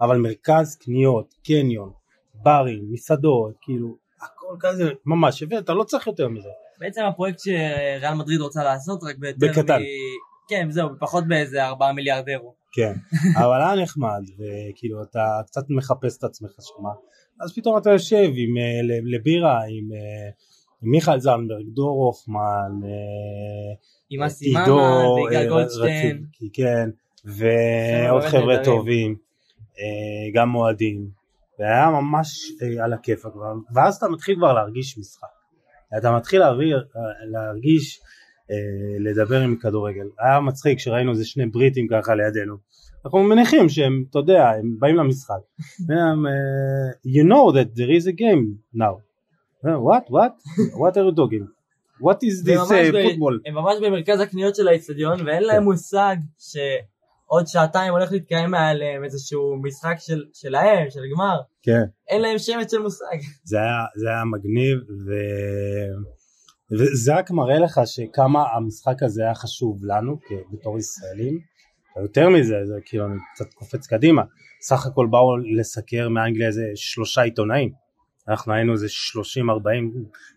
אבל 0.00 0.16
מרכז 0.16 0.76
קניות, 0.76 1.34
קניון, 1.44 1.90
ברים, 2.34 2.92
מסעדות, 2.92 3.54
כאילו, 3.60 3.96
הכל 4.22 4.56
כזה, 4.60 4.90
ממש, 5.06 5.42
אתה 5.58 5.74
לא 5.74 5.84
צריך 5.84 6.06
יותר 6.06 6.28
מזה. 6.28 6.48
בעצם 6.80 7.02
הפרויקט 7.04 7.38
שריאל 7.38 8.14
מדריד 8.14 8.40
רוצה 8.40 8.64
לעשות, 8.64 9.02
רק 9.02 9.16
ביותר 9.18 9.46
בקטן. 9.46 9.78
כן, 10.48 10.70
זהו, 10.70 10.88
פחות 10.98 11.28
באיזה 11.28 11.66
4 11.66 11.92
מיליארד 11.92 12.28
אירו. 12.28 12.57
כן, 12.72 12.92
אבל 13.42 13.60
היה 13.60 13.82
נחמד, 13.82 14.22
וכאילו 14.38 15.02
אתה 15.02 15.40
קצת 15.46 15.64
מחפש 15.70 16.18
את 16.18 16.24
עצמך 16.24 16.50
שמה, 16.60 16.90
אז 17.40 17.54
פתאום 17.54 17.78
אתה 17.78 17.90
יושב 17.90 18.30
עם, 18.34 18.56
אה, 18.58 18.98
לבירה 19.04 19.60
עם, 19.60 19.92
אה, 19.92 20.30
עם 20.82 20.90
מיכאל 20.90 21.20
זנברג, 21.20 21.66
דור 21.74 22.04
הופמן, 22.04 22.72
אה, 22.84 23.74
עם 24.10 24.22
אסי 24.22 24.50
ממן 24.50 24.70
ויגאל 24.70 25.48
גולדשטיין. 25.48 26.24
כן, 26.52 26.90
ועוד 27.24 28.22
חבר'ה. 28.22 28.64
טובים, 28.64 29.16
גם 30.34 30.54
אוהדים, 30.54 31.08
והיה 31.58 31.90
ממש 31.90 32.52
על 32.84 32.92
הכיפאק, 32.92 33.32
ואז 33.74 33.96
אתה 33.96 34.08
מתחיל 34.08 34.36
כבר 34.36 34.52
להרגיש 34.52 34.98
משחק. 34.98 35.26
אתה 35.98 36.16
מתחיל 36.16 36.42
להרגיש, 37.32 38.00
לדבר 39.00 39.40
עם 39.40 39.56
כדורגל. 39.56 40.06
היה 40.18 40.40
מצחיק 40.40 40.78
שראינו 40.78 41.10
איזה 41.10 41.24
שני 41.24 41.46
בריטים 41.46 41.86
ככה 41.90 42.14
לידינו. 42.14 42.56
אנחנו 43.04 43.22
מניחים 43.22 43.68
שהם, 43.68 44.04
אתה 44.10 44.18
יודע, 44.18 44.50
הם 44.50 44.76
באים 44.78 44.96
למשחק. 44.96 45.34
והם, 45.88 46.26
אה, 46.26 46.90
you 47.06 47.24
know 47.24 47.54
that 47.54 47.78
there 47.78 47.90
is 48.00 48.06
a 48.06 48.12
game 48.20 48.44
now. 48.74 48.94
אה, 49.66 49.76
what? 49.76 50.04
what? 50.10 50.32
what 50.80 50.96
are 50.96 51.06
you 51.08 51.16
talking? 51.16 51.46
what 52.00 52.18
is 52.22 52.42
this 52.48 52.60
uh, 52.60 52.92
football? 52.92 53.34
הם 53.46 53.54
ממש 53.54 53.76
במרכז 53.82 54.20
הקניות 54.20 54.54
של 54.54 54.68
האיצטדיון 54.68 55.26
ואין 55.26 55.42
להם 55.42 55.62
כן. 55.62 55.64
מושג 55.64 56.16
שעוד 56.38 57.46
שעתיים 57.46 57.92
הולך 57.92 58.12
להתקיים 58.12 58.50
מעליהם 58.50 59.04
איזשהו 59.04 59.56
משחק 59.62 59.96
של, 59.98 60.24
שלהם, 60.32 60.90
של 60.90 61.00
גמר. 61.14 61.40
כן. 61.62 61.84
אין 62.08 62.22
להם 62.22 62.38
שמץ 62.38 62.70
של 62.70 62.78
מושג. 62.78 63.18
זה 63.44 63.58
היה, 63.58 63.84
זה 63.96 64.08
היה 64.08 64.24
מגניב 64.24 64.78
ו... 65.06 65.10
וזה 66.72 67.16
רק 67.16 67.30
מראה 67.30 67.58
לך 67.58 67.80
שכמה 67.84 68.44
המשחק 68.54 69.02
הזה 69.02 69.22
היה 69.22 69.34
חשוב 69.34 69.84
לנו 69.84 70.18
בתור 70.52 70.78
ישראלים. 70.78 71.40
יותר 72.02 72.28
מזה, 72.28 72.56
זה 72.64 72.78
כאילו 72.84 73.06
אני 73.06 73.18
קצת 73.34 73.54
קופץ 73.54 73.86
קדימה, 73.86 74.22
סך 74.60 74.86
הכל 74.86 75.06
באו 75.10 75.36
לסקר 75.36 76.08
מאנגליה 76.08 76.46
איזה 76.46 76.70
שלושה 76.74 77.22
עיתונאים. 77.22 77.72
אנחנו 78.28 78.52
היינו 78.52 78.72
איזה 78.72 78.86
30-40 78.86 78.88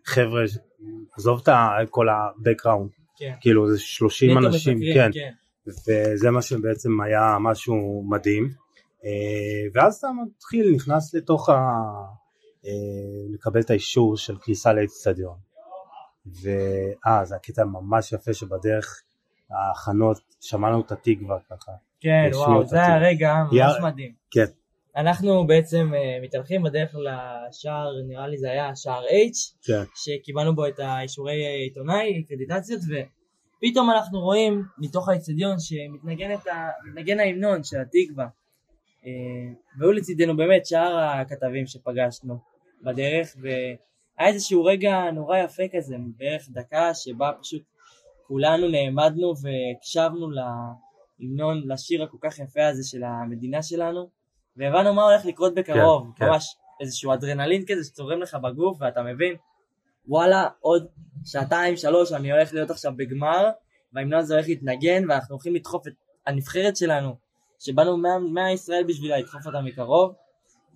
חבר'ה, 0.06 0.44
עזוב 1.18 1.42
את 1.48 1.90
כל 1.90 2.10
ה-background, 2.10 3.02
כן. 3.18 3.34
כאילו 3.42 3.72
זה 3.72 3.80
30 3.80 4.38
נטו 4.38 4.48
אנשים, 4.48 4.80
כן, 4.94 5.10
כן. 5.14 5.32
וזה 5.88 6.32
מה 6.32 6.42
שבעצם 6.42 7.02
היה 7.02 7.38
משהו 7.40 8.04
מדהים. 8.10 8.50
אה, 9.06 9.70
ואז 9.74 9.96
אתה 9.96 10.08
מתחיל, 10.24 10.76
נכנס 10.76 11.14
לתוך 11.14 11.50
ה... 11.50 11.54
אה, 12.66 13.34
לקבל 13.34 13.60
את 13.60 13.70
האישור 13.70 14.18
של 14.18 14.36
כניסה 14.44 14.74
לאצטדיון. 14.74 15.36
ואה, 16.26 17.26
זה 17.26 17.36
הקטע 17.36 17.64
ממש 17.64 18.12
יפה 18.12 18.34
שבדרך 18.34 19.02
ההכנות, 19.52 20.18
שמענו 20.42 20.82
את 20.82 20.92
התקווה 20.92 21.38
ככה. 21.50 21.72
כן, 22.00 22.30
וואו, 22.34 22.66
זה 22.66 22.84
היה. 22.84 22.98
רגע 22.98 23.34
ממש 23.52 23.76
מדהים. 23.84 24.14
כן, 24.32 24.46
אנחנו 24.96 25.48
בעצם 25.48 25.92
אה, 25.94 26.20
מתהלכים 26.22 26.64
בדרך 26.64 26.96
לשער, 26.96 27.88
נראה 28.08 28.28
לי 28.28 28.38
זה 28.38 28.52
היה 28.52 28.76
שער 28.76 29.04
H, 29.04 29.66
כן, 29.68 29.84
שקיבלנו 29.96 30.56
בו 30.56 30.68
את 30.68 30.80
האישורי 30.80 31.46
עיתונאי, 31.46 32.24
קרדיטציות, 32.24 32.82
ופתאום 32.82 33.92
אנחנו 33.92 34.20
רואים 34.20 34.64
מתוך 34.78 35.10
האצטדיון 35.10 35.56
שמתנגן 35.60 37.20
ה- 37.20 37.22
ההמנון 37.22 37.64
של 37.64 37.78
התקווה. 37.78 38.28
אה, 39.06 39.12
והיו 39.80 39.92
לצידנו 39.92 40.38
באמת 40.38 40.66
שאר 40.66 40.98
הכתבים 41.00 41.66
שפגשנו 41.68 42.38
בדרך, 42.84 43.36
והיה 44.18 44.30
איזשהו 44.34 44.64
רגע 44.66 45.12
נורא 45.14 45.38
יפה 45.38 45.64
כזה, 45.74 45.96
בערך 46.18 46.50
דקה, 46.50 46.94
שבה 46.94 47.32
פשוט 47.42 47.62
כולנו 48.28 48.68
נעמדנו 48.68 49.34
והקשבנו 49.42 50.28
להמנון, 50.32 51.64
לשיר 51.68 52.04
הכל 52.04 52.18
כך 52.22 52.40
יפה 52.40 52.68
הזה 52.68 52.84
של 52.90 53.04
המדינה 53.04 53.64
שלנו, 53.64 54.10
והבנו 54.58 54.94
מה 54.94 55.04
הולך 55.04 55.26
לקרות 55.26 55.54
בקרוב, 55.56 56.08
כן. 56.16 56.26
ממש 56.26 56.56
איזשהו 56.82 57.14
אדרנלין 57.14 57.64
כזה 57.68 57.84
שצורם 57.84 58.22
לך 58.22 58.36
בגוף, 58.36 58.78
ואתה 58.82 59.04
מבין, 59.04 59.36
וואלה, 60.08 60.48
עוד 60.60 60.88
שעתיים, 61.26 61.78
שלוש, 61.78 62.12
אני 62.12 62.32
הולך 62.32 62.54
להיות 62.54 62.70
עכשיו 62.70 62.94
בגמר, 62.96 63.50
וההמנון 63.94 64.20
הזה 64.20 64.34
הולך 64.34 64.48
להתנגן, 64.48 65.10
ואנחנו 65.10 65.36
הולכים 65.36 65.56
לדחוף 65.56 65.88
את 65.88 65.94
הנבחרת 66.28 66.78
שלנו, 66.78 67.16
שבאנו 67.60 67.98
מה- 67.98 68.20
מהישראל 68.20 68.84
בשבילה 68.84 69.18
לדחוף 69.18 69.48
אותה 69.48 69.62
מקרוב, 69.62 70.14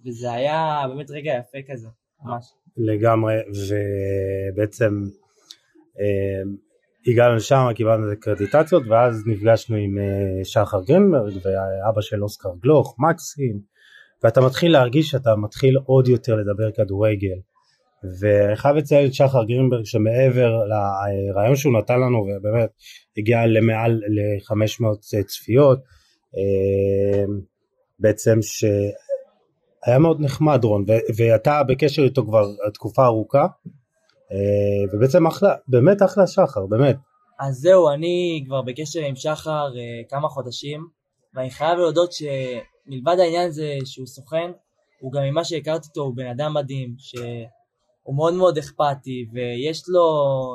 וזה 0.06 0.32
היה 0.32 0.84
באמת 0.90 1.10
רגע 1.12 1.34
יפה 1.34 1.58
כזה, 1.72 1.88
ממש. 2.24 2.54
לגמרי, 2.78 3.34
ובעצם 4.54 5.04
אה, 6.00 6.42
הגענו 7.08 7.36
לשם, 7.36 7.68
קיבלנו 7.76 8.12
את 8.12 8.18
הקרדיטציות, 8.18 8.84
ואז 8.90 9.24
נפגשנו 9.28 9.76
עם 9.76 9.98
אה, 9.98 10.44
שחר 10.44 10.82
גרינברג 10.84 11.34
ואבא 11.34 12.02
של 12.02 12.24
אוסקר 12.24 12.50
גלוך, 12.62 12.96
מקסים, 13.00 13.60
ואתה 14.24 14.42
מתחיל 14.42 14.72
להרגיש 14.72 15.10
שאתה 15.10 15.36
מתחיל 15.36 15.78
עוד 15.86 16.08
יותר 16.08 16.36
לדבר 16.36 16.72
כדורגל. 16.72 17.38
וחייב 18.20 18.76
לציין 18.76 19.08
את 19.08 19.14
שחר 19.14 19.44
גרינברג 19.44 19.86
שמעבר 19.86 20.52
לרעיון 20.66 21.56
שהוא 21.56 21.78
נתן 21.78 22.00
לנו 22.00 22.18
ובאמת 22.18 22.70
הגיע 23.18 23.46
למעל 23.46 23.92
ל-500 23.92 25.00
צפיות 25.28 25.80
אה, 26.38 27.26
בעצם 28.00 28.40
שהיה 29.86 30.00
מאוד 30.00 30.22
נחמד 30.22 30.64
רון 30.64 30.86
ואתה 31.18 31.64
בקשר 31.64 32.02
איתו 32.02 32.26
כבר 32.26 32.46
תקופה 32.74 33.06
ארוכה 33.06 33.48
אה, 34.32 34.94
ובעצם 34.94 35.28
אחלה 35.28 35.56
באמת 35.68 36.02
אחלה 36.02 36.28
שחר 36.28 36.66
באמת. 36.66 36.96
אז 37.40 37.56
זהו, 37.56 37.90
אני 37.90 38.44
כבר 38.48 38.62
בקשר 38.62 39.00
עם 39.00 39.16
שחר 39.16 39.68
אה, 39.78 40.02
כמה 40.10 40.28
חודשים, 40.28 40.88
ואני 41.34 41.50
חייב 41.50 41.80
להודות 41.80 42.12
שמלבד 42.12 43.20
העניין 43.20 43.48
הזה 43.48 43.78
שהוא 43.86 44.08
סוכן, 44.08 44.52
הוא 45.00 45.12
גם 45.12 45.24
ממה 45.24 45.44
שהכרתי 45.44 45.88
אותו 45.88 46.02
הוא 46.02 46.16
בן 46.16 46.28
אדם 46.28 46.54
מדהים, 46.54 46.96
שהוא 46.98 48.16
מאוד 48.16 48.34
מאוד 48.34 48.58
אכפתי, 48.58 49.26
ויש 49.34 49.84
לו, 49.88 50.08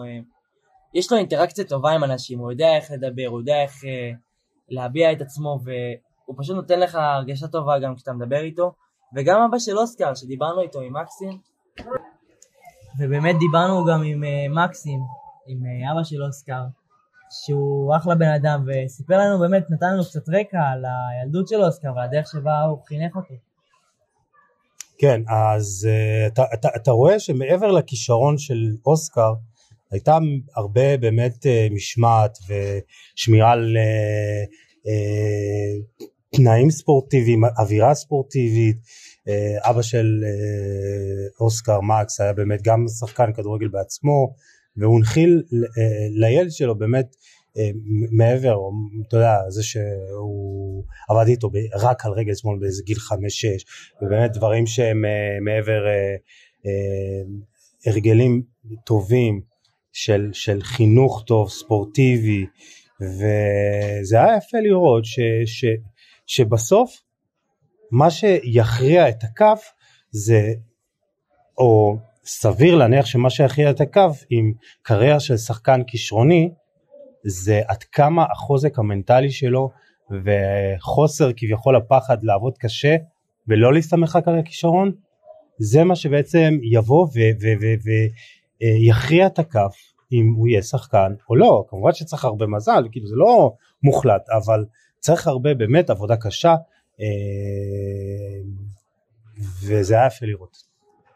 אה, 0.06 0.18
יש 0.94 1.12
לו 1.12 1.18
אינטראקציה 1.18 1.64
טובה 1.64 1.90
עם 1.90 2.04
אנשים, 2.04 2.38
הוא 2.38 2.50
יודע 2.52 2.76
איך 2.76 2.90
לדבר, 2.90 3.26
הוא 3.26 3.40
יודע 3.40 3.62
איך 3.62 3.72
להביע 4.68 5.12
את 5.12 5.20
עצמו, 5.20 5.58
והוא 5.64 6.36
פשוט 6.38 6.56
נותן 6.56 6.80
לך 6.80 6.94
הרגשה 6.94 7.48
טובה 7.48 7.78
גם 7.78 7.96
כשאתה 7.96 8.12
מדבר 8.12 8.40
איתו, 8.40 8.72
וגם 9.16 9.40
אבא 9.48 9.58
של 9.58 9.78
אוסקר, 9.78 10.14
שדיברנו 10.14 10.60
איתו 10.60 10.80
עם 10.80 10.96
מקסים, 10.96 11.38
ובאמת 12.98 13.36
דיברנו 13.38 13.84
גם 13.84 14.02
עם 14.02 14.24
אה, 14.24 14.46
מקסים, 14.64 15.00
עם 15.46 15.58
אה, 15.66 15.92
אבא 15.92 16.04
של 16.04 16.22
אוסקר, 16.22 16.62
שהוא 17.30 17.96
אחלה 17.96 18.14
בן 18.14 18.32
אדם, 18.32 18.64
וסיפר 18.66 19.18
לנו 19.18 19.38
באמת, 19.38 19.70
נתן 19.70 19.92
לנו 19.92 20.04
קצת 20.04 20.28
רקע 20.28 20.58
על 20.72 20.84
הילדות 20.84 21.48
של 21.48 21.62
אוסקר 21.62 21.88
והדרך 21.96 22.26
שבה 22.32 22.60
הוא 22.60 22.78
חינך 22.86 23.16
אותו. 23.16 23.34
כן 24.98 25.22
אז 25.28 25.88
אה, 25.90 26.26
אתה, 26.26 26.44
אתה, 26.54 26.68
אתה 26.76 26.90
רואה 26.90 27.20
שמעבר 27.20 27.70
לכישרון 27.72 28.38
של 28.38 28.76
אוסקר 28.86 29.32
הייתה 29.90 30.18
הרבה 30.56 30.96
באמת 30.96 31.46
אה, 31.46 31.66
משמעת 31.70 32.38
ושמירה 32.48 33.52
על 33.52 33.76
אה, 33.76 34.44
אה, 34.86 36.06
תנאים 36.36 36.70
ספורטיביים, 36.70 37.44
אווירה 37.58 37.94
ספורטיבית. 37.94 38.76
אה, 39.28 39.70
אבא 39.70 39.82
של 39.82 40.24
אה, 40.24 41.28
אוסקר 41.40 41.80
מקס 41.80 42.20
היה 42.20 42.32
באמת 42.32 42.62
גם 42.62 42.84
שחקן 43.00 43.32
כדורגל 43.32 43.68
בעצמו, 43.68 44.34
והוא 44.76 44.96
הנחיל 44.96 45.42
אה, 45.52 46.06
לילד 46.10 46.50
שלו 46.50 46.78
באמת 46.78 47.16
מעבר, 48.10 48.56
אתה 49.08 49.16
יודע, 49.16 49.36
זה 49.48 49.62
שהוא 49.62 50.84
עבד 51.08 51.26
איתו 51.26 51.50
רק 51.74 52.06
על 52.06 52.12
רגל 52.12 52.34
שמאל 52.34 52.58
באיזה 52.60 52.82
גיל 52.86 52.98
חמש 52.98 53.40
שש, 53.40 53.64
ובאמת 54.02 54.32
דברים 54.32 54.66
שהם 54.66 55.04
מעבר 55.44 55.82
הרגלים 57.86 58.42
טובים 58.86 59.40
של, 59.92 60.30
של 60.32 60.62
חינוך 60.62 61.22
טוב, 61.26 61.50
ספורטיבי, 61.50 62.46
וזה 63.00 64.16
היה 64.22 64.36
יפה 64.36 64.58
לראות 64.62 65.04
ש, 65.04 65.20
ש, 65.46 65.64
שבסוף 66.30 67.02
מה 67.90 68.10
שיכריע 68.10 69.08
את 69.08 69.24
הכף 69.24 69.72
זה, 70.10 70.52
או 71.58 71.96
סביר 72.24 72.74
להניח 72.74 73.06
שמה 73.06 73.30
שיכריע 73.30 73.70
את 73.70 73.80
הכף 73.80 74.24
עם 74.30 74.52
קריירה 74.82 75.20
של 75.20 75.36
שחקן 75.36 75.82
כישרוני, 75.86 76.50
זה 77.24 77.60
עד 77.66 77.82
כמה 77.82 78.24
החוזק 78.32 78.78
המנטלי 78.78 79.30
שלו 79.30 79.70
וחוסר 80.24 81.30
כביכול 81.36 81.76
הפחד 81.76 82.24
לעבוד 82.24 82.58
קשה 82.58 82.96
ולא 83.48 83.72
להסתמך 83.72 84.16
רק 84.16 84.28
על 84.28 84.38
הכישרון, 84.38 84.92
זה 85.58 85.84
מה 85.84 85.96
שבעצם 85.96 86.58
יבוא 86.62 87.06
ויכריע 88.60 89.26
את 89.26 89.38
הכף 89.38 89.76
אם 90.12 90.32
הוא 90.36 90.48
יהיה 90.48 90.62
שחקן 90.62 91.12
או 91.30 91.36
לא, 91.36 91.64
כמובן 91.68 91.92
שצריך 91.92 92.24
הרבה 92.24 92.46
מזל, 92.46 92.88
כאילו 92.92 93.06
זה 93.06 93.16
לא 93.16 93.52
מוחלט, 93.82 94.22
אבל 94.36 94.64
צריך 95.00 95.26
הרבה 95.26 95.54
באמת 95.54 95.90
עבודה 95.90 96.16
קשה 96.16 96.54
אה, 97.00 98.40
וזה 99.66 99.94
היה 99.94 100.06
יפה 100.06 100.26
לראות. 100.26 100.70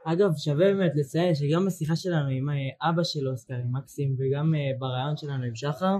אגב, 0.05 0.31
שווה 0.37 0.75
באמת 0.75 0.92
לציין 0.94 1.35
שגם 1.35 1.66
בשיחה 1.66 1.97
שלנו 1.97 2.29
עם 2.29 2.51
אה, 2.51 2.90
אבא 2.90 3.05
של 3.05 3.29
אוסקר, 3.29 3.55
עם 3.55 3.77
מקסים, 3.77 4.16
וגם 4.18 4.55
אה, 4.55 4.61
בריאיון 4.79 5.16
שלנו 5.16 5.44
עם 5.44 5.55
שחר, 5.55 5.97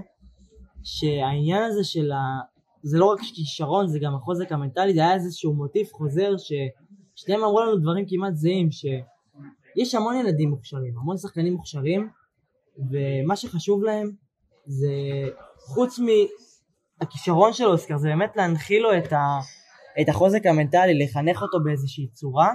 שהעניין 0.83 1.63
הזה 1.63 1.83
של 1.83 2.11
ה... 2.11 2.39
זה 2.83 2.97
לא 2.97 3.05
רק 3.05 3.19
כישרון, 3.19 3.87
זה 3.87 3.99
גם 3.99 4.15
החוזק 4.15 4.51
המנטלי, 4.51 4.93
זה 4.93 4.99
היה 4.99 5.13
איזשהו 5.13 5.53
מוטיף 5.53 5.93
חוזר 5.93 6.31
ששניהם 6.37 7.43
אמרו 7.43 7.61
לנו 7.61 7.77
דברים 7.77 8.05
כמעט 8.09 8.35
זהים, 8.35 8.69
שיש 8.71 9.95
המון 9.95 10.15
ילדים 10.15 10.49
מוכשרים, 10.49 10.97
המון 10.97 11.17
שחקנים 11.17 11.53
מוכשרים, 11.53 12.09
ומה 12.77 13.35
שחשוב 13.35 13.83
להם 13.83 14.11
זה, 14.65 14.89
חוץ 15.57 15.99
מהכישרון 17.01 17.53
של 17.53 17.65
אוסקר, 17.65 17.97
זה 17.97 18.07
באמת 18.07 18.35
להנחיל 18.35 18.81
לו 18.81 18.97
את, 18.97 19.13
ה... 19.13 19.39
את 20.01 20.09
החוזק 20.09 20.45
המנטלי, 20.45 20.99
לחנך 20.99 21.41
אותו 21.41 21.63
באיזושהי 21.63 22.07
צורה, 22.07 22.51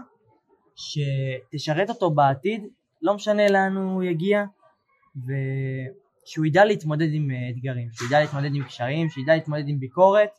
שתשרת 0.76 1.90
אותו 1.90 2.11
בעתיד 2.11 2.66
לא 3.03 3.14
משנה 3.14 3.48
לאן 3.48 3.76
הוא 3.76 4.03
יגיע, 4.03 4.44
ושהוא 5.16 6.46
ידע 6.46 6.64
להתמודד 6.64 7.09
עם 7.12 7.31
אה, 7.31 7.50
אתגרים, 7.50 7.88
שהוא 7.92 8.07
ידע 8.09 8.20
להתמודד 8.20 8.55
עם 8.55 8.64
קשרים, 8.64 9.11
שידע 9.11 9.35
להתמודד 9.35 9.68
עם 9.68 9.79
ביקורת, 9.79 10.31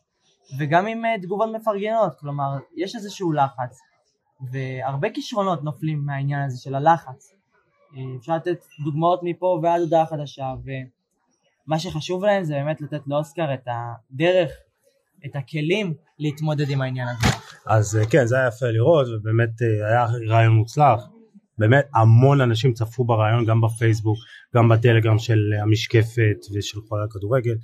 וגם 0.60 0.88
עם 0.88 1.06
אה, 1.06 1.16
תגובות 1.22 1.50
מפרגנות, 1.54 2.20
כלומר, 2.20 2.58
יש 2.76 2.96
איזשהו 2.96 3.34
לחץ, 3.34 3.80
והרבה 4.52 5.10
כישרונות 5.10 5.64
נופלים 5.64 6.06
מהעניין 6.06 6.42
הזה 6.42 6.62
של 6.62 6.76
הלחץ. 6.76 7.34
אה, 7.98 8.02
אפשר 8.20 8.36
לתת 8.36 8.66
דוגמאות 8.84 9.20
מפה 9.24 9.60
ועד 9.64 9.82
הודעה 9.82 10.06
חדשה, 10.06 10.54
ומה 11.68 11.80
שחשוב 11.80 12.24
להם 12.24 12.44
זה 12.44 12.54
באמת 12.54 12.82
לתת 12.82 13.02
לאוסקר 13.08 13.54
את 13.54 13.68
הדרך, 13.68 14.52
את 15.26 15.36
הכלים 15.36 15.94
להתמודד 16.20 16.70
עם 16.70 16.82
העניין 16.82 17.08
הזה. 17.08 17.38
אז 17.68 18.00
כן, 18.10 18.26
זה 18.26 18.38
היה 18.38 18.48
יפה 18.48 18.66
לראות, 18.66 19.08
ובאמת 19.08 19.50
היה 19.90 20.06
רעיון 20.30 20.54
מוצלח. 20.54 21.02
באמת 21.58 21.86
המון 21.96 22.42
אנשים 22.42 22.74
צפו 22.74 23.04
ברעיון 23.06 23.46
גם 23.46 23.62
בפייסבוק, 23.62 24.18
גם 24.56 24.70
בטלגרם 24.70 25.20
של 25.20 25.40
המשקפת 25.62 26.38
ושל 26.54 26.80
חולי 26.90 27.04
הכדורגל, 27.04 27.56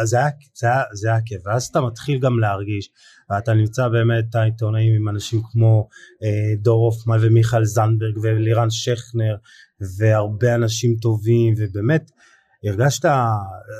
אז 0.00 0.08
זה 0.08 0.18
היה, 0.18 0.28
זה, 0.54 0.66
היה, 0.66 0.82
זה 0.92 1.08
היה 1.08 1.20
כיף, 1.26 1.42
ואז 1.46 1.64
אתה 1.64 1.80
מתחיל 1.80 2.18
גם 2.18 2.38
להרגיש, 2.38 2.90
ואתה 3.30 3.54
נמצא 3.54 3.88
באמת 3.88 4.34
העיתונאים 4.34 4.94
עם 4.94 5.08
אנשים 5.08 5.40
כמו 5.52 5.88
דור 6.58 6.84
הופמן 6.84 7.18
ומיכאל 7.20 7.64
זנדברג 7.64 8.18
ולירן 8.22 8.70
שכנר, 8.70 9.36
והרבה 9.98 10.54
אנשים 10.54 10.96
טובים, 10.96 11.54
ובאמת 11.58 12.10
הרגשת 12.64 13.04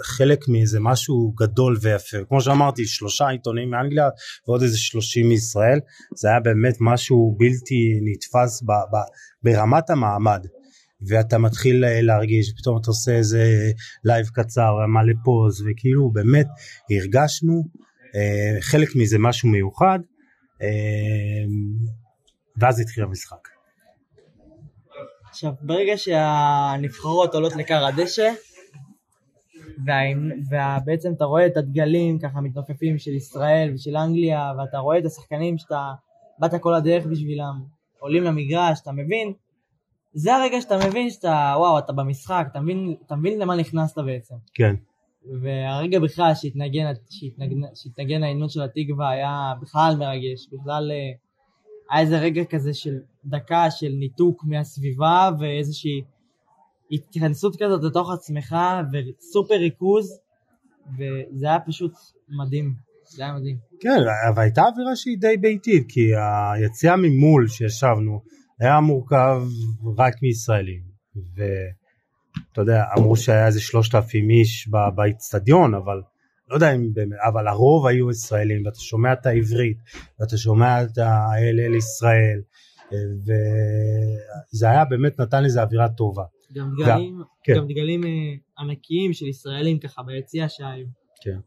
חלק 0.04 0.48
מאיזה 0.48 0.80
משהו 0.80 1.32
גדול 1.36 1.76
ויפה. 1.80 2.16
כמו 2.28 2.40
שאמרתי, 2.40 2.84
שלושה 2.84 3.28
עיתונאים 3.28 3.70
מאנגליה 3.70 4.08
ועוד 4.48 4.62
איזה 4.62 4.78
שלושים 4.78 5.28
מישראל. 5.28 5.78
זה 6.16 6.28
היה 6.28 6.40
באמת 6.40 6.74
משהו 6.80 7.36
בלתי 7.38 8.00
נתפס 8.04 8.62
ב, 8.62 8.66
ב, 8.66 8.96
ברמת 9.42 9.90
המעמד. 9.90 10.46
ואתה 11.08 11.38
מתחיל 11.38 11.84
להרגיש, 12.00 12.52
פתאום 12.58 12.78
אתה 12.80 12.90
עושה 12.90 13.12
איזה 13.12 13.70
live 14.04 14.26
קצר, 14.26 14.72
מלא 14.88 15.14
פוז, 15.24 15.60
וכאילו 15.66 16.10
באמת 16.10 16.46
הרגשנו 16.90 17.62
אה, 18.14 18.60
חלק 18.60 18.88
מזה 18.96 19.18
משהו 19.18 19.48
מיוחד, 19.48 19.98
אה, 20.62 20.68
ואז 22.60 22.80
התחיל 22.80 23.04
המשחק. 23.04 23.48
עכשיו, 25.30 25.52
ברגע 25.60 25.92
שהנבחרות 25.96 27.34
עולות 27.34 27.56
לכר 27.56 27.84
הדשא, 27.86 28.32
ובעצם 29.78 31.12
אתה 31.12 31.24
רואה 31.24 31.46
את 31.46 31.56
הדגלים 31.56 32.18
ככה 32.18 32.40
מתנופפים 32.40 32.98
של 32.98 33.10
ישראל 33.10 33.70
ושל 33.74 33.96
אנגליה, 33.96 34.52
ואתה 34.58 34.78
רואה 34.78 34.98
את 34.98 35.04
השחקנים 35.04 35.58
שאתה 35.58 35.92
באת 36.38 36.54
כל 36.60 36.74
הדרך 36.74 37.06
בשבילם, 37.06 37.62
עולים 37.98 38.22
למגרש, 38.22 38.80
אתה 38.82 38.92
מבין, 38.92 39.32
זה 40.14 40.34
הרגע 40.34 40.60
שאתה 40.60 40.78
מבין 40.88 41.10
שאתה, 41.10 41.54
וואו, 41.56 41.78
אתה 41.78 41.92
במשחק, 41.92 42.46
אתה 42.52 42.60
מבין, 42.60 42.94
אתה 43.06 43.16
מבין 43.16 43.38
למה 43.38 43.56
נכנסת 43.56 43.98
בעצם. 43.98 44.34
כן. 44.54 44.74
והרגע 45.42 46.00
בכלל 46.00 46.34
שהתנגן, 46.34 46.92
שהתנגן, 47.10 47.60
שהתנגן 47.74 48.22
ההמנון 48.22 48.48
של 48.48 48.62
התקווה 48.62 49.10
היה 49.10 49.52
בכלל 49.60 49.94
מרגש, 49.98 50.48
בכלל 50.52 50.90
אה, 50.90 51.12
היה 51.90 52.00
איזה 52.00 52.18
רגע 52.18 52.44
כזה 52.44 52.74
של 52.74 52.98
דקה 53.24 53.70
של 53.70 53.92
ניתוק 53.98 54.44
מהסביבה 54.44 55.30
ואיזושהי 55.40 56.02
התכנסות 56.92 57.56
כזאת 57.62 57.84
לתוך 57.84 58.10
עצמך 58.12 58.56
וסופר 58.92 59.54
ריכוז 59.54 60.20
וזה 60.98 61.46
היה 61.46 61.60
פשוט 61.66 61.92
מדהים, 62.28 62.74
זה 63.08 63.22
היה 63.24 63.32
מדהים. 63.32 63.56
כן, 63.80 63.98
אבל 64.28 64.42
הייתה 64.42 64.62
אווירה 64.62 64.96
שהיא 64.96 65.18
די 65.20 65.36
ביתית 65.36 65.84
כי 65.88 66.10
היציאה 66.16 66.96
ממול 66.96 67.48
שישבנו 67.48 68.22
היה 68.60 68.80
מורכב 68.80 69.42
רק 69.96 70.14
מישראלים 70.22 70.82
ואתה 71.16 72.60
יודע 72.60 72.82
אמרו 72.98 73.16
שהיה 73.16 73.46
איזה 73.46 73.60
שלושת 73.60 73.94
אלפים 73.94 74.30
איש 74.30 74.68
באיצטדיון 74.94 75.74
אבל 75.74 76.02
לא 76.48 76.56
יודע 76.56 76.74
אם 76.74 76.92
באמת, 76.94 77.18
אבל 77.28 77.48
הרוב 77.48 77.86
היו 77.86 78.10
ישראלים 78.10 78.66
ואתה 78.66 78.80
שומע 78.80 79.12
את 79.12 79.26
העברית 79.26 79.76
ואתה 80.20 80.36
שומע 80.36 80.82
את 80.82 80.98
האל 80.98 81.60
אל 81.60 81.74
ישראל 81.74 82.40
וזה 84.52 84.70
היה 84.70 84.84
באמת 84.84 85.20
נתן 85.20 85.44
לזה 85.44 85.62
אווירה 85.62 85.88
טובה. 85.88 86.24
גם 86.54 86.70
דגלים. 86.78 87.22
כן. 87.44 87.56
גם 87.56 87.64
דגלים 87.64 88.04
אה, 88.04 88.10
ענקיים 88.58 89.12
של 89.12 89.26
ישראלים 89.26 89.78
ככה 89.78 90.02
ביציע 90.02 90.48
שהיו. 90.48 90.86
כן. 91.22 91.38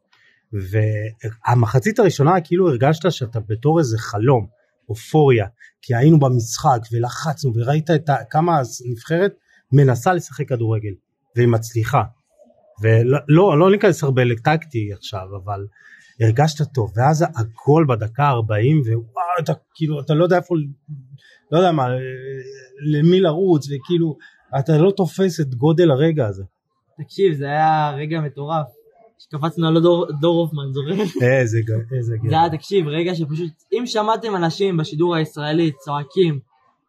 והמחצית 0.53 1.99
הראשונה 1.99 2.41
כאילו 2.41 2.69
הרגשת 2.69 3.11
שאתה 3.11 3.39
בתור 3.39 3.79
איזה 3.79 3.97
חלום, 3.97 4.47
אופוריה, 4.89 5.47
כי 5.81 5.95
היינו 5.95 6.19
במשחק 6.19 6.79
ולחצנו 6.91 7.51
וראית 7.55 7.91
את 7.91 8.09
ה... 8.09 8.15
כמה 8.29 8.61
הנבחרת 8.85 9.33
מנסה 9.71 10.13
לשחק 10.13 10.49
כדורגל 10.49 10.93
והיא 11.35 11.47
מצליחה. 11.47 12.03
ולא 12.81 13.19
לא, 13.27 13.59
לא 13.59 13.71
ניכנס 13.71 14.03
הרבה 14.03 14.23
לטקטי 14.23 14.93
עכשיו 14.93 15.27
אבל 15.43 15.65
הרגשת 16.21 16.73
טוב 16.73 16.91
ואז 16.95 17.25
הגול 17.35 17.85
בדקה 17.89 18.29
40 18.29 18.81
ווואו 18.81 19.05
אתה 19.39 19.53
כאילו 19.75 20.01
אתה 20.01 20.13
לא 20.13 20.23
יודע 20.23 20.37
איפה 20.37 20.55
לא 21.51 21.57
יודע 21.57 21.71
מה 21.71 21.87
למי 22.93 23.21
לרוץ 23.21 23.65
וכאילו 23.65 24.17
אתה 24.59 24.77
לא 24.77 24.91
תופס 24.91 25.39
את 25.39 25.55
גודל 25.55 25.91
הרגע 25.91 26.27
הזה. 26.27 26.43
תקשיב, 27.03 27.33
זה 27.33 27.45
היה 27.45 27.91
רגע 27.97 28.19
מטורף. 28.21 28.65
שקפצנו 29.19 29.67
על 29.67 29.81
דור 30.19 30.39
הופמן, 30.39 30.71
זוכר? 30.71 31.25
איזה 31.25 31.61
גדול. 31.61 32.29
זה 32.29 32.35
היה, 32.39 32.49
תקשיב, 32.49 32.87
רגע 32.87 33.15
שפשוט, 33.15 33.51
אם 33.73 33.83
שמעתם 33.85 34.35
אנשים 34.35 34.77
בשידור 34.77 35.15
הישראלי 35.15 35.71
צועקים, 35.71 36.39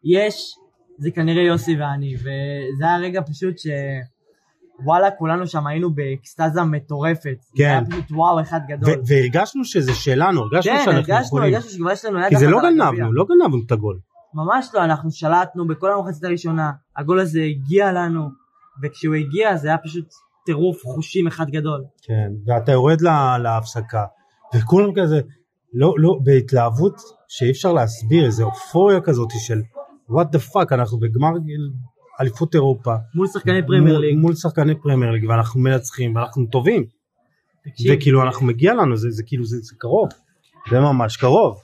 יש, 0.03 0.55
זה 0.97 1.11
כנראה 1.11 1.43
יוסי 1.43 1.75
ואני, 1.79 2.15
וזה 2.15 2.85
היה 2.85 2.97
רגע 2.97 3.21
פשוט 3.21 3.57
ש... 3.57 3.67
וואלה, 4.85 5.11
כולנו 5.11 5.47
שם 5.47 5.67
היינו 5.67 5.93
באקסטזה 5.93 6.63
מטורפת. 6.63 7.37
כן. 7.55 7.63
זה 7.63 7.63
היה 7.63 7.81
פשוט 7.85 8.11
וואו 8.11 8.41
אחד 8.41 8.59
גדול. 8.67 8.93
והרגשנו 9.07 9.65
שזה 9.65 9.93
שלנו, 9.93 10.41
הרגשנו 10.41 10.73
כן, 10.73 10.81
שאנחנו 10.85 11.01
יכולים. 11.01 11.05
כן, 11.05 11.13
הרגשנו, 11.13 11.39
הרגשנו 11.39 11.71
שכבר 11.71 11.91
יש 11.91 12.05
לנו 12.05 12.19
יד 12.19 12.29
כי 12.29 12.37
זה 12.37 12.47
לא 12.47 12.59
גנבנו, 12.61 13.13
לא 13.13 13.25
גנבנו 13.25 13.61
את 13.65 13.71
הגול. 13.71 13.99
ממש 14.37 14.69
לא, 14.73 14.83
אנחנו 14.83 15.11
שלטנו 15.11 15.67
בכל 15.67 15.93
המחצית 15.93 16.23
הראשונה, 16.23 16.71
הגול 16.97 17.19
הזה 17.19 17.41
הגיע 17.41 17.91
לנו, 17.91 18.29
וכשהוא 18.83 19.15
הגיע 19.15 19.55
זה 19.57 19.67
היה 19.67 19.77
פשוט 19.77 20.05
טירוף 20.45 20.81
חושים 20.83 21.27
אחד 21.27 21.49
גדול. 21.49 21.83
כן, 22.01 22.31
ואתה 22.45 22.71
יורד 22.71 23.01
לה, 23.01 23.37
להפסקה, 23.37 24.05
וכולם 24.55 24.89
כזה, 24.95 25.21
לא, 25.73 25.93
לא, 25.97 26.19
בהתלהבות 26.23 26.95
שאי 27.27 27.51
אפשר 27.51 27.73
להסביר, 27.73 28.25
איזה 28.25 28.43
אופוריה 28.43 29.01
כזאת 29.01 29.29
של 29.39 29.61
what 30.09 30.31
the 30.31 30.39
fuck, 30.39 30.71
אנחנו 30.71 30.99
בגמר 30.99 31.29
אליפות 32.21 32.55
אירופה. 32.55 32.95
מול 33.15 33.27
שחקני 33.27 33.67
פרמייר 33.67 33.97
ליג. 33.97 34.17
מול 34.17 34.35
שחקני 34.35 34.75
פרמייר 34.75 35.11
ליג, 35.11 35.29
ואנחנו 35.29 35.59
מנצחים, 35.59 36.15
ואנחנו 36.15 36.45
טובים. 36.45 36.85
תקשיב. 37.63 37.95
וכאילו 37.97 38.23
אנחנו 38.23 38.45
מגיע 38.45 38.73
לנו, 38.73 38.97
זה, 38.97 39.11
זה 39.11 39.23
כאילו, 39.25 39.45
זה, 39.45 39.57
זה 39.61 39.75
קרוב, 39.77 40.09
זה 40.69 40.79
ממש 40.79 41.17
קרוב. 41.17 41.57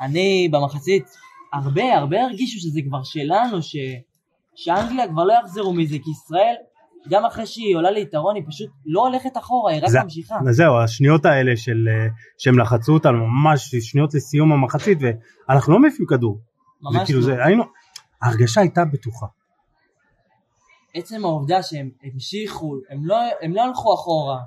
אני 0.00 0.48
במחצית 0.52 1.04
הרבה 1.52 1.96
הרבה 1.96 2.24
הרגישו 2.24 2.60
שזה 2.60 2.80
כבר 2.88 3.02
שלנו, 3.02 3.62
ש... 3.62 3.76
שאנגליה 4.54 5.08
כבר 5.08 5.24
לא 5.24 5.32
יחזרו 5.32 5.72
מזה, 5.72 5.96
כי 6.04 6.10
ישראל, 6.10 6.54
גם 7.08 7.24
אחרי 7.24 7.46
שהיא 7.46 7.76
עולה 7.76 7.90
ליתרון, 7.90 8.36
היא 8.36 8.44
פשוט 8.48 8.70
לא 8.86 9.06
הולכת 9.06 9.36
אחורה, 9.36 9.72
היא 9.72 9.82
רק 9.82 9.88
זה, 9.88 10.02
ממשיכה. 10.02 10.38
זהו, 10.50 10.78
השניות 10.84 11.24
האלה 11.24 11.56
של, 11.56 11.88
אה, 11.88 12.06
שהם 12.38 12.58
לחצו 12.58 12.92
אותנו, 12.92 13.26
ממש 13.26 13.74
שניות 13.80 14.14
לסיום 14.14 14.52
המחצית, 14.52 14.98
ואנחנו 15.48 15.72
לא 15.72 15.78
מעיפים 15.78 16.06
כדור. 16.06 16.38
ממש 16.82 17.02
וכאילו 17.02 17.20
לא. 17.20 17.24
זה, 17.24 17.44
היינו, 17.44 17.64
ההרגשה 18.22 18.60
הייתה 18.60 18.84
בטוחה. 18.84 19.26
עצם 20.94 21.24
העובדה 21.24 21.62
שהם 21.62 21.90
המשיכו, 22.02 22.74
הם 22.90 23.00
לא, 23.04 23.16
הם 23.42 23.54
לא 23.54 23.62
הלכו 23.62 23.94
אחורה, 23.94 24.38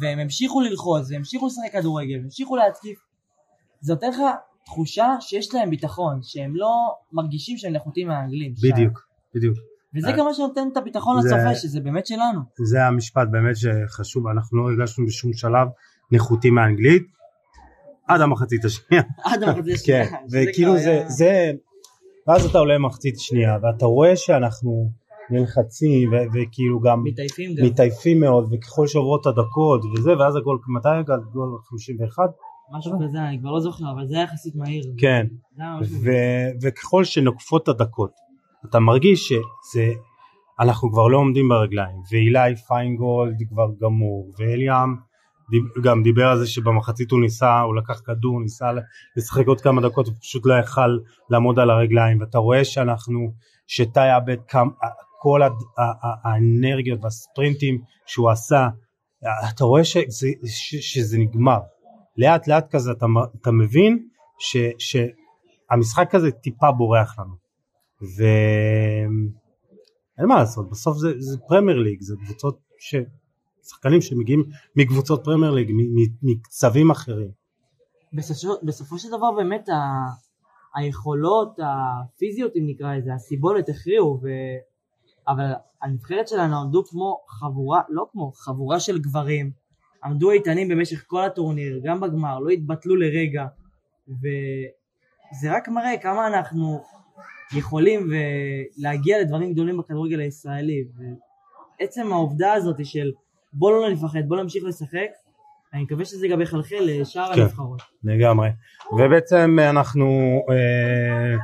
והם 0.00 0.18
המשיכו 0.18 0.60
ללחוץ, 0.60 1.10
והם 1.10 1.18
המשיכו 1.18 1.46
לשחק 1.46 1.72
כדורגל, 1.72 2.14
והם 2.14 2.24
המשיכו 2.24 2.56
להתקיף, 2.56 2.98
זה 3.80 3.92
נותן 3.92 4.10
לך 4.10 4.20
תחושה 4.64 5.16
שיש 5.20 5.54
להם 5.54 5.70
ביטחון, 5.70 6.20
שהם 6.22 6.56
לא 6.56 6.94
מרגישים 7.12 7.58
שהם 7.58 7.72
נחותים 7.72 8.08
מהאנגלים. 8.08 8.54
בדיוק, 8.62 8.98
שם. 8.98 9.38
בדיוק. 9.38 9.58
וזה 9.94 10.12
גם 10.18 10.24
מה 10.24 10.34
שנותן 10.34 10.68
את 10.72 10.76
הביטחון 10.76 11.16
לצופה, 11.18 11.54
שזה 11.54 11.80
באמת 11.80 12.06
שלנו. 12.06 12.40
זה 12.58 12.86
המשפט 12.86 13.28
באמת 13.30 13.56
שחשוב, 13.56 14.26
אנחנו 14.26 14.58
לא 14.58 14.70
הרגשנו 14.70 15.06
בשום 15.06 15.32
שלב 15.32 15.68
נחותים 16.12 16.54
מהאנגלית, 16.54 17.02
עד 18.08 18.20
המחצית 18.20 18.64
השנייה. 18.64 19.02
עד 19.32 19.42
המחצית 19.42 19.74
השנייה. 19.74 20.06
כן, 20.06 20.16
וכאילו 20.32 20.78
זה, 20.78 21.04
זה, 21.06 21.52
ואז 22.28 22.44
אתה 22.44 22.58
עולה 22.58 22.74
למחצית 22.74 23.14
שנייה, 23.18 23.56
ואתה 23.62 23.86
רואה 23.86 24.16
שאנחנו 24.16 24.90
נלחצים, 25.30 26.10
וכאילו 26.34 26.80
גם 26.80 27.04
מתעייפים 27.04 27.54
גם. 27.54 27.66
מתעייפים 27.66 28.20
מאוד, 28.20 28.52
וככל 28.52 28.86
שעוברות 28.86 29.26
הדקות 29.26 29.80
וזה, 29.84 30.10
ואז 30.18 30.36
הגול, 30.36 30.58
מתי 30.68 30.88
הגול? 30.88 31.24
גול 31.32 31.58
51? 31.70 32.24
משהו 32.78 32.92
כזה, 33.04 33.18
אני 33.28 33.38
כבר 33.40 33.50
לא 33.50 33.60
זוכר, 33.60 33.84
אבל 33.94 34.06
זה 34.06 34.14
היה 34.14 34.24
יחסית 34.24 34.54
מהיר. 34.56 34.82
כן, 34.98 35.26
ו- 36.04 36.50
וככל 36.62 37.04
שנוקפות 37.04 37.68
הדקות, 37.68 38.10
אתה 38.70 38.78
מרגיש 38.78 39.28
שזה, 39.28 39.92
אנחנו 40.60 40.92
כבר 40.92 41.08
לא 41.08 41.18
עומדים 41.18 41.48
ברגליים, 41.48 41.96
ואילי 42.12 42.56
פיינגולד 42.56 43.36
כבר 43.48 43.68
גמור, 43.82 44.30
ואליאם 44.38 44.94
גם 45.82 46.02
דיבר 46.02 46.26
על 46.26 46.38
זה 46.38 46.46
שבמחצית 46.46 47.10
הוא 47.10 47.20
ניסה, 47.20 47.60
הוא 47.60 47.76
לקח 47.76 48.00
כדור, 48.06 48.40
ניסה 48.40 48.70
לשחק 49.16 49.46
עוד 49.46 49.60
כמה 49.60 49.80
דקות, 49.82 50.06
הוא 50.06 50.14
פשוט 50.20 50.46
לא 50.46 50.54
יכל 50.54 50.98
לעמוד 51.30 51.58
על 51.58 51.70
הרגליים, 51.70 52.20
ואתה 52.20 52.38
רואה 52.38 52.64
שאנחנו, 52.64 53.32
שטי 53.66 54.00
עבד 54.00 54.36
כל 55.20 55.42
הד- 55.42 55.52
ה- 55.78 56.06
ה- 56.06 56.28
האנרגיות 56.28 57.04
והספרינטים 57.04 57.78
שהוא 58.06 58.30
עשה, 58.30 58.68
אתה 59.54 59.64
רואה 59.64 59.84
שזה, 59.84 60.28
ש, 60.46 60.74
שזה 60.94 61.18
נגמר. 61.18 61.58
לאט 62.20 62.48
לאט 62.48 62.70
כזה 62.70 62.92
אתה, 62.92 63.06
אתה 63.40 63.50
מבין 63.50 64.08
ש, 64.38 64.56
שהמשחק 64.78 66.14
הזה 66.14 66.30
טיפה 66.30 66.72
בורח 66.72 67.18
לנו. 67.18 67.34
ואין 68.16 70.28
מה 70.28 70.38
לעשות, 70.38 70.70
בסוף 70.70 70.96
זה, 70.96 71.12
זה 71.18 71.38
פרמייר 71.48 71.78
ליג, 71.78 72.00
זה 72.00 72.14
קבוצות 72.24 72.58
ש... 72.78 72.94
שחקנים 73.68 74.00
שמגיעים 74.00 74.44
מקבוצות 74.76 75.24
פרמייר 75.24 75.52
ליג, 75.52 75.72
מקצבים 76.22 76.90
אחרים. 76.90 77.30
בסופו, 78.12 78.54
בסופו 78.62 78.98
של 78.98 79.08
דבר 79.08 79.32
באמת 79.36 79.68
ה, 79.68 79.74
היכולות 80.74 81.58
הפיזיות 81.58 82.52
אם 82.56 82.62
נקרא 82.66 82.96
לזה, 82.96 83.14
הסיבולת 83.14 83.68
הכריעו, 83.68 84.20
ו... 84.22 84.28
אבל 85.28 85.52
הנבחרת 85.82 86.28
שלנו 86.28 86.56
עמדו 86.56 86.84
כמו 86.84 87.20
חבורה, 87.28 87.80
לא 87.88 88.06
כמו, 88.12 88.32
חבורה 88.34 88.80
של 88.80 88.98
גברים, 88.98 89.50
עמדו 90.04 90.30
איתנים 90.30 90.68
במשך 90.68 91.04
כל 91.06 91.24
הטורניר, 91.24 91.80
גם 91.84 92.00
בגמר, 92.00 92.38
לא 92.38 92.50
התבטלו 92.50 92.96
לרגע, 92.96 93.46
וזה 94.08 95.52
רק 95.56 95.68
מראה 95.68 95.98
כמה 96.02 96.26
אנחנו 96.26 96.82
יכולים 97.56 98.10
להגיע 98.76 99.20
לדברים 99.20 99.52
גדולים 99.52 99.76
בכדורגל 99.76 100.20
הישראלי, 100.20 100.84
ועצם 101.80 102.12
העובדה 102.12 102.52
הזאת 102.52 102.86
של 102.86 103.12
בוא 103.52 103.72
לא 103.72 103.90
נפחד, 103.90 104.28
בוא 104.28 104.36
נמשיך 104.36 104.64
לשחק, 104.64 105.08
אני 105.74 105.82
מקווה 105.82 106.04
שזה 106.04 106.28
גם 106.28 106.40
יחלחל 106.40 106.76
לשאר 106.80 107.34
כן. 107.34 107.40
הנבחרות. 107.40 107.82
לגמרי. 108.04 108.48
ובעצם 108.92 109.56
אנחנו 109.70 110.40
אה, 110.50 111.36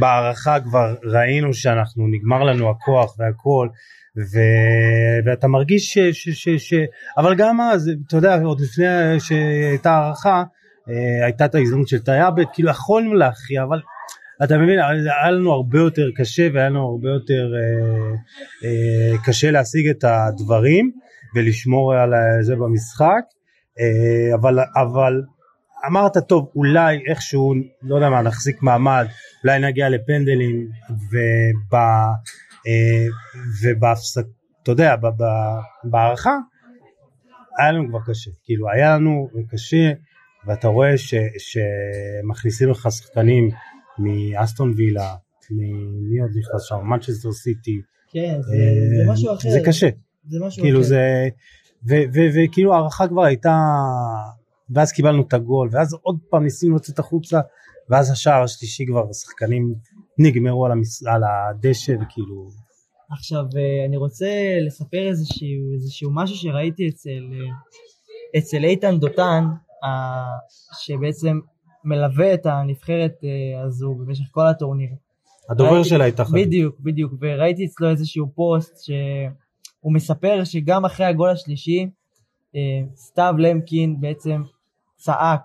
בהערכה 0.00 0.60
כבר 0.60 0.94
ראינו 1.04 1.54
שאנחנו 1.54 2.06
נגמר 2.08 2.42
לנו 2.44 2.70
הכוח 2.70 3.16
והכל 3.18 3.68
ו... 4.16 4.38
ואתה 5.26 5.48
מרגיש 5.48 5.92
ש... 5.92 5.98
ש... 5.98 6.28
ש... 6.28 6.48
ש... 6.48 6.74
אבל 7.18 7.34
גם 7.34 7.60
אז 7.60 7.90
אתה 8.06 8.16
יודע 8.16 8.42
עוד 8.42 8.60
לפני 8.60 9.20
שהייתה 9.20 9.90
הערכה 9.90 10.42
אה, 10.88 11.24
הייתה 11.24 11.44
את 11.44 11.54
ההזדמנות 11.54 11.88
של 11.88 11.98
טייאבט 11.98 12.48
כאילו 12.52 12.70
יכולנו 12.70 13.14
להכריע 13.14 13.62
אבל 13.62 13.80
אתה 14.44 14.58
מבין 14.58 14.78
היה 14.78 15.30
לנו 15.30 15.52
הרבה 15.52 15.78
יותר 15.78 16.10
קשה 16.16 16.48
והיה 16.54 16.68
לנו 16.68 16.88
הרבה 16.88 17.08
יותר 17.08 17.52
אה, 17.54 18.14
אה, 18.64 19.18
קשה 19.24 19.50
להשיג 19.50 19.88
את 19.88 20.04
הדברים 20.04 20.90
ולשמור 21.34 21.94
על 21.94 22.12
זה 22.40 22.56
במשחק 22.56 23.04
אה, 23.04 23.35
אבל 24.34 24.58
אבל 24.76 25.22
אמרת 25.86 26.18
טוב 26.28 26.50
אולי 26.56 26.98
איכשהו 27.08 27.54
לא 27.82 27.94
יודע 27.94 28.10
מה 28.10 28.22
נחזיק 28.22 28.62
מעמד 28.62 29.06
אולי 29.44 29.58
נגיע 29.58 29.88
לפנדלים 29.88 30.68
וב, 30.90 31.74
אה, 32.66 33.06
ובהפסק 33.62 34.24
אתה 34.62 34.72
יודע 34.72 34.94
בהערכה 35.84 36.36
היה 37.58 37.72
לנו 37.72 37.88
כבר 37.88 37.98
קשה 38.06 38.30
כאילו 38.44 38.70
היה 38.70 38.94
לנו 38.94 39.28
קשה 39.50 39.92
ואתה 40.46 40.68
רואה 40.68 40.98
ש, 40.98 41.14
שמכניסים 41.38 42.70
לך 42.70 42.88
שחקנים 42.90 43.50
מאסטון 43.98 44.74
וילה 44.76 45.14
מי 45.50 46.20
עוד 46.20 46.30
נכנס 46.30 46.62
שם 46.62 46.76
מנצ'סטר 46.76 47.32
סיטי 47.32 47.80
כן, 48.12 48.36
זה, 48.42 48.56
אה, 48.56 49.04
זה 49.04 49.12
משהו 49.12 49.34
אחר. 49.34 49.50
זה 49.50 49.60
קשה 49.64 49.88
זה 50.28 50.38
משהו 50.46 50.62
כאילו 50.62 50.80
אחר. 50.80 50.88
זה 50.88 51.28
וכאילו 52.34 52.74
ההערכה 52.74 53.08
כבר 53.08 53.22
הייתה 53.24 53.58
ואז 54.70 54.92
קיבלנו 54.92 55.22
את 55.22 55.34
הגול 55.34 55.68
ואז 55.72 55.94
עוד 56.02 56.18
פעם 56.30 56.42
ניסינו 56.42 56.76
לצאת 56.76 56.98
החוצה 56.98 57.40
ואז 57.90 58.10
השער 58.10 58.42
השלישי 58.42 58.86
כבר 58.86 59.04
השחקנים 59.10 59.74
נגמרו 60.18 60.66
על, 60.66 60.72
המס... 60.72 61.06
על 61.06 61.22
הדשא 61.24 61.92
וכאילו 61.92 62.48
עכשיו 63.10 63.44
אה, 63.56 63.86
אני 63.88 63.96
רוצה 63.96 64.26
לספר 64.66 65.08
איזשהו, 65.08 65.72
איזשהו 65.74 66.10
משהו 66.14 66.36
שראיתי 66.36 66.88
אצל, 66.88 67.10
אה, 67.32 68.38
אצל 68.38 68.64
איתן 68.64 68.98
דותן, 68.98 69.44
שבעצם 70.84 71.38
מלווה 71.84 72.34
את 72.34 72.46
הנבחרת 72.46 73.14
אה, 73.24 73.64
הזו 73.64 73.94
במשך 73.94 74.24
כל 74.30 74.46
הטורניר. 74.46 74.90
הדובר 75.50 75.72
ראיתי- 75.74 75.88
שלה 75.88 76.04
הייתה 76.04 76.24
חביב. 76.24 76.46
בדיוק, 76.46 76.80
בדיוק, 76.80 77.12
וראיתי 77.20 77.64
אצלו 77.64 77.90
איזשהו 77.90 78.26
פוסט 78.34 78.74
שהוא 79.86 79.94
מספר 79.94 80.44
שגם 80.44 80.84
אחרי 80.84 81.06
הגול 81.06 81.30
השלישי, 81.30 81.86
אה, 82.56 82.60
סתיו 82.96 83.34
למקין 83.38 84.00
בעצם 84.00 84.42
צעק, 84.96 85.40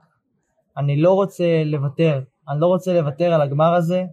אני 0.78 1.02
לא 1.02 1.14
רוצה 1.14 1.64
לוותר, 1.66 2.22
אני 2.50 2.62
לא 2.62 2.68
רוצה 2.68 2.94
לוותר 2.94 3.34
על 3.34 3.42
הגמר 3.42 3.74
הזה. 3.74 4.04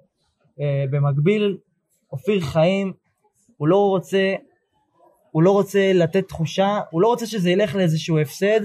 אה, 0.61 0.85
במקביל, 0.91 1.57
אופיר 2.13 2.41
חיים, 2.41 2.93
הוא 3.57 3.69
לא 3.69 3.89
רוצה, 3.89 4.35
הוא 5.31 5.43
לא 5.43 5.51
רוצה 5.51 5.93
לתת 5.95 6.29
תחושה, 6.29 6.81
הוא 6.91 7.03
לא 7.03 7.09
רוצה 7.09 7.27
שזה 7.27 7.51
ילך 7.51 7.75
לאיזשהו 7.75 8.19
הפסד, 8.19 8.61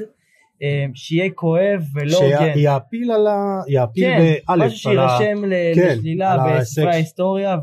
אה, 0.64 0.86
שיהיה 0.96 1.30
כואב 1.36 1.82
ולא 1.94 2.18
הוגן. 2.18 2.54
שיעפיל 2.54 3.12
על 3.12 3.28
ה... 3.28 3.62
יעפיל 3.68 4.04
כן, 4.04 4.34
באלף 4.48 4.72
משהו 4.72 4.92
על 4.92 5.00
ה... 5.00 5.10
שיירשם 5.10 5.42
כן, 5.76 5.92
לשלילה 5.92 6.32
על 6.32 6.60
בספרי. 6.60 6.90
ההיסטוריה 6.90 7.58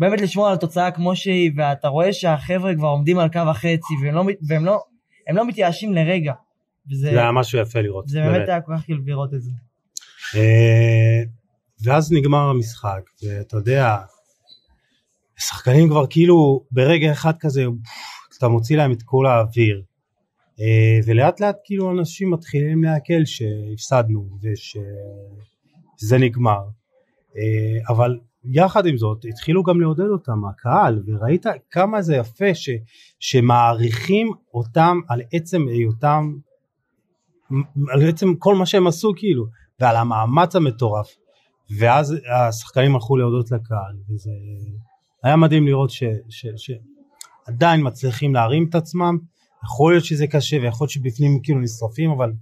ובאמת 0.00 0.20
לשמור 0.20 0.48
על 0.48 0.54
התוצאה 0.54 0.90
כמו 0.90 1.16
שהיא 1.16 1.52
ואתה 1.56 1.88
רואה 1.88 2.12
שהחבר'ה 2.12 2.74
כבר 2.74 2.88
עומדים 2.88 3.18
על 3.18 3.28
קו 3.28 3.38
החצי 3.38 3.94
והם 4.02 4.14
לא, 4.14 4.24
והם 4.48 4.64
לא, 4.64 4.82
הם 5.28 5.36
לא 5.36 5.46
מתייאשים 5.46 5.94
לרגע 5.94 6.32
וזה 6.90 7.10
זה 7.10 7.20
היה 7.20 7.32
משהו 7.32 7.58
יפה 7.58 7.80
לראות. 7.80 8.08
זה 8.08 8.20
באמת 8.20 8.48
היה 8.48 8.60
כל 8.60 8.72
כך 8.76 8.84
כיף 8.84 8.96
לראות 9.06 9.34
את 9.34 9.42
זה. 9.42 9.50
אה, 10.36 11.22
ואז 11.84 12.12
נגמר 12.12 12.50
המשחק 12.50 13.00
ואתה 13.22 13.56
יודע 13.56 13.96
שחקנים 15.38 15.88
כבר 15.88 16.06
כאילו 16.10 16.64
ברגע 16.70 17.12
אחד 17.12 17.32
כזה 17.40 17.64
אתה 18.38 18.48
מוציא 18.48 18.76
להם 18.76 18.92
את 18.92 19.02
כל 19.02 19.26
האוויר 19.26 19.82
אה, 20.60 20.98
ולאט 21.06 21.40
לאט 21.40 21.56
כאילו 21.64 21.90
אנשים 21.90 22.30
מתחילים 22.30 22.84
לעכל 22.84 23.24
שהפסדנו 23.24 24.28
ושזה 24.42 26.18
נגמר 26.18 26.60
אה, 27.36 27.78
אבל 27.88 28.18
יחד 28.44 28.86
עם 28.86 28.96
זאת 28.96 29.24
התחילו 29.28 29.62
גם 29.62 29.80
לעודד 29.80 30.08
אותם 30.12 30.44
הקהל 30.44 31.02
וראית 31.06 31.46
כמה 31.70 32.02
זה 32.02 32.16
יפה 32.16 32.54
ש, 32.54 32.70
שמעריכים 33.20 34.32
אותם 34.54 35.00
על 35.08 35.20
עצם 35.32 35.68
היותם 35.68 36.32
על 37.92 38.08
עצם 38.08 38.34
כל 38.34 38.54
מה 38.54 38.66
שהם 38.66 38.86
עשו 38.86 39.12
כאילו 39.16 39.46
ועל 39.80 39.96
המאמץ 39.96 40.56
המטורף. 40.56 41.06
ואז 41.78 42.16
השחקנים 42.48 42.94
הלכו 42.94 43.16
להודות 43.16 43.50
לקהל 43.50 43.96
וזה 44.10 44.30
היה 45.22 45.36
מדהים 45.36 45.66
לראות 45.66 45.90
ש, 45.90 46.04
ש, 46.28 46.46
שעדיין 46.56 47.86
מצליחים 47.86 48.34
להרים 48.34 48.66
את 48.68 48.74
עצמם. 48.74 49.18
יכול 49.64 49.92
להיות 49.92 50.04
שזה 50.04 50.26
קשה 50.26 50.56
ויכול 50.56 50.84
להיות 50.84 50.90
שבפנים 50.90 51.40
כאילו 51.42 51.60
נשרפים 51.60 52.10
אבל 52.10 52.32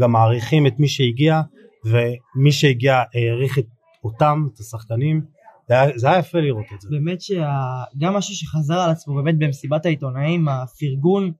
גם 0.00 0.12
מעריכים 0.12 0.66
את 0.66 0.78
מי 0.78 0.88
שהגיע 0.88 1.42
ומי 1.84 2.52
שהגיע 2.52 3.02
העריך 3.14 3.58
את 3.58 3.66
אותם 4.04 4.46
את 4.54 4.58
השחקנים 4.58 5.22
זה 5.68 6.10
היה, 6.10 6.18
יפה 6.18 6.38
לראות 6.38 6.66
את 6.74 6.80
זה. 6.80 6.88
באמת 6.90 7.20
שגם 7.20 8.14
משהו 8.14 8.34
שחזר 8.34 8.78
על 8.78 8.90
עצמו 8.90 9.14
באמת 9.14 9.38
במסיבת 9.38 9.86
העיתונאים 9.86 10.48
הפרגון 10.48 11.32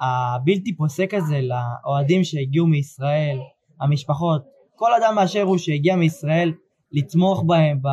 הבלתי 0.00 0.76
פוסק 0.76 1.14
הזה 1.14 1.40
לאוהדים 1.40 2.24
שהגיעו 2.24 2.66
מישראל 2.66 3.38
המשפחות 3.80 4.42
כל 4.76 4.90
אדם 4.94 5.14
באשר 5.16 5.42
הוא 5.42 5.58
שהגיע 5.58 5.96
מישראל 5.96 6.52
לתמוך 6.92 7.42
בהם 7.46 7.82
ב... 7.82 7.88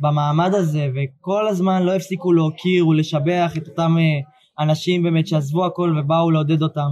במעמד 0.00 0.54
הזה 0.54 0.88
וכל 0.94 1.48
הזמן 1.48 1.82
לא 1.82 1.94
הפסיקו 1.94 2.32
להוקיר 2.32 2.88
ולשבח 2.88 3.52
את 3.56 3.68
אותם 3.68 3.96
אה, 3.98 4.64
אנשים 4.64 5.02
באמת 5.02 5.26
שעזבו 5.26 5.66
הכל 5.66 5.96
ובאו 5.98 6.30
לעודד 6.30 6.62
אותם 6.62 6.90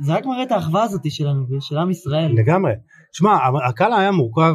וזה 0.00 0.14
רק 0.14 0.26
מראה 0.26 0.42
את 0.42 0.52
האחווה 0.52 0.82
הזאת 0.82 1.10
שלנו 1.10 1.44
ושל 1.50 1.78
עם 1.78 1.90
ישראל. 1.90 2.32
לגמרי. 2.32 2.72
שמע, 3.12 3.38
הקהל 3.68 3.92
היה 3.92 4.10
מורכב 4.10 4.54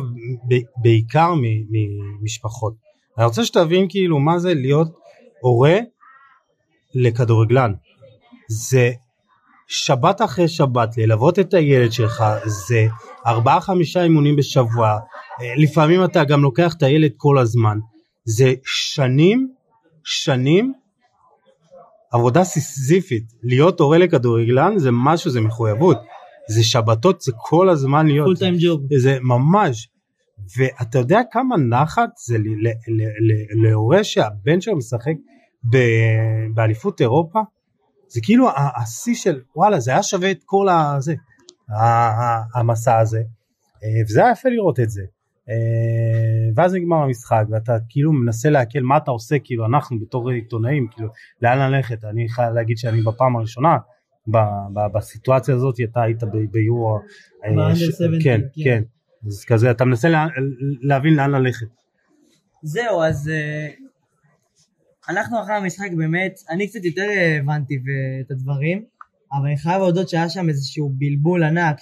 בעיקר 0.82 1.34
ממשפחות. 1.70 2.74
אני 3.18 3.26
רוצה 3.26 3.46
שתבין 3.46 3.86
כאילו 3.90 4.20
מה 4.20 4.40
זה 4.40 4.54
להיות 4.54 4.88
הורה 5.42 5.78
לכדורגלן. 6.96 7.74
זה 8.50 8.92
שבת 9.68 10.22
אחרי 10.22 10.48
שבת, 10.48 10.98
ללוות 10.98 11.40
את 11.40 11.54
הילד 11.54 11.92
שלך, 11.92 12.24
זה 12.46 12.86
ארבעה 13.26 13.62
חמישה 13.62 14.04
אימונים 14.04 14.36
בשבוע, 14.36 14.88
אה, 14.90 15.54
לפעמים 15.58 16.04
אתה 16.04 16.24
גם 16.24 16.42
לוקח 16.42 16.74
את 16.74 16.84
הילד 16.84 17.12
כל 17.18 17.38
הזמן. 17.38 17.78
זה 18.26 18.54
שנים, 18.66 19.48
שנים 20.04 20.74
עבודה 22.14 22.44
סיזיפית. 22.44 23.24
להיות 23.44 23.80
הורה 23.80 23.98
לכדורגלן 23.98 24.78
זה 24.78 24.90
משהו, 24.92 25.32
זה 25.32 25.42
מחויבות. 25.42 25.98
זה 26.50 26.64
שבתות, 26.64 27.22
זה 27.22 27.32
כל 27.36 27.70
הזמן 27.70 28.08
להיות. 28.08 28.26
פול 28.26 28.38
טיים 28.38 28.56
ג'וב. 28.60 28.82
זה 28.98 29.18
ממש. 29.22 29.90
ואתה 30.58 31.00
יודע 31.00 31.20
כמה 31.32 31.58
נחת 31.58 32.10
זה 32.28 32.38
להורה 33.64 34.04
שהבן 34.04 34.62
שלו 34.62 34.78
משחק 34.78 35.14
באליפות 36.54 37.02
אירופה? 37.02 37.40
זה 38.08 38.20
כאילו 38.24 38.48
השיא 38.82 39.16
של 39.16 39.42
וואלה 39.56 39.80
זה 39.80 39.92
היה 39.92 40.04
שווה 40.04 40.32
את 40.32 40.40
כל 40.46 40.68
הזה, 40.70 41.16
המסע 42.56 43.00
הזה, 43.00 43.22
אה, 43.84 44.04
וזה 44.10 44.24
היה 44.24 44.32
יפה 44.32 44.50
לראות 44.50 44.80
את 44.80 44.90
זה. 44.90 45.02
אה, 45.50 45.56
ואז 46.56 46.74
נגמר 46.74 46.98
המשחק 46.98 47.44
ואתה 47.50 47.78
כאילו 47.90 48.14
מנסה 48.14 48.50
להקל 48.50 48.80
מה 48.82 48.98
אתה 48.98 49.12
עושה 49.12 49.36
כאילו 49.44 49.66
אנחנו 49.66 50.00
בתור 50.00 50.30
עיתונאים 50.30 50.88
כאילו 50.92 51.10
לאן 51.42 51.72
ללכת? 51.72 52.04
אני 52.06 52.30
חייב 52.30 52.54
להגיד 52.54 52.78
שאני 52.78 53.02
בפעם 53.02 53.36
הראשונה 53.36 53.78
ב, 54.28 54.38
ב, 54.74 54.98
בסיטואציה 54.98 55.56
הזאת 55.56 55.76
אתה 55.84 56.02
היית 56.02 56.24
ב- 56.24 56.52
ביורו 56.52 56.98
אה, 57.46 57.50
באנדר 57.56 57.76
ש- 57.76 57.84
17, 57.84 58.08
כן 58.24 58.42
כן. 58.54 58.64
כן. 58.64 58.84
אז 59.28 59.46
כזה 59.46 59.72
אתה 59.72 59.86
מנסה 59.86 60.10
לה, 60.10 60.28
להבין 60.82 61.14
לאן 61.16 61.32
ללכת. 61.32 61.68
זהו, 62.64 63.04
אז 63.04 63.30
אה, 63.30 63.68
אנחנו 65.10 65.42
אחרי 65.44 65.54
המשחק 65.56 65.90
באמת, 65.98 66.40
אני 66.50 66.68
קצת 66.68 66.86
יותר 66.86 67.02
אה, 67.10 67.38
הבנתי 67.40 67.80
את 68.26 68.32
הדברים, 68.32 68.84
אבל 69.34 69.46
אני 69.48 69.58
חייב 69.58 69.82
להודות 69.82 70.10
שהיה 70.10 70.30
שם 70.30 70.50
איזשהו 70.50 70.92
בלבול 70.98 71.44
ענק, 71.44 71.78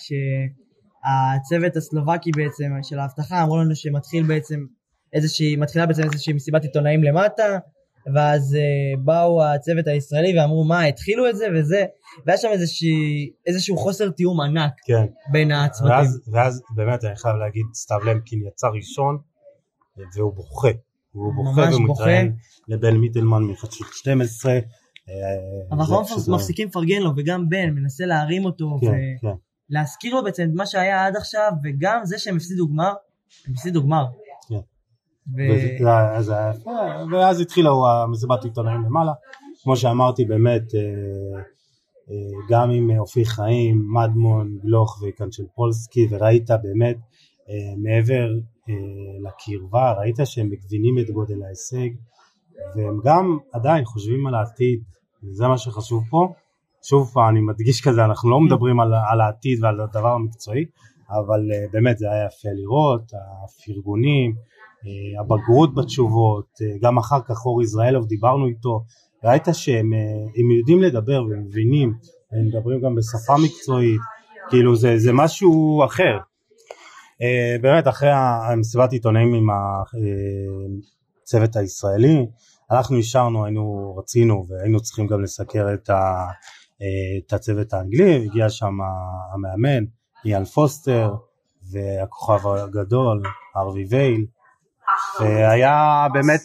שהצוות 1.02 1.76
הסלובקי 1.76 2.32
בעצם 2.32 2.72
של 2.84 2.99
האבטחה 2.99 3.43
אמרו 3.43 3.58
לנו 3.58 3.76
שמתחיל 3.76 4.24
בעצם 4.24 4.66
איזושהי, 5.14 5.56
מתחילה 5.56 5.86
בעצם 5.86 6.04
איזושהי 6.04 6.34
מסיבת 6.34 6.64
עיתונאים 6.64 7.04
למטה, 7.04 7.58
ואז 8.16 8.56
אה, 8.56 9.04
באו 9.04 9.43
הצוות 9.43 9.88
הישראלי 9.88 10.39
ואמרו 10.39 10.64
מה, 10.64 10.84
התחילו 10.84 11.30
את 11.30 11.38
זה? 11.38 11.45
וזה, 11.56 11.86
והיה 12.26 12.38
שם 12.38 12.47
איזושהי, 12.52 13.32
איזשהו 13.47 13.78
חוסר 13.78 14.10
תיאום 14.10 14.41
ענק 14.41 14.74
כן. 14.86 15.06
בין 15.32 15.52
הצוותים. 15.52 15.95
ואז, 15.95 16.22
ואז 16.32 16.62
באמת 16.76 17.04
אני 17.04 17.16
חייב 17.16 17.36
להגיד 17.36 17.66
סתיו 17.74 17.99
למקין 18.06 18.41
יצא 18.47 18.68
ראשון 18.68 19.18
והוא 20.16 20.34
בוכה. 20.34 20.70
הוא 21.12 21.34
בוכה 21.34 21.76
ומתראיין 21.76 22.36
לבן 22.68 22.97
מידלמן 22.97 23.43
מחדשות 23.43 23.88
12 23.91 24.54
אה, 24.54 24.60
אבל 25.72 25.80
אנחנו 25.80 26.36
מפסיקים 26.36 26.68
לפרגן 26.68 27.02
לו, 27.02 27.12
וגם 27.18 27.49
בן 27.49 27.70
מנסה 27.70 28.06
להרים 28.06 28.45
אותו, 28.45 28.78
כן, 28.82 28.88
ו... 28.88 28.91
כן. 29.22 29.36
להזכיר 29.72 30.15
לו 30.15 30.24
בעצם 30.24 30.43
את 30.43 30.55
מה 30.55 30.65
שהיה 30.65 31.05
עד 31.05 31.15
עכשיו, 31.15 31.51
וגם 31.63 31.99
זה 32.03 32.17
שהם 32.17 32.36
הפסידו 32.36 32.67
גמר, 32.67 32.93
הם 33.47 33.53
הפסידו 33.53 33.84
גמר. 33.84 34.05
כן. 34.49 34.55
יפה, 35.36 36.72
ואז 37.11 37.41
התחילה 37.41 37.69
המסיבת 38.03 38.43
עיתונאים 38.43 38.82
למעלה, 38.82 39.11
כמו 39.63 39.78
שאמרתי 39.78 40.26
באמת, 40.26 40.76
אה, 40.76 40.80
אה, 42.09 42.15
גם 42.49 42.72
עם 42.72 42.99
אופיר 42.99 43.26
חיים, 43.26 43.88
מדמון, 43.93 44.57
גלוך 44.63 45.03
וקנצ'לפולסקי, 45.03 46.07
וראית 46.11 46.49
באמת 46.63 46.97
אה, 47.49 47.76
מעבר 47.78 48.30
לקרבה, 49.24 49.93
ראית 49.93 50.15
שהם 50.24 50.49
מגבינים 50.49 50.99
את 50.99 51.09
גודל 51.09 51.43
ההישג, 51.43 51.89
והם 52.76 52.99
גם 53.03 53.38
עדיין 53.53 53.86
חושבים 53.86 54.28
על 54.28 54.36
העתיד, 54.36 54.84
וזה 55.24 55.47
מה 55.47 55.57
שחשוב 55.57 56.03
פה. 56.09 56.34
שוב 56.84 57.11
פעם, 57.13 57.29
אני 57.29 57.41
מדגיש 57.41 57.82
כזה, 57.82 58.05
אנחנו 58.05 58.29
לא 58.29 58.39
מדברים 58.39 58.79
על, 58.79 58.93
על 59.11 59.21
העתיד 59.21 59.63
ועל 59.63 59.79
הדבר 59.79 60.13
המקצועי, 60.13 60.65
אבל 61.09 61.51
אה, 61.53 61.65
באמת 61.71 61.97
זה 61.97 62.11
היה 62.11 62.25
יפה 62.25 62.49
לראות, 62.53 63.11
הפרגונים, 63.43 64.36
אה, 64.86 65.21
הבגרות 65.21 65.75
בתשובות, 65.75 66.45
אה, 66.61 66.77
גם 66.82 66.97
אחר 66.97 67.21
כך 67.21 67.45
אור 67.45 67.61
יזרעאלוב 67.63 68.05
דיברנו 68.05 68.47
איתו, 68.47 68.84
ראית 69.23 69.45
שהם 69.53 69.93
הם 70.38 70.51
יודעים 70.59 70.82
לדבר 70.82 71.23
והם 71.23 71.43
מבינים, 71.43 71.93
הם 72.32 72.47
מדברים 72.47 72.82
גם 72.82 72.95
בשפה 72.95 73.34
מקצועית, 73.43 74.01
כאילו 74.49 74.75
זה, 74.75 74.97
זה 74.97 75.13
משהו 75.13 75.82
אחר. 75.86 76.17
אה, 77.21 77.55
באמת 77.61 77.88
אחרי 77.88 78.09
המסיבת 78.13 78.91
עיתונאים 78.91 79.34
עם 79.34 79.47
הצוות 81.23 81.55
הישראלי, 81.55 82.25
אנחנו 82.71 82.97
אישרנו, 82.97 83.45
היינו, 83.45 83.95
רצינו 83.97 84.45
והיינו 84.47 84.79
צריכים 84.79 85.07
גם 85.07 85.21
לסקר 85.21 85.73
את, 85.73 85.89
ה, 85.89 86.25
את 87.17 87.34
הצוות 87.34 87.73
האנגלי, 87.73 88.25
הגיע 88.25 88.49
שם 88.49 88.73
המאמן, 89.34 89.84
איאן 90.25 90.45
פוסטר 90.45 91.13
והכוכב 91.71 92.47
הגדול, 92.47 93.21
ארווי 93.57 93.86
וייל, 93.89 94.25
והיה 95.19 96.07
באמת, 96.13 96.41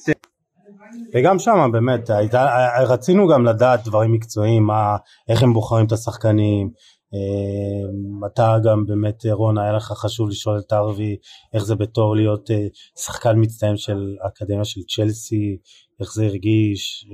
וגם 1.14 1.38
שם 1.38 1.70
באמת, 1.72 2.10
הייתה, 2.10 2.46
רצינו 2.86 3.28
גם 3.28 3.44
לדעת 3.44 3.84
דברים 3.84 4.12
מקצועיים, 4.12 4.62
מה, 4.62 4.96
איך 5.28 5.42
הם 5.42 5.52
בוחרים 5.52 5.86
את 5.86 5.92
השחקנים, 5.92 6.70
אה, 7.14 8.26
אתה 8.26 8.56
גם 8.64 8.86
באמת 8.86 9.26
רון 9.26 9.58
היה 9.58 9.72
לך 9.72 9.92
חשוב 9.92 10.28
לשאול 10.28 10.58
את 10.66 10.72
ארווי 10.72 11.16
איך 11.54 11.64
זה 11.64 11.74
בתור 11.74 12.16
להיות 12.16 12.50
אה, 12.50 12.66
שחקן 12.98 13.32
מצטיין 13.36 13.76
של 13.76 14.16
האקדמיה 14.24 14.64
של 14.64 14.80
צ'לסי, 14.80 15.56
איך 16.00 16.12
זה 16.14 16.24
הרגיש, 16.24 17.06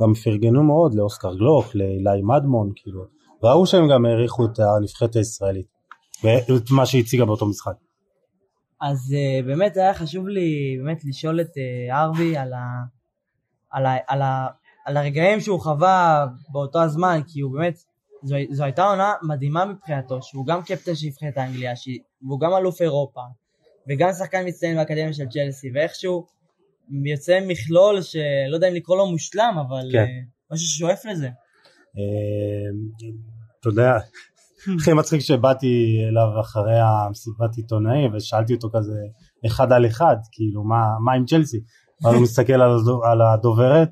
וגם 0.00 0.14
פרגנו 0.14 0.62
מאוד 0.62 0.94
לאוסקר 0.94 1.34
גלוך, 1.34 1.74
לאילי 1.74 2.22
מדמון, 2.22 2.72
כאילו, 2.76 3.04
ראו 3.42 3.66
שהם 3.66 3.88
גם 3.92 4.06
העריכו 4.06 4.44
את 4.44 4.58
הנבחרת 4.58 5.16
הישראלית, 5.16 5.66
ואת 6.24 6.70
מה 6.70 6.86
שהציגה 6.86 7.24
באותו 7.24 7.46
משחק. 7.46 7.72
אז 8.80 9.14
uh, 9.14 9.46
באמת 9.46 9.76
היה 9.76 9.94
חשוב 9.94 10.28
לי 10.28 10.78
באמת 10.82 11.04
לשאול 11.04 11.40
את 11.40 11.46
uh, 11.46 11.94
ארווי 11.94 12.36
על, 12.36 12.52
ה, 12.52 12.58
על, 13.70 13.86
על, 14.08 14.22
על 14.86 14.96
הרגעים 14.96 15.40
שהוא 15.40 15.60
חווה 15.60 16.26
באותו 16.52 16.82
הזמן, 16.82 17.20
כי 17.26 17.40
הוא 17.40 17.52
באמת, 17.52 17.78
זו, 18.22 18.36
זו 18.50 18.64
הייתה 18.64 18.84
עונה 18.84 19.12
מדהימה 19.22 19.64
מבחינתו, 19.64 20.22
שהוא 20.22 20.46
גם 20.46 20.62
קפטן 20.62 20.94
של 20.94 21.06
נבחרת 21.06 21.36
האנגליה, 21.36 21.76
שהיא- 21.76 22.00
והוא 22.22 22.40
גם 22.40 22.50
אלוף 22.58 22.82
אירופה, 22.82 23.20
וגם 23.88 24.12
שחקן 24.12 24.48
מצטיין 24.48 24.76
באקדמיה 24.76 25.12
של 25.12 25.24
צ'לסי, 25.28 25.70
ואיכשהו 25.74 26.26
יוצא 27.04 27.38
מכלול 27.46 28.02
שלא 28.02 28.54
יודע 28.54 28.68
אם 28.68 28.74
לקרוא 28.74 28.96
לו 28.96 29.06
מושלם, 29.06 29.56
אבל 29.68 29.88
כן. 29.92 30.04
uh, 30.04 30.54
משהו 30.54 30.66
ששואף 30.66 31.04
לזה. 31.04 31.26
אה, 31.26 31.32
אתה 33.60 33.68
יודע, 33.68 33.92
הכי 34.80 34.92
מצחיק 34.92 35.20
שבאתי 35.20 36.00
אליו 36.08 36.40
אחרי 36.40 36.78
המסיבת 36.80 37.56
עיתונאים 37.56 38.14
ושאלתי 38.14 38.54
אותו 38.54 38.68
כזה 38.72 38.98
אחד 39.46 39.72
על 39.72 39.86
אחד, 39.86 40.16
כאילו 40.32 40.64
מה, 40.64 40.82
מה 41.04 41.12
עם 41.12 41.24
צ'לסי? 41.24 41.60
אז 42.06 42.14
הוא 42.14 42.22
מסתכל 42.22 42.52
על 42.52 42.70
הדו- 42.70 43.04
על 43.04 43.22
הדוברת, 43.22 43.88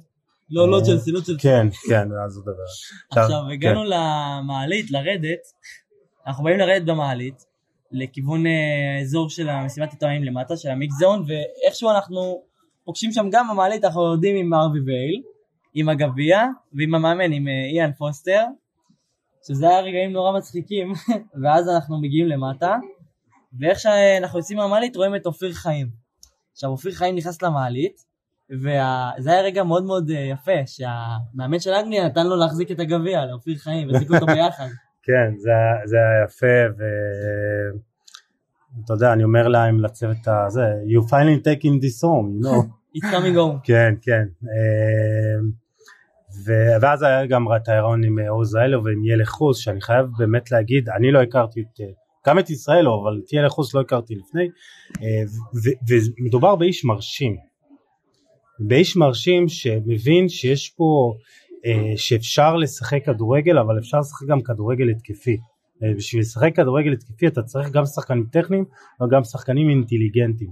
לא, 0.51 0.71
לא 0.71 0.79
אה, 0.79 0.85
צ'לסי, 0.85 1.11
לא 1.11 1.21
צ'לסי. 1.21 1.43
כן, 1.43 1.67
כן, 1.89 2.09
אז 2.27 2.37
הוא 2.37 2.45
דובר. 2.45 2.65
עכשיו, 3.23 3.51
הגענו 3.53 3.85
למעלית, 3.85 4.91
לרדת, 4.91 5.41
אנחנו 6.27 6.45
באים 6.45 6.59
לרדת 6.59 6.87
במעלית, 6.87 7.45
לכיוון 7.93 8.47
אה, 8.47 9.01
אזור 9.03 9.31
של 9.31 9.49
המסיבת 9.49 9.93
עיתונאים 9.93 10.25
למטה, 10.25 10.57
של 10.57 10.69
המיקס 10.69 10.95
זון, 11.01 11.25
ואיכשהו 11.29 11.91
אנחנו 11.91 12.43
פוגשים 12.85 13.13
שם 13.13 13.27
גם 13.31 13.49
במעלית, 13.51 13.85
אנחנו 13.85 14.03
יורדים 14.03 14.37
עם 14.37 14.55
ארווי 14.55 14.81
וייל, 14.81 15.23
עם 15.75 15.89
הגביע, 15.89 16.39
ועם 16.73 16.95
המאמן, 16.95 17.33
עם 17.33 17.49
אה, 17.49 17.53
איאן 17.73 17.93
פוסטר, 17.93 18.45
שזה 19.47 19.69
היה 19.69 19.81
רגעים 19.81 20.13
נורא 20.13 20.39
מצחיקים, 20.39 20.93
ואז 21.43 21.69
אנחנו 21.69 22.01
מגיעים 22.01 22.29
למטה, 22.29 22.77
ואיך 23.61 23.79
שאנחנו 23.79 24.39
יוצאים 24.39 24.59
מהמעלית 24.59 24.97
רואים 24.97 25.17
את 25.17 25.27
אופיר 25.27 25.53
חיים. 25.53 25.87
עכשיו, 26.53 26.71
אופיר 26.71 26.93
חיים 26.93 27.17
נכנס 27.17 27.43
למעלית, 27.43 27.97
וזה 28.51 29.31
היה 29.31 29.43
רגע 29.43 29.65
מאוד 29.65 29.85
מאוד 29.85 30.11
אה, 30.11 30.21
יפה, 30.21 30.67
שהמאמן 30.67 31.61
של 31.61 31.71
אנגליה 31.71 32.07
נתן 32.07 32.27
לו 32.27 32.37
להחזיק 32.37 32.71
את 32.71 32.81
הגביע 32.81 33.27
לאופיר 33.27 33.57
חיים, 33.59 33.89
והחזיקו 33.89 34.15
אותו 34.15 34.27
ביחד. 34.27 34.69
כן, 35.07 35.39
זה, 35.39 35.51
זה 35.85 35.97
היה 35.97 36.25
יפה, 36.25 36.83
ואתה 38.81 38.93
יודע, 38.93 39.13
אני 39.13 39.25
אומר 39.25 39.49
להם 39.49 39.81
לצוות 39.81 40.29
הזה, 40.47 40.67
you 40.87 41.09
finally 41.09 41.45
taking 41.45 41.81
this 41.83 42.05
home, 42.05 42.41
you 42.41 42.47
know. 42.47 42.65
It's 42.97 43.07
coming 43.07 43.37
home. 43.37 43.59
כן, 43.65 43.95
כן. 44.03 44.25
אה, 44.45 45.41
ו- 46.47 46.81
ואז 46.83 47.03
היה 47.03 47.27
גם 47.27 47.47
את 47.57 47.69
האירון 47.69 48.05
עם 48.05 48.19
עוז 48.29 48.55
האלו 48.55 48.85
ועם 48.85 49.05
ילך 49.05 49.29
חוס, 49.29 49.59
שאני 49.59 49.81
חייב 49.81 50.07
באמת 50.19 50.51
להגיד, 50.51 50.89
אני 50.89 51.13
לא 51.13 51.23
הכרתי 51.23 51.61
את, 51.61 51.81
אה, 51.81 51.87
גם 52.27 52.39
את 52.39 52.51
ישראל, 52.51 52.87
אבל 52.89 53.21
את 53.25 53.33
ילך 53.33 53.53
חוס 53.53 53.75
לא 53.75 53.81
הכרתי 53.81 54.15
לפני, 54.15 54.49
אה, 55.03 55.23
ו- 55.65 55.95
ומדובר 56.19 56.57
באיש 56.57 56.85
מרשים. 56.85 57.37
באיש 58.59 58.97
מרשים 58.97 59.49
שמבין 59.49 60.29
שיש 60.29 60.71
פה, 60.77 61.15
אה, 61.67 61.93
שאפשר 61.97 62.57
לשחק 62.57 63.05
כדורגל, 63.05 63.59
אבל 63.59 63.79
אפשר 63.79 63.99
לשחק 63.99 64.27
גם 64.29 64.43
כדורגל 64.43 64.89
התקפי. 64.91 65.37
אה, 65.83 65.95
בשביל 65.97 66.21
לשחק 66.21 66.57
כדורגל 66.57 66.93
התקפי 66.93 67.27
אתה 67.27 67.43
צריך 67.43 67.71
גם 67.71 67.85
שחקנים 67.85 68.27
טכניים, 68.33 68.65
אבל 69.01 69.09
גם 69.11 69.25
שחקנים 69.25 69.69
אינטליגנטיים. 69.69 70.51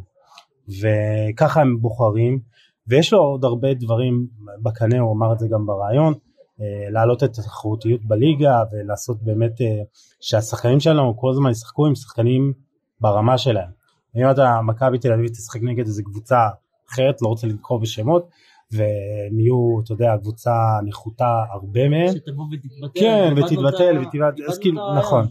וככה 0.69 1.61
הם 1.61 1.79
בוחרים, 1.81 2.41
ויש 2.87 3.13
לו 3.13 3.19
עוד 3.19 3.45
הרבה 3.45 3.75
דברים 3.75 4.27
בקנה, 4.63 5.01
הוא 5.01 5.17
אמר 5.17 5.33
את 5.33 5.39
זה 5.39 5.49
גם 5.49 5.67
ברעיון, 5.67 6.15
אה, 6.61 6.91
להעלות 6.91 7.25
את 7.25 7.39
התחרותיות 7.39 8.05
בליגה 8.05 8.63
ולעשות 8.73 9.23
באמת 9.23 9.61
אה, 9.61 9.83
שהשחקנים 10.21 10.81
שלנו 10.81 11.17
כל 11.17 11.31
הזמן 11.31 11.51
ישחקו 11.51 11.87
עם 11.87 11.95
שחקנים 11.95 12.53
ברמה 13.01 13.39
שלהם. 13.39 13.71
אם 14.17 14.31
אתה 14.31 14.61
מכבי 14.67 14.99
תל 14.99 15.13
אביב 15.13 15.29
תשחק 15.29 15.61
נגד 15.63 15.87
איזה 15.87 16.03
קבוצה 16.03 16.49
אחרת, 16.91 17.23
לא 17.23 17.29
רוצה 17.29 17.47
לנקוב 17.47 17.83
בשמות, 17.83 18.29
והם 18.73 19.41
יהיו, 19.41 19.81
אתה 19.85 19.93
יודע, 19.93 20.17
קבוצה 20.21 20.51
נחותה 20.87 21.43
הרבה 21.53 21.89
מהם, 21.89 22.09
שתבוא 22.09 22.45
ותתבטל. 22.53 23.01
כן, 23.01 23.35
ותתבטל, 23.37 23.99
ותתבטל, 23.99 24.45
אז 24.49 24.59
כאילו. 24.59 24.95
נכון. 24.99 25.27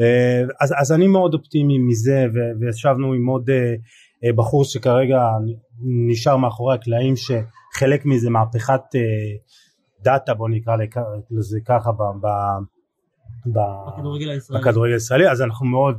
אה, 0.00 0.42
אז, 0.60 0.74
אז 0.80 0.92
אני 0.92 1.06
מאוד 1.06 1.34
אופטימי 1.34 1.78
מזה, 1.78 2.26
וישבנו 2.60 3.12
עם 3.12 3.26
עוד 3.26 3.50
אה, 3.50 3.74
אה, 4.24 4.32
בחור 4.32 4.64
שכרגע 4.64 5.20
נשאר 6.08 6.36
מאחורי 6.36 6.74
הקלעים, 6.74 7.14
שחלק 7.16 8.06
מזה 8.06 8.30
מהפכת 8.30 8.80
דאטה, 10.02 10.34
בוא 10.34 10.48
נקרא 10.48 10.76
לזה 11.30 11.58
ככה, 11.64 11.92
ב- 11.92 12.26
ב- 12.26 12.62
ב- 13.52 13.88
בכדורגל 14.60 14.94
הישראלי. 14.94 15.30
אז 15.30 15.42
אנחנו 15.42 15.66
מאוד 15.66 15.98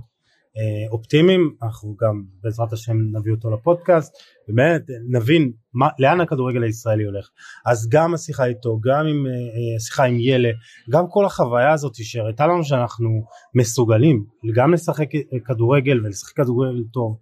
אופטימיים, 0.92 1.56
אנחנו 1.64 1.96
גם 2.02 2.24
בעזרת 2.44 2.74
השם 2.74 2.98
נביא 3.12 3.32
אותו 3.32 3.52
לפודקאסט, 3.52 4.14
באמת 4.48 4.82
נבין 5.10 5.52
מה, 5.74 5.88
לאן 6.00 6.22
הכדורגל 6.22 6.64
הישראלי 6.64 7.04
הולך. 7.04 7.30
אז 7.66 7.90
גם 7.90 8.14
השיחה 8.14 8.46
איתו, 8.46 8.80
גם 8.84 9.06
עם 9.08 9.28
אה, 9.28 9.76
השיחה 9.78 10.04
עם 10.04 10.20
ילה, 10.20 10.50
גם 10.90 11.04
כל 11.10 11.26
החוויה 11.26 11.72
הזאת 11.72 11.96
שהראתה 11.96 12.48
לנו 12.48 12.64
שאנחנו 12.64 13.10
מסוגלים 13.56 14.26
גם 14.56 14.74
לשחק 14.74 15.08
כדורגל 15.46 16.06
ולשחק 16.06 16.36
כדורגל 16.36 16.84
טוב, 16.94 17.18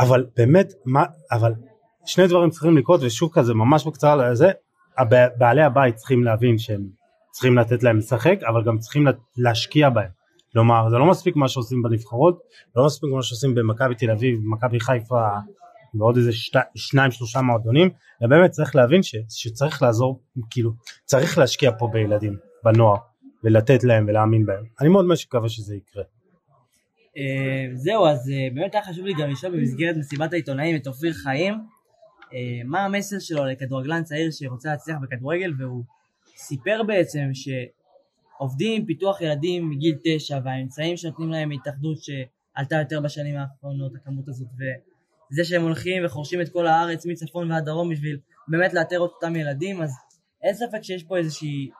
אבל 0.00 0.26
באמת, 0.36 0.72
מה, 0.84 1.04
אבל 1.32 1.52
שני 2.06 2.26
דברים 2.26 2.50
צריכים 2.50 2.76
לקרות 2.76 3.00
ושוב 3.02 3.30
כזה 3.32 3.54
ממש 3.54 3.86
בקצרה 3.86 4.30
לזה, 4.30 4.50
בעלי 5.38 5.62
הבית 5.62 5.94
צריכים 5.94 6.24
להבין 6.24 6.58
שהם 6.58 6.86
צריכים 7.30 7.58
לתת 7.58 7.82
להם 7.82 7.98
לשחק 7.98 8.38
אבל 8.48 8.64
גם 8.64 8.78
צריכים 8.78 9.06
להשקיע 9.36 9.90
בהם 9.90 10.15
כלומר 10.56 10.90
זה 10.90 10.96
לא 10.96 11.06
מספיק 11.10 11.36
מה 11.36 11.48
שעושים 11.48 11.82
בנבחרות 11.82 12.38
לא 12.76 12.86
מספיק 12.86 13.10
מה 13.16 13.22
שעושים 13.22 13.54
במכבי 13.54 13.94
תל 13.94 14.10
אביב 14.10 14.40
מכבי 14.44 14.80
חיפה 14.80 15.28
ועוד 15.94 16.16
איזה 16.16 16.32
שתי, 16.32 16.58
שניים 16.74 17.10
שלושה 17.10 17.40
מועדונים 17.40 17.90
ובאמת 18.22 18.50
צריך 18.50 18.76
להבין 18.76 19.02
ש, 19.02 19.16
שצריך 19.28 19.82
לעזור 19.82 20.22
כאילו 20.50 20.70
צריך 21.04 21.38
להשקיע 21.38 21.70
פה 21.78 21.88
בילדים 21.92 22.36
בנוער 22.64 22.96
ולתת 23.44 23.84
להם 23.84 24.04
ולהאמין 24.08 24.46
בהם 24.46 24.64
אני 24.80 24.88
מאוד 24.88 25.04
מקווה 25.04 25.48
שזה 25.48 25.76
יקרה. 25.76 26.02
אה, 27.16 27.74
זהו 27.74 28.06
אז 28.06 28.30
אה, 28.30 28.48
באמת 28.54 28.74
היה 28.74 28.84
חשוב 28.84 29.06
לי 29.06 29.14
גם 29.18 29.30
לשאול 29.30 29.56
במסגרת 29.56 29.96
מסיבת 29.96 30.32
העיתונאים 30.32 30.76
את 30.76 30.86
אופיר 30.86 31.12
חיים 31.12 31.54
אה, 32.34 32.64
מה 32.64 32.84
המסר 32.84 33.18
שלו 33.18 33.44
לכדורגלן 33.44 34.02
צעיר 34.02 34.30
שרוצה 34.30 34.68
להצליח 34.70 34.96
בכדורגל 35.02 35.52
והוא 35.58 35.84
סיפר 36.36 36.82
בעצם 36.86 37.30
שעובדים 37.32 37.75
עם 38.60 38.86
פיתוח 38.86 39.20
ילדים 39.20 39.70
מגיל 39.70 39.94
תשע 40.04 40.38
והאמצעים 40.44 40.96
שנותנים 40.96 41.30
להם 41.30 41.50
התאחדות 41.50 41.96
שעלתה 42.00 42.76
יותר 42.76 43.00
בשנים 43.00 43.36
האחרונות 43.36 43.92
הכמות 43.96 44.28
הזאת 44.28 44.48
וזה 44.56 45.44
שהם 45.44 45.62
הולכים 45.62 46.04
וחורשים 46.04 46.40
את 46.40 46.48
כל 46.48 46.66
הארץ 46.66 47.06
מצפון 47.06 47.52
ועד 47.52 47.64
דרום 47.64 47.90
בשביל 47.90 48.18
באמת 48.48 48.74
לאתר 48.74 48.96
את 48.96 49.10
אותם 49.14 49.36
ילדים 49.36 49.82
אז 49.82 49.90
אין 50.42 50.54
ספק 50.54 50.82
שיש 50.82 51.02
פה 51.02 51.16
איזושהי 51.16 51.70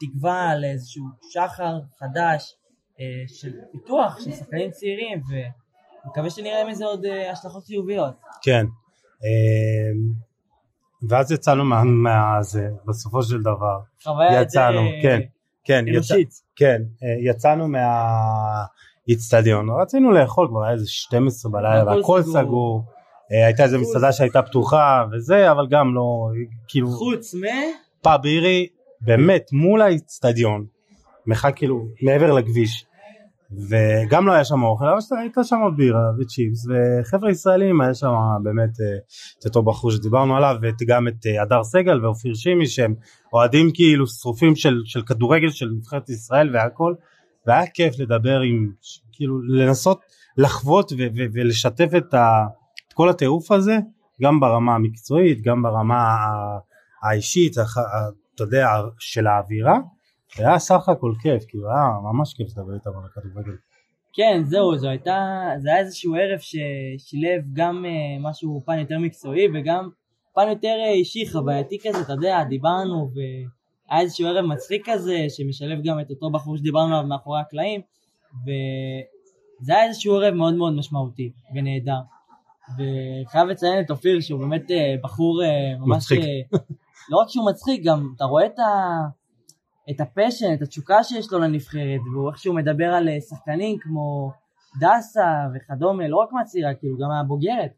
תקווה 0.00 0.56
לאיזשהו 0.56 1.04
שחר 1.30 1.80
חדש 1.98 2.54
אה, 3.00 3.04
של 3.26 3.52
פיתוח 3.72 4.20
של 4.24 4.32
שחקנים 4.32 4.70
צעירים 4.70 5.22
ומקווה 5.28 6.30
שנראה 6.30 6.68
מזה 6.68 6.84
עוד 6.84 7.04
אה, 7.04 7.30
השלכות 7.30 7.64
חיוביות. 7.64 8.14
כן, 8.42 8.66
אמ, 9.22 10.12
ואז 11.08 11.32
יצאנו 11.32 11.64
מה, 11.64 11.84
מה 11.84 12.42
זה, 12.42 12.68
בסופו 12.86 13.22
של 13.22 13.40
דבר. 13.40 13.80
חוויה 14.02 14.42
יצאנו, 14.42 14.80
את 14.80 15.02
כן, 15.02 15.20
כן, 15.70 15.84
אנושית. 15.88 16.28
יצא, 16.28 16.42
כן, 16.56 16.82
אה, 17.02 17.30
יצאנו 17.30 17.68
מהאיצטדיון, 17.68 19.68
רצינו 19.82 20.12
לאכול 20.12 20.48
כבר 20.48 20.64
היה 20.64 20.72
איזה 20.72 20.88
12 20.88 21.52
בלילה, 21.52 21.92
הכל 21.92 22.22
סגור. 22.22 22.42
סגור. 22.42 22.84
אה, 23.32 23.46
הייתה 23.46 23.62
איזה 23.62 23.78
מסעדה 23.78 24.12
שהייתה 24.12 24.42
פתוחה 24.42 25.04
וזה, 25.12 25.50
אבל 25.50 25.66
גם 25.70 25.94
לא, 25.94 26.28
כאילו... 26.68 26.88
חוץ 26.88 27.34
מ... 27.34 27.40
פאב 28.02 28.24
אירי, 28.24 28.66
באמת, 29.00 29.52
מול 29.52 29.82
האיצטדיון, 29.82 30.66
מרחק 31.26 31.52
כאילו 31.56 31.86
מעבר 32.02 32.32
לכביש. 32.32 32.84
וגם 33.52 34.26
לא 34.26 34.32
היה 34.32 34.44
שם 34.44 34.62
אוכל, 34.62 34.88
אבל 34.88 35.18
הייתה 35.20 35.44
שם 35.44 35.56
בירה 35.76 36.10
וצ'יפס 36.18 36.66
וחבר'ה 36.68 37.30
ישראלים 37.30 37.80
היה 37.80 37.94
שם 37.94 38.12
באמת 38.42 38.80
אה, 38.80 38.98
את 39.38 39.44
אותו 39.44 39.62
בחור 39.62 39.90
שדיברנו 39.90 40.36
עליו 40.36 40.56
וגם 40.82 41.08
את 41.08 41.26
אה, 41.26 41.42
הדר 41.42 41.64
סגל 41.64 42.04
ואופיר 42.04 42.34
שימי 42.34 42.66
שהם 42.66 42.94
אוהדים 43.32 43.70
כאילו 43.74 44.06
שרופים 44.06 44.56
של, 44.56 44.82
של 44.84 45.02
כדורגל 45.02 45.50
של 45.50 45.66
נבחרת 45.76 46.08
ישראל 46.08 46.56
והכל 46.56 46.94
והיה 47.46 47.66
כיף 47.66 47.98
לדבר 47.98 48.40
עם 48.40 48.70
כאילו 49.12 49.42
לנסות 49.42 50.00
לחוות 50.36 50.92
ו- 50.92 50.96
ו- 50.96 51.32
ולשתף 51.32 51.90
את, 51.96 52.14
ה- 52.14 52.46
את 52.88 52.92
כל 52.92 53.08
הטירוף 53.08 53.52
הזה 53.52 53.78
גם 54.22 54.40
ברמה 54.40 54.74
המקצועית 54.74 55.42
גם 55.42 55.62
ברמה 55.62 56.16
האישית 57.02 57.52
אתה 58.34 58.44
יודע 58.44 58.68
של 58.98 59.26
האווירה 59.26 59.78
זה 60.36 60.48
היה 60.48 60.58
סך 60.58 60.88
הכל 60.88 61.12
כיף, 61.22 61.44
כאילו 61.48 61.70
היה 61.70 62.12
ממש 62.12 62.34
כיף 62.34 62.48
לדבר 62.48 62.74
איתם 62.74 62.90
על 62.90 63.04
הכדורגל. 63.10 63.56
כן, 64.12 64.42
זהו, 64.44 64.78
זו 64.78 64.88
הייתה, 64.88 65.48
זה 65.58 65.68
היה 65.68 65.78
איזשהו 65.78 66.14
ערב 66.14 66.38
ששילב 66.38 67.42
גם 67.52 67.84
uh, 67.84 68.28
משהו 68.28 68.62
פן 68.66 68.78
יותר 68.78 68.98
מקצועי 68.98 69.46
וגם 69.54 69.88
פן 70.34 70.48
יותר 70.48 70.76
uh, 70.84 70.94
אישי, 70.94 71.30
חווייתי 71.32 71.78
כזה, 71.84 72.00
אתה 72.00 72.12
יודע, 72.12 72.44
דיברנו 72.44 73.10
והיה 73.14 74.00
איזשהו 74.00 74.26
ערב 74.26 74.44
מצחיק 74.44 74.88
כזה 74.90 75.26
שמשלב 75.28 75.78
גם 75.84 76.00
את 76.00 76.10
אותו 76.10 76.30
בחור 76.30 76.56
שדיברנו 76.56 76.94
עליו 76.96 77.08
מאחורי 77.08 77.40
הקלעים 77.40 77.80
וזה 78.42 79.72
היה 79.74 79.84
איזשהו 79.84 80.16
ערב 80.16 80.34
מאוד 80.34 80.54
מאוד 80.54 80.72
משמעותי 80.74 81.32
ונהדר. 81.54 82.00
וחייב 82.74 83.48
לציין 83.48 83.84
את 83.84 83.90
אופיר 83.90 84.20
שהוא 84.20 84.40
באמת 84.40 84.70
uh, 84.70 84.74
בחור 85.02 85.42
uh, 85.42 85.80
ממש... 85.80 85.96
מצחיק. 85.96 86.20
לא 87.10 87.16
רק 87.16 87.28
שהוא 87.28 87.50
מצחיק, 87.50 87.84
גם 87.84 88.08
אתה 88.16 88.24
רואה 88.24 88.46
את 88.46 88.58
ה... 88.58 88.62
את 89.90 90.00
הפשן, 90.00 90.54
את 90.54 90.62
התשוקה 90.62 91.04
שיש 91.04 91.32
לו 91.32 91.38
לנבחרת, 91.38 92.00
והוא 92.12 92.30
איכשהו 92.30 92.54
מדבר 92.54 92.84
על 92.84 93.08
אה, 93.08 93.20
שחקנים 93.20 93.78
כמו 93.78 94.32
דסה 94.80 95.46
וכדומה, 95.54 96.08
לא 96.08 96.16
רק 96.16 96.32
מהצעירה, 96.32 96.74
כאילו 96.74 96.96
גם 96.98 97.08
מהבוגרת. 97.08 97.70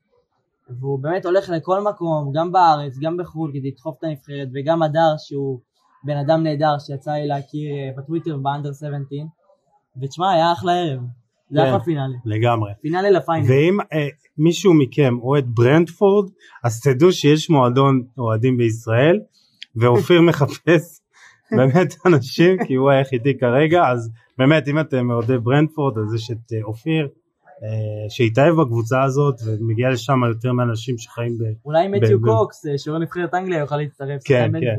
והוא 0.81 0.99
באמת 0.99 1.25
הולך 1.25 1.49
לכל 1.49 1.81
מקום, 1.81 2.33
גם 2.35 2.53
בארץ, 2.53 2.99
גם 3.03 3.17
בחו"ל, 3.17 3.51
כדי 3.55 3.71
לדחוף 3.71 3.99
את 3.99 4.05
הנבחרת, 4.05 4.49
וגם 4.55 4.83
הדר 4.83 5.15
שהוא 5.19 5.59
בן 6.05 6.17
אדם 6.17 6.43
נהדר 6.43 6.79
שיצא 6.79 7.13
לי 7.13 7.27
להכיר 7.27 7.75
אה, 7.75 7.91
בטוויטר 7.97 8.37
באנדר 8.37 8.73
17, 8.73 9.19
ותשמע, 10.03 10.31
היה 10.31 10.53
אחלה 10.53 10.73
ערב. 10.73 11.01
זה 11.51 11.61
כן, 11.61 11.67
אחלה 11.67 11.81
פינאלי. 11.81 12.17
לגמרי. 12.25 12.73
פינאלי 12.81 13.11
לפיינל. 13.11 13.47
ואם 13.49 13.79
אה, 13.93 14.09
מישהו 14.39 14.75
מכם 14.75 15.19
אוהד 15.23 15.45
ברנדפורד, 15.49 16.31
אז 16.65 16.81
תדעו 16.81 17.13
שיש 17.13 17.51
מועדון 17.51 18.03
אוהדים 18.19 18.57
בישראל, 18.57 19.21
ואופיר 19.77 20.21
מחפש 20.29 21.02
באמת 21.59 21.95
אנשים 22.07 22.57
כי 22.67 22.75
הוא 22.75 22.91
היחידי 22.91 23.39
כרגע 23.39 23.89
אז 23.89 24.11
באמת 24.39 24.69
אם 24.69 24.81
אתם 24.81 25.11
אוהדי 25.11 25.39
ברנדפורד 25.39 25.99
אז 25.99 26.15
יש 26.15 26.31
את 26.31 26.53
אה, 26.53 26.63
אופיר 26.63 27.09
אה, 27.63 28.11
שהתאהב 28.11 28.55
בקבוצה 28.61 29.03
הזאת 29.03 29.35
ומגיע 29.47 29.91
לשם 29.91 30.21
יותר 30.29 30.53
מאנשים 30.53 30.99
שחיים 30.99 31.39
ב... 31.39 31.43
אולי 31.65 31.89
מתיו 31.89 32.21
קוקס 32.21 32.67
אה, 32.67 32.79
שהוא 32.79 32.99
נבחרת 32.99 33.35
אנגליה 33.35 33.59
יוכל 33.59 33.77
להצטרף. 33.77 34.21
כן 34.25 34.53
כן. 34.61 34.77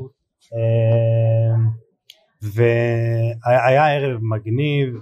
והיה 2.41 3.95
ערב 3.95 4.19
מגניב 4.21 4.99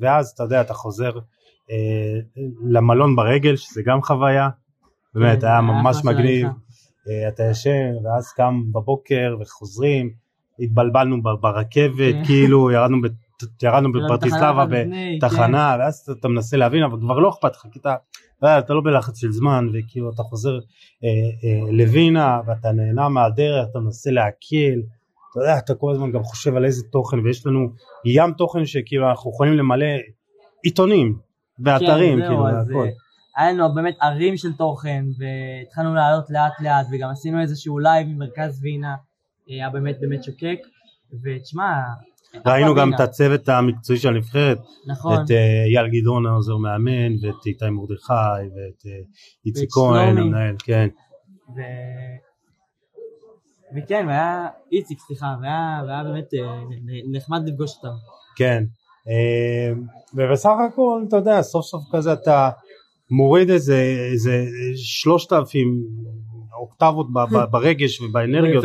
ואז 0.00 0.28
אתה 0.28 0.42
יודע 0.42 0.60
אתה 0.60 0.74
חוזר 0.74 1.10
למלון 2.68 3.16
ברגל 3.16 3.56
שזה 3.56 3.82
גם 3.82 4.02
חוויה 4.02 4.48
באמת 5.14 5.40
כן, 5.40 5.46
היה 5.46 5.60
ממש 5.60 6.04
מגניב 6.04 6.48
אתה 7.28 7.42
ישן 7.50 7.92
ואז 8.04 8.32
קם 8.32 8.62
בבוקר 8.72 9.36
וחוזרים 9.40 10.10
התבלבלנו 10.60 11.22
ברכבת, 11.22 12.14
כן. 12.14 12.24
כאילו 12.24 12.70
ירדנו, 12.70 12.96
ירדנו 13.62 13.92
בפרטיסלבה 13.92 14.64
בתחנה, 14.66 15.74
כן. 15.74 15.80
ואז 15.80 16.16
אתה 16.18 16.28
מנסה 16.28 16.56
להבין, 16.56 16.82
אבל 16.82 17.00
כבר 17.00 17.18
לא 17.18 17.28
אכפת 17.28 17.56
לך, 17.56 17.66
כי 17.72 17.78
אתה, 17.78 17.94
אה, 18.44 18.58
אתה 18.58 18.74
לא 18.74 18.80
בלחץ 18.84 19.20
של 19.20 19.32
זמן, 19.32 19.68
וכאילו 19.72 20.10
אתה 20.14 20.22
חוזר 20.22 20.58
אה, 21.04 21.08
אה, 21.44 21.72
לווינה, 21.72 22.40
ואתה 22.46 22.72
נהנה 22.72 23.08
מהדרך, 23.08 23.66
אתה 23.70 23.78
מנסה 23.78 24.10
להקל, 24.10 24.80
אתה 25.30 25.40
יודע, 25.40 25.58
אתה 25.58 25.74
כל 25.74 25.92
הזמן 25.92 26.12
גם 26.12 26.22
חושב 26.22 26.56
על 26.56 26.64
איזה 26.64 26.82
תוכן, 26.92 27.18
ויש 27.18 27.46
לנו 27.46 27.68
ים 28.04 28.32
תוכן 28.32 28.66
שכאילו 28.66 29.08
אנחנו 29.10 29.30
יכולים 29.30 29.54
למלא 29.54 29.86
עיתונים 30.62 31.18
ואתרים, 31.64 32.20
כן, 32.20 32.26
כאילו, 32.26 32.42
והכל. 32.42 32.86
היה 33.36 33.52
לנו 33.52 33.74
באמת 33.74 33.96
הרים 34.00 34.36
של 34.36 34.52
תוכן, 34.52 35.04
והתחלנו 35.18 35.94
לעלות 35.94 36.30
לאט 36.30 36.60
לאט, 36.60 36.86
וגם 36.92 37.10
עשינו 37.10 37.40
איזשהו 37.40 37.78
live 37.78 38.06
ממרכז 38.08 38.60
וינה. 38.62 38.94
היה 39.48 39.70
באמת 39.70 39.96
באמת 40.00 40.24
שוקק, 40.24 40.58
ותשמע... 41.22 41.72
ראינו 42.46 42.74
גם 42.74 42.94
את 42.94 43.00
הצוות 43.00 43.48
המקצועי 43.48 43.98
של 43.98 44.08
הנבחרת, 44.08 44.58
נכון. 44.86 45.14
את 45.14 45.30
אה, 45.30 45.64
אייל 45.64 45.88
גדעון 45.88 46.26
העוזר 46.26 46.56
מאמן, 46.56 47.12
ואת 47.22 47.46
איתי 47.46 47.70
מרדכי, 47.70 48.12
ואת 48.54 48.86
אה, 48.86 49.00
איציק 49.46 49.68
כהן 49.72 50.18
המנהל, 50.18 50.54
כן. 50.64 50.88
ו... 51.56 51.60
וכן, 53.76 54.04
והיה 54.08 54.48
איציק, 54.72 54.98
סליחה, 54.98 55.26
והיה, 55.42 55.82
והיה 55.86 56.04
באמת 56.04 56.34
אה, 56.34 56.62
נחמד 57.12 57.48
לפגוש 57.48 57.76
אותם. 57.76 57.96
כן, 58.36 58.64
ובסך 60.14 60.50
הכל, 60.68 61.04
אתה 61.08 61.16
יודע, 61.16 61.42
סוף 61.42 61.64
סוף 61.64 61.82
כזה 61.92 62.12
אתה 62.12 62.50
מוריד 63.10 63.50
איזה, 63.50 64.08
איזה 64.12 64.44
שלושת 64.76 65.32
אלפים 65.32 65.84
אוקטבות 66.58 67.06
ברגש 67.50 68.00
ובאנרגיות. 68.00 68.64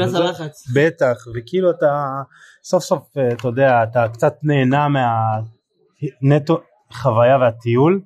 בטח, 0.76 1.28
וכאילו 1.36 1.72
אתה 1.72 2.22
סוף 2.64 2.84
סוף, 2.84 3.18
אה, 3.18 3.34
אתה 3.34 3.48
יודע, 3.48 3.84
אתה 3.84 4.06
קצת 4.14 4.34
נהנה 4.44 4.88
מהנטו 6.22 6.62
חוויה 6.91 7.38
והטיול. 7.38 8.02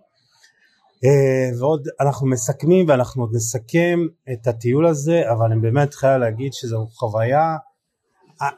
אה, 1.04 1.60
ועוד 1.60 1.88
אנחנו 2.02 2.28
מסכמים 2.28 2.86
ואנחנו 2.90 3.24
עוד 3.24 3.32
נסכם 3.36 4.00
את 4.34 4.48
הטיול 4.48 4.86
הזה, 4.86 5.32
אבל 5.32 5.52
אני 5.52 5.62
באמת 5.62 5.94
חייב 5.94 6.20
להגיד 6.20 6.54
שזו 6.54 6.88
חוויה, 6.92 7.58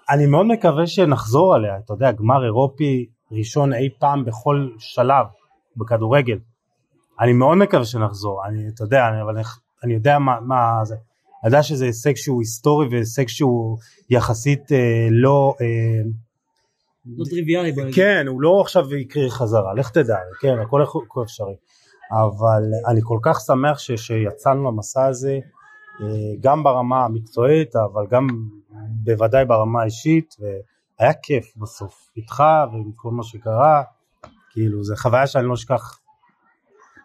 אני 0.09 0.25
מאוד 0.25 0.45
מקווה 0.45 0.87
שנחזור 0.87 1.55
עליה, 1.55 1.77
אתה 1.85 1.93
יודע, 1.93 2.11
גמר 2.11 2.45
אירופי 2.45 3.09
ראשון 3.31 3.73
אי 3.73 3.89
פעם 3.99 4.25
בכל 4.25 4.69
שלב, 4.79 5.25
בכדורגל. 5.77 6.37
אני 7.19 7.33
מאוד 7.33 7.57
מקווה 7.57 7.85
שנחזור, 7.85 8.45
אני, 8.45 8.67
אתה 8.67 8.83
יודע, 8.83 9.07
אני, 9.07 9.21
אבל 9.21 9.33
אני, 9.33 9.43
אני 9.83 9.93
יודע 9.93 10.19
מה, 10.19 10.39
מה 10.41 10.79
זה, 10.83 10.95
יודע 11.45 11.63
שזה 11.63 11.85
הישג 11.85 12.15
שהוא 12.15 12.41
היסטורי 12.41 12.87
והישג 12.91 13.27
שהוא 13.27 13.77
יחסית 14.09 14.71
אה, 14.71 15.07
לא, 15.11 15.55
אה, 15.61 16.01
לא 17.17 17.25
טריוויאלי. 17.29 17.93
כן, 17.93 18.25
הוא 18.27 18.41
לא 18.41 18.61
עכשיו 18.61 18.95
יקרה 18.95 19.29
חזרה, 19.29 19.73
לך 19.73 19.89
תדע, 19.89 20.17
כן, 20.41 20.59
הכל 20.59 20.81
הכל 20.81 21.23
אפשרי. 21.23 21.55
אבל 22.11 22.63
אני 22.87 22.99
כל 23.03 23.19
כך 23.21 23.39
שמח 23.39 23.79
ש, 23.79 23.91
שיצאנו 23.91 24.71
למסע 24.71 25.05
הזה, 25.05 25.39
אה, 26.01 26.07
גם 26.39 26.63
ברמה 26.63 27.05
המקצועית, 27.05 27.75
אבל 27.75 28.07
גם 28.09 28.27
בוודאי 29.03 29.45
ברמה 29.45 29.81
האישית, 29.81 30.35
והיה 30.39 31.13
כיף 31.23 31.53
בסוף, 31.57 32.09
איתך 32.17 32.43
ועם 32.71 32.91
כל 32.95 33.11
מה 33.11 33.23
שקרה, 33.23 33.83
כאילו, 34.51 34.83
זו 34.83 34.95
חוויה 34.95 35.27
שאני 35.27 35.47
לא 35.47 35.53
אשכח 35.53 35.99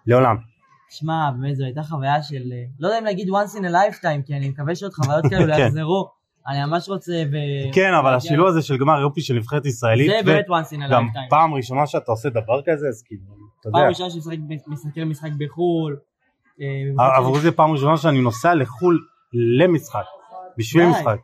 לעולם. 0.07 0.54
שמע, 0.99 1.30
באמת 1.30 1.57
זו 1.57 1.64
הייתה 1.64 1.82
חוויה 1.82 2.22
של, 2.22 2.53
אה, 2.53 2.64
לא 2.80 2.88
יודע 2.88 2.99
אם 2.99 3.05
להגיד 3.05 3.28
once 3.28 3.59
in 3.59 3.62
a 3.62 3.72
lifetime, 3.72 4.26
כי 4.26 4.34
אני 4.34 4.49
מקווה 4.49 4.74
שעוד 4.74 4.92
חוויות 4.92 5.24
כאלו 5.30 5.53
כן. 5.57 5.61
יחזרו. 5.61 6.09
אני 6.49 6.64
ממש 6.64 6.88
רוצה 6.88 7.12
ו... 7.32 7.36
כן, 7.72 7.95
אבל 7.95 8.14
השילוב 8.14 8.49
הזה 8.49 8.62
של 8.62 8.76
גמר 8.76 9.01
יופי 9.01 9.20
של 9.20 9.34
נבחרת 9.34 9.66
ישראלית, 9.66 10.11
זה 10.11 10.32
באמת 10.32 10.47
once 10.49 10.72
in 10.72 10.76
a 10.76 10.92
גם 10.92 11.07
lifetime. 11.07 11.30
פעם 11.30 11.55
ראשונה 11.55 11.86
שאתה 11.86 12.12
עושה 12.12 12.28
דבר 12.28 12.61
כזה, 12.66 12.86
אז 12.88 13.03
כאילו, 13.03 13.22
אתה 13.61 13.68
יודע, 13.68 13.78
פעם 13.78 13.88
ראשונה 13.88 14.11
שמשחק 14.11 14.99
משחק 15.07 15.30
בחו"ל. 15.38 15.97
אה, 16.61 16.66
במיוחד 16.86 17.11
עבורי 17.16 17.40
זה 17.40 17.53
פעם 17.53 17.72
ראשונה 17.72 17.97
שאני 17.97 18.20
נוסע 18.20 18.55
לחו"ל 18.55 18.99
למשחק, 19.59 20.05
בשביל. 20.59 20.86
משחק. 20.86 21.18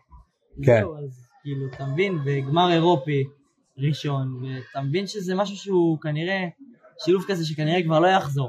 כן. 0.65 0.83
אז 1.05 1.31
כאילו, 1.43 1.67
אתה 1.67 1.87
מבין, 1.87 2.19
בגמר 2.25 2.73
אירופי 2.73 3.25
ראשון, 3.79 4.43
ואתה 4.43 4.81
מבין 4.81 5.07
שזה 5.07 5.35
משהו 5.35 5.57
שהוא 5.57 6.01
כנראה, 6.01 6.49
שילוב 7.05 7.25
כזה 7.29 7.45
שכנראה 7.47 7.83
כבר 7.83 8.01
לא 8.01 8.07
יחזור. 8.07 8.49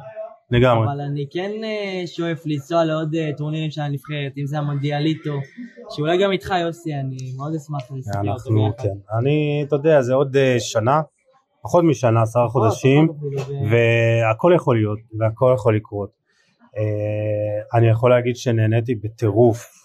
לגמרי. 0.52 0.88
אבל 0.88 1.02
אני 1.02 1.26
כן 1.32 1.52
אה, 1.64 2.08
שואף 2.08 2.46
לנסוע 2.46 2.86
לעוד 2.86 3.16
אה, 3.16 3.30
טורנירים 3.38 3.72
של 3.72 3.82
הנבחרת, 3.82 4.38
אם 4.38 4.46
זה 4.46 4.58
המונדיאליטו, 4.58 5.34
שאולי 5.90 6.24
גם 6.24 6.32
איתך 6.32 6.54
יוסי, 6.62 6.94
אני 6.94 7.18
מאוד 7.38 7.56
אשמח 7.56 7.92
להסתכל 7.92 8.30
אותו 8.30 8.50
ביחד. 8.54 8.84
כן. 8.84 9.18
אני, 9.20 9.64
אתה 9.68 9.76
יודע, 9.76 10.02
זה 10.02 10.14
עוד 10.14 10.38
אה, 10.38 10.56
שנה, 10.60 11.02
פחות 11.64 11.84
משנה, 11.84 12.22
עשרה 12.22 12.48
חודשים, 12.48 13.10
ו- 13.10 13.72
והכל 13.72 14.54
יכול 14.56 14.76
להיות, 14.76 15.00
והכל 15.20 15.54
יכול 15.56 15.76
לקרות. 15.76 16.22
אני 17.74 17.90
יכול 17.90 18.10
להגיד 18.10 18.36
שנהניתי 18.36 18.96
בטירוף. 18.96 19.82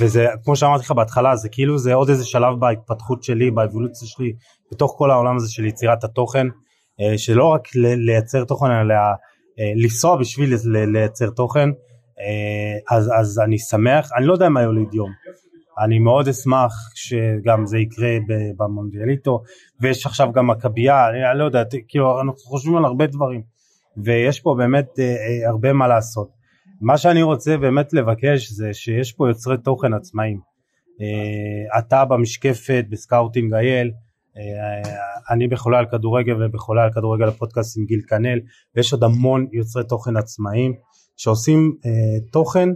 וזה, 0.00 0.26
כמו 0.44 0.56
שאמרתי 0.56 0.84
לך 0.84 0.90
בהתחלה, 0.90 1.36
זה 1.36 1.48
כאילו 1.48 1.78
זה 1.78 1.94
עוד 1.94 2.08
איזה 2.08 2.24
שלב 2.24 2.60
בהתפתחות 2.60 3.22
שלי, 3.22 3.50
באבולוציה 3.50 4.08
שלי, 4.08 4.32
בתוך 4.72 4.94
כל 4.98 5.10
העולם 5.10 5.36
הזה 5.36 5.52
של 5.52 5.64
יצירת 5.64 6.04
התוכן, 6.04 6.46
שלא 7.16 7.44
רק 7.44 7.68
לייצר 7.74 8.44
תוכן, 8.44 8.70
אלא 8.70 8.94
אה, 9.60 9.72
לנסוע 9.76 10.16
בשביל 10.16 10.54
לייצר 10.66 11.30
תוכן, 11.30 11.68
אה, 12.20 12.96
אז, 12.96 13.10
אז 13.20 13.40
אני 13.44 13.58
שמח, 13.58 14.10
אני 14.16 14.26
לא 14.26 14.32
יודע 14.32 14.48
מה 14.48 14.62
יוליד 14.62 14.94
יום. 14.94 15.10
אני 15.84 15.98
מאוד 15.98 16.28
אשמח 16.28 16.72
שגם 16.94 17.66
זה 17.66 17.78
יקרה 17.78 18.16
במונדיאליטו, 18.56 19.42
ויש 19.80 20.06
עכשיו 20.06 20.32
גם 20.32 20.46
מכבייה, 20.46 21.08
אני, 21.08 21.38
לא 21.38 21.44
יודע, 21.44 21.62
כאילו 21.88 22.20
אנחנו 22.20 22.38
חושבים 22.38 22.76
על 22.76 22.84
הרבה 22.84 23.06
דברים, 23.06 23.42
ויש 24.04 24.40
פה 24.40 24.54
באמת 24.58 24.88
אה, 24.98 25.04
אה, 25.04 25.48
הרבה 25.48 25.72
מה 25.72 25.88
לעשות. 25.88 26.28
מה 26.80 26.98
שאני 26.98 27.22
רוצה 27.22 27.56
באמת 27.56 27.92
לבקש 27.92 28.50
זה 28.50 28.74
שיש 28.74 29.12
פה 29.12 29.28
יוצרי 29.28 29.58
תוכן 29.58 29.94
עצמאיים. 29.94 30.40
אה, 31.00 31.78
אתה 31.78 32.04
במשקפת, 32.04 32.84
ב 32.90 32.97
Scouting 32.97 33.54
IL, 33.54 33.86
אה, 33.86 33.92
אני 35.30 35.48
בחולה 35.48 35.78
על 35.78 35.86
כדורגל 35.90 36.44
ובחולה 36.44 36.84
על 36.84 36.92
כדורגל 36.92 37.28
הפודקאסט 37.28 37.78
עם 37.78 37.84
גיל 37.84 38.00
כנל, 38.08 38.38
ויש 38.76 38.92
עוד 38.92 39.04
המון 39.04 39.46
יוצרי 39.52 39.84
תוכן 39.84 40.16
עצמאיים 40.16 40.74
שעושים 41.16 41.76
אה, 41.86 42.30
תוכן 42.32 42.68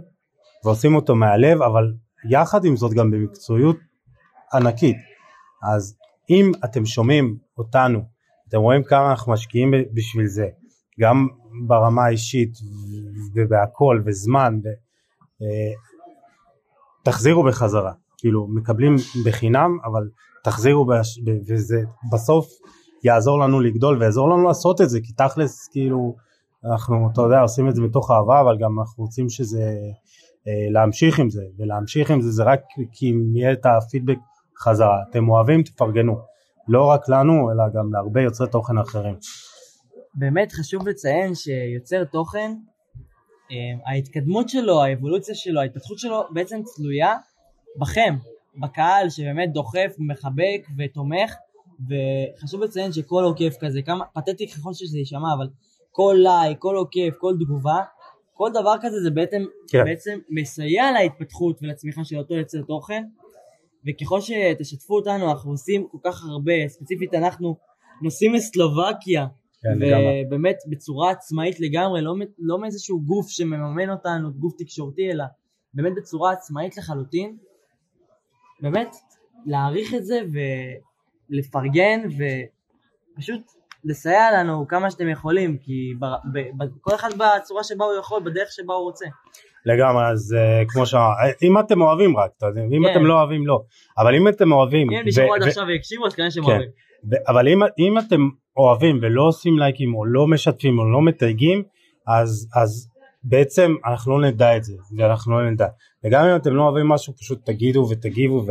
ועושים 0.65 0.95
אותו 0.95 1.15
מהלב, 1.15 1.61
אבל 1.61 1.93
יחד 2.29 2.65
עם 2.65 2.75
זאת 2.75 2.93
גם 2.93 3.11
במקצועיות 3.11 3.77
ענקית. 4.53 4.97
אז 5.73 5.97
אם 6.29 6.51
אתם 6.65 6.85
שומעים 6.85 7.37
אותנו, 7.57 7.99
אתם 8.49 8.57
רואים 8.57 8.83
כמה 8.83 9.11
אנחנו 9.11 9.31
משקיעים 9.31 9.71
בשביל 9.93 10.27
זה, 10.27 10.47
גם 10.99 11.27
ברמה 11.67 12.05
האישית 12.05 12.53
ובהכל 13.35 14.01
וזמן, 14.05 14.59
ו, 14.63 14.67
אה, 15.41 15.73
תחזירו 17.03 17.43
בחזרה, 17.43 17.91
כאילו 18.17 18.47
מקבלים 18.47 18.95
בחינם 19.25 19.77
אבל 19.85 20.09
תחזירו 20.45 20.85
בש, 20.85 21.19
וזה 21.47 21.81
בסוף 22.13 22.47
יעזור 23.03 23.39
לנו 23.39 23.59
לגדול 23.59 23.97
ויעזור 23.99 24.29
לנו 24.29 24.43
לעשות 24.43 24.81
את 24.81 24.89
זה 24.89 24.99
כי 25.03 25.13
תכלס 25.13 25.67
כאילו 25.71 26.15
אנחנו 26.65 27.09
אתה 27.13 27.21
יודע 27.21 27.39
עושים 27.39 27.69
את 27.69 27.75
זה 27.75 27.81
מתוך 27.81 28.11
אהבה 28.11 28.41
אבל 28.41 28.57
גם 28.57 28.79
אנחנו 28.79 29.03
רוצים 29.03 29.29
שזה 29.29 29.63
אה, 30.47 30.71
להמשיך 30.71 31.19
עם 31.19 31.29
זה 31.29 31.43
ולהמשיך 31.57 32.11
עם 32.11 32.21
זה 32.21 32.31
זה 32.31 32.43
רק 32.43 32.61
כי 32.91 33.11
אם 33.11 33.35
יהיה 33.35 33.53
את 33.53 33.65
הפידבק 33.65 34.17
חזרה. 34.57 34.97
אתם 35.09 35.29
אוהבים 35.29 35.63
תפרגנו. 35.63 36.17
לא 36.67 36.85
רק 36.85 37.09
לנו 37.09 37.51
אלא 37.51 37.63
גם 37.75 37.93
להרבה 37.93 38.21
יוצרי 38.21 38.47
תוכן 38.51 38.77
אחרים. 38.77 39.15
באמת 40.15 40.51
חשוב 40.51 40.87
לציין 40.87 41.35
שיוצר 41.35 42.03
תוכן, 42.03 42.51
אה, 43.51 43.91
ההתקדמות 43.91 44.49
שלו, 44.49 44.83
האבולוציה 44.83 45.35
שלו, 45.35 45.61
ההתפתחות 45.61 45.99
שלו 45.99 46.23
בעצם 46.33 46.61
תלויה 46.75 47.13
בכם, 47.79 48.15
בקהל 48.61 49.09
שבאמת 49.09 49.53
דוחף, 49.53 49.95
מחבק 49.99 50.67
ותומך, 50.77 51.35
וחשוב 51.89 52.63
לציין 52.63 52.91
שכל 52.91 53.23
עוקף 53.23 53.55
כזה, 53.59 53.81
כמה 53.81 54.05
פתטי 54.05 54.47
ככל 54.47 54.73
שזה 54.73 54.97
יישמע, 54.97 55.33
אבל 55.37 55.47
כל 55.91 56.15
לייק, 56.17 56.57
כל 56.59 56.75
עוקף, 56.75 57.15
כל 57.19 57.33
תגובה, 57.39 57.81
כל 58.33 58.49
דבר 58.53 58.75
כזה 58.81 59.01
זה 59.03 59.11
בעצם, 59.11 59.43
כן. 59.67 59.83
בעצם 59.85 60.19
מסייע 60.29 60.91
להתפתחות 60.91 61.59
ולצמיחה 61.61 62.03
של 62.03 62.17
אותו 62.17 62.33
יוצר 62.33 62.61
תוכן, 62.61 63.03
וככל 63.87 64.19
שתשתפו 64.21 64.95
אותנו 64.95 65.31
אנחנו 65.31 65.51
עושים 65.51 65.87
כל 65.91 65.97
כך 66.03 66.25
הרבה, 66.25 66.67
ספציפית 66.67 67.13
אנחנו 67.13 67.55
נוסעים 68.01 68.33
לסלובקיה, 68.33 69.27
כן. 69.61 69.77
ובאמת 70.27 70.55
בצורה 70.69 71.11
עצמאית 71.11 71.59
לגמרי, 71.59 72.01
לא, 72.01 72.13
לא 72.39 72.59
מאיזשהו 72.59 73.01
גוף 73.01 73.29
שמממן 73.29 73.89
אותנו, 73.89 74.33
גוף 74.33 74.53
תקשורתי, 74.57 75.11
אלא 75.11 75.23
באמת 75.73 75.93
בצורה 75.97 76.31
עצמאית 76.31 76.77
לחלוטין. 76.77 77.37
באמת, 78.61 78.95
להעריך 79.45 79.93
את 79.93 80.05
זה 80.05 80.19
ולפרגן 81.29 82.01
ופשוט 83.17 83.41
לסייע 83.83 84.31
לנו 84.39 84.67
כמה 84.67 84.91
שאתם 84.91 85.09
יכולים, 85.09 85.57
כי 85.57 85.93
בר, 85.99 86.15
ב, 86.33 86.39
ב, 86.39 86.67
כל 86.81 86.95
אחד 86.95 87.09
בצורה 87.13 87.63
שבה 87.63 87.85
הוא 87.85 87.93
יכול, 87.99 88.21
בדרך 88.23 88.47
שבה 88.51 88.73
הוא 88.73 88.83
רוצה. 88.83 89.05
לגמרי 89.65 90.07
אז 90.11 90.35
uh, 90.37 90.73
כמו 90.73 90.85
שאמרת 90.85 91.43
אם 91.43 91.59
אתם 91.59 91.81
אוהבים 91.81 92.17
רק 92.17 92.31
אתה 92.37 92.45
יודע 92.45 92.61
אם 92.61 92.83
כן. 92.85 92.91
אתם 92.91 93.05
לא 93.05 93.13
אוהבים 93.13 93.47
לא 93.47 93.61
אבל 93.97 94.15
אם 94.15 94.27
אתם 94.27 94.51
אוהבים 94.51 94.91
אם 94.91 94.97
הם 94.97 95.05
ו- 95.05 95.07
נשארו 95.07 95.33
עד 95.33 95.43
ו- 95.43 95.47
עכשיו 95.47 95.65
והקשיבו, 95.67 96.05
אז 96.05 96.15
כנראה 96.15 96.31
שהם 96.31 96.43
כן. 96.43 96.49
אוהבים. 96.49 96.69
ו- 97.11 97.29
אבל 97.29 97.47
אם, 97.47 97.59
אם 97.79 97.97
אתם 97.97 98.29
אוהבים 98.57 98.99
ולא 99.01 99.23
עושים 99.27 99.59
לייקים 99.59 99.95
או 99.95 100.05
לא 100.05 100.27
משתפים 100.27 100.79
או 100.79 100.91
לא 100.91 101.01
מתייגים 101.01 101.63
אז 102.07 102.49
אז 102.55 102.89
בעצם 103.27 103.75
אנחנו 103.85 104.19
לא 104.19 104.27
נדע 104.27 104.57
את 104.57 104.63
זה 104.63 104.73
ואנחנו 104.97 105.39
לא 105.39 105.51
נדע 105.51 105.67
וגם 106.03 106.25
אם 106.25 106.35
אתם 106.35 106.55
לא 106.55 106.63
אוהבים 106.63 106.87
משהו 106.87 107.13
פשוט 107.17 107.45
תגידו 107.45 107.87
ותגיבו 107.91 108.45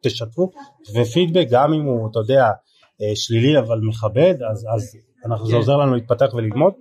ותשתפו 0.00 0.50
ופידבק 0.94 1.46
גם 1.50 1.72
אם 1.72 1.84
הוא 1.84 2.10
אתה 2.10 2.18
יודע 2.18 2.44
אה, 3.02 3.12
שלילי 3.14 3.58
אבל 3.58 3.80
מכבד 3.82 4.34
אז, 4.50 4.66
אז 4.74 4.96
אנחנו, 5.26 5.46
זה 5.46 5.52
כן. 5.52 5.58
עוזר 5.58 5.76
לנו 5.76 5.94
להתפתח 5.94 6.34
וללמוד. 6.34 6.72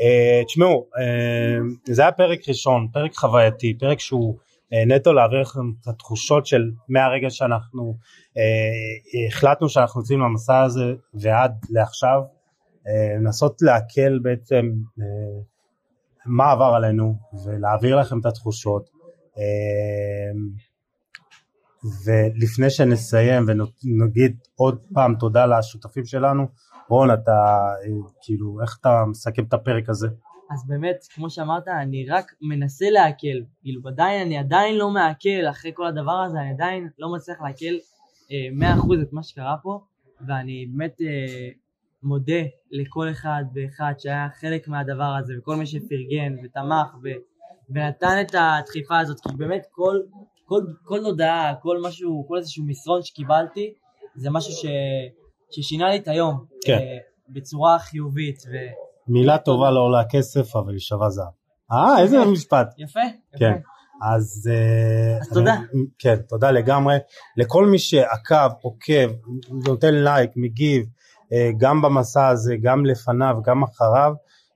אה, 0.00 0.44
תשמעו 0.44 0.86
אה, 0.98 1.94
זה 1.94 2.02
היה 2.02 2.12
פרק 2.12 2.48
ראשון 2.48 2.88
פרק 2.92 3.14
חווייתי 3.14 3.78
פרק 3.78 4.00
שהוא 4.00 4.38
נטו 4.86 5.12
להעביר 5.12 5.40
לכם 5.40 5.60
את 5.82 5.88
התחושות 5.88 6.46
של 6.46 6.70
מהרגע 6.88 7.30
שאנחנו 7.30 7.96
אה, 8.36 9.26
החלטנו 9.26 9.68
שאנחנו 9.68 10.00
יוצאים 10.00 10.20
למסע 10.20 10.62
הזה 10.62 10.94
ועד 11.14 11.52
לעכשיו 11.70 12.20
אה, 12.86 13.16
לנסות 13.18 13.62
להקל 13.62 14.18
בעצם 14.22 14.72
אה, 15.00 15.42
מה 16.26 16.50
עבר 16.50 16.72
עלינו 16.76 17.14
ולהעביר 17.44 18.00
לכם 18.00 18.20
את 18.20 18.26
התחושות 18.26 18.90
אה, 19.38 20.32
ולפני 22.04 22.70
שנסיים 22.70 23.46
ונגיד 23.48 24.36
עוד 24.54 24.86
פעם 24.94 25.14
תודה 25.14 25.46
לשותפים 25.46 26.04
שלנו 26.04 26.46
רון 26.88 27.10
אתה 27.10 27.32
אה, 27.84 28.10
כאילו 28.22 28.58
איך 28.62 28.78
אתה 28.80 29.04
מסכם 29.10 29.44
את 29.44 29.52
הפרק 29.52 29.88
הזה 29.88 30.08
אז 30.54 30.66
באמת, 30.66 30.96
כמו 31.14 31.30
שאמרת, 31.30 31.68
אני 31.68 32.06
רק 32.08 32.32
מנסה 32.40 32.90
להקל. 32.90 33.44
כאילו, 33.62 33.80
עדיין, 33.88 34.26
אני 34.26 34.38
עדיין 34.38 34.76
לא 34.76 34.90
מעכל 34.90 35.48
אחרי 35.50 35.70
כל 35.74 35.86
הדבר 35.86 36.12
הזה, 36.12 36.40
אני 36.40 36.50
עדיין 36.50 36.88
לא 36.98 37.12
מצליח 37.12 37.38
אה, 37.40 38.74
100% 38.76 39.02
את 39.02 39.12
מה 39.12 39.22
שקרה 39.22 39.56
פה, 39.62 39.80
ואני 40.26 40.66
באמת 40.72 41.00
אה, 41.00 41.48
מודה 42.02 42.42
לכל 42.70 43.10
אחד 43.10 43.44
ואחד 43.54 43.92
שהיה 43.98 44.28
חלק 44.40 44.68
מהדבר 44.68 45.14
הזה, 45.20 45.32
וכל 45.38 45.56
מי 45.56 45.66
שפרגן 45.66 46.34
ותמך 46.44 46.94
ו, 47.04 47.08
ונתן 47.70 48.16
את 48.20 48.34
הדחיפה 48.34 48.98
הזאת, 48.98 49.20
כי 49.20 49.36
באמת 49.36 49.66
כל, 49.70 49.96
כל, 50.44 50.60
כל 50.84 50.98
הודעה, 50.98 51.54
כל 51.62 51.78
משהו, 51.82 52.24
כל 52.28 52.36
איזשהו 52.36 52.64
מסרון 52.66 53.02
שקיבלתי, 53.02 53.74
זה 54.14 54.30
משהו 54.30 54.52
ש, 54.52 54.66
ששינה 55.50 55.90
לי 55.90 55.96
את 55.96 56.08
היום. 56.08 56.44
כן. 56.64 56.72
אה, 56.72 56.98
בצורה 57.28 57.78
חיובית. 57.78 58.42
ו... 58.46 58.54
מילה 59.08 59.38
טובה 59.38 59.70
לא 59.70 59.80
עולה 59.80 60.02
כסף 60.10 60.56
אבל 60.56 60.72
היא 60.72 60.80
שווה 60.80 61.10
זהב. 61.10 61.26
אה 61.72 62.02
איזה 62.02 62.24
משפט. 62.24 62.74
יפה. 62.78 63.00
כן. 63.38 63.50
יפה. 63.50 63.60
אז, 64.02 64.50
אה, 64.52 65.18
אז 65.20 65.28
תודה. 65.28 65.54
אני, 65.54 65.82
כן, 65.98 66.16
תודה 66.28 66.50
לגמרי. 66.50 66.96
לכל 67.36 67.66
מי 67.66 67.78
שעקב, 67.78 68.52
עוקב, 68.60 69.10
נותן 69.66 69.94
לייק, 69.94 70.30
מגיב, 70.36 70.86
גם 71.56 71.82
במסע 71.82 72.28
הזה, 72.28 72.56
גם 72.62 72.84
לפניו, 72.84 73.34
גם 73.44 73.62
אחריו, 73.62 74.12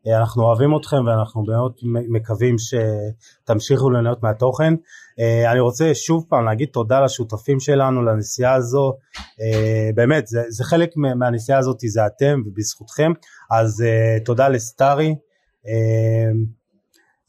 אה, 0.06 0.18
אנחנו 0.18 0.42
אוהבים 0.42 0.76
אתכם 0.76 0.96
ואנחנו 1.06 1.44
מאוד 1.44 1.72
מקווים 1.82 2.56
שתמשיכו 2.58 3.90
ליהנות 3.90 4.22
מהתוכן. 4.22 4.74
אה, 5.20 5.52
אני 5.52 5.60
רוצה 5.60 5.94
שוב 5.94 6.26
פעם 6.28 6.44
להגיד 6.44 6.68
תודה 6.68 7.00
לשותפים 7.00 7.60
שלנו 7.60 8.02
לנסיעה 8.02 8.54
הזו, 8.54 8.92
אה, 9.40 9.90
באמת 9.94 10.26
זה, 10.26 10.42
זה 10.48 10.64
חלק 10.64 10.90
מהנסיעה 10.96 11.58
הזאת 11.58 11.78
זה 11.86 12.06
אתם 12.06 12.42
ובזכותכם, 12.46 13.12
אז 13.50 13.82
אה, 13.86 14.24
תודה 14.24 14.48
לסטארי. 14.48 15.14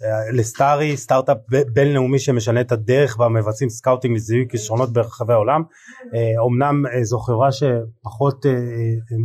אה, 0.04 0.32
לסטארי, 0.32 0.98
סטארט-אפ 0.98 1.38
בינלאומי 1.74 2.20
שמשנה 2.20 2.62
את 2.62 2.72
הדרך 2.72 3.20
בה 3.20 3.31
מבצעים 3.31 3.70
scouting 3.70 4.16
לזיהוי 4.16 4.46
כישרונות 4.50 4.94
ברחבי 4.94 5.34
העולם. 5.34 5.64
אומנם 6.40 6.84
זו 7.04 7.20
חברה 7.20 7.50
שפחות 7.52 8.46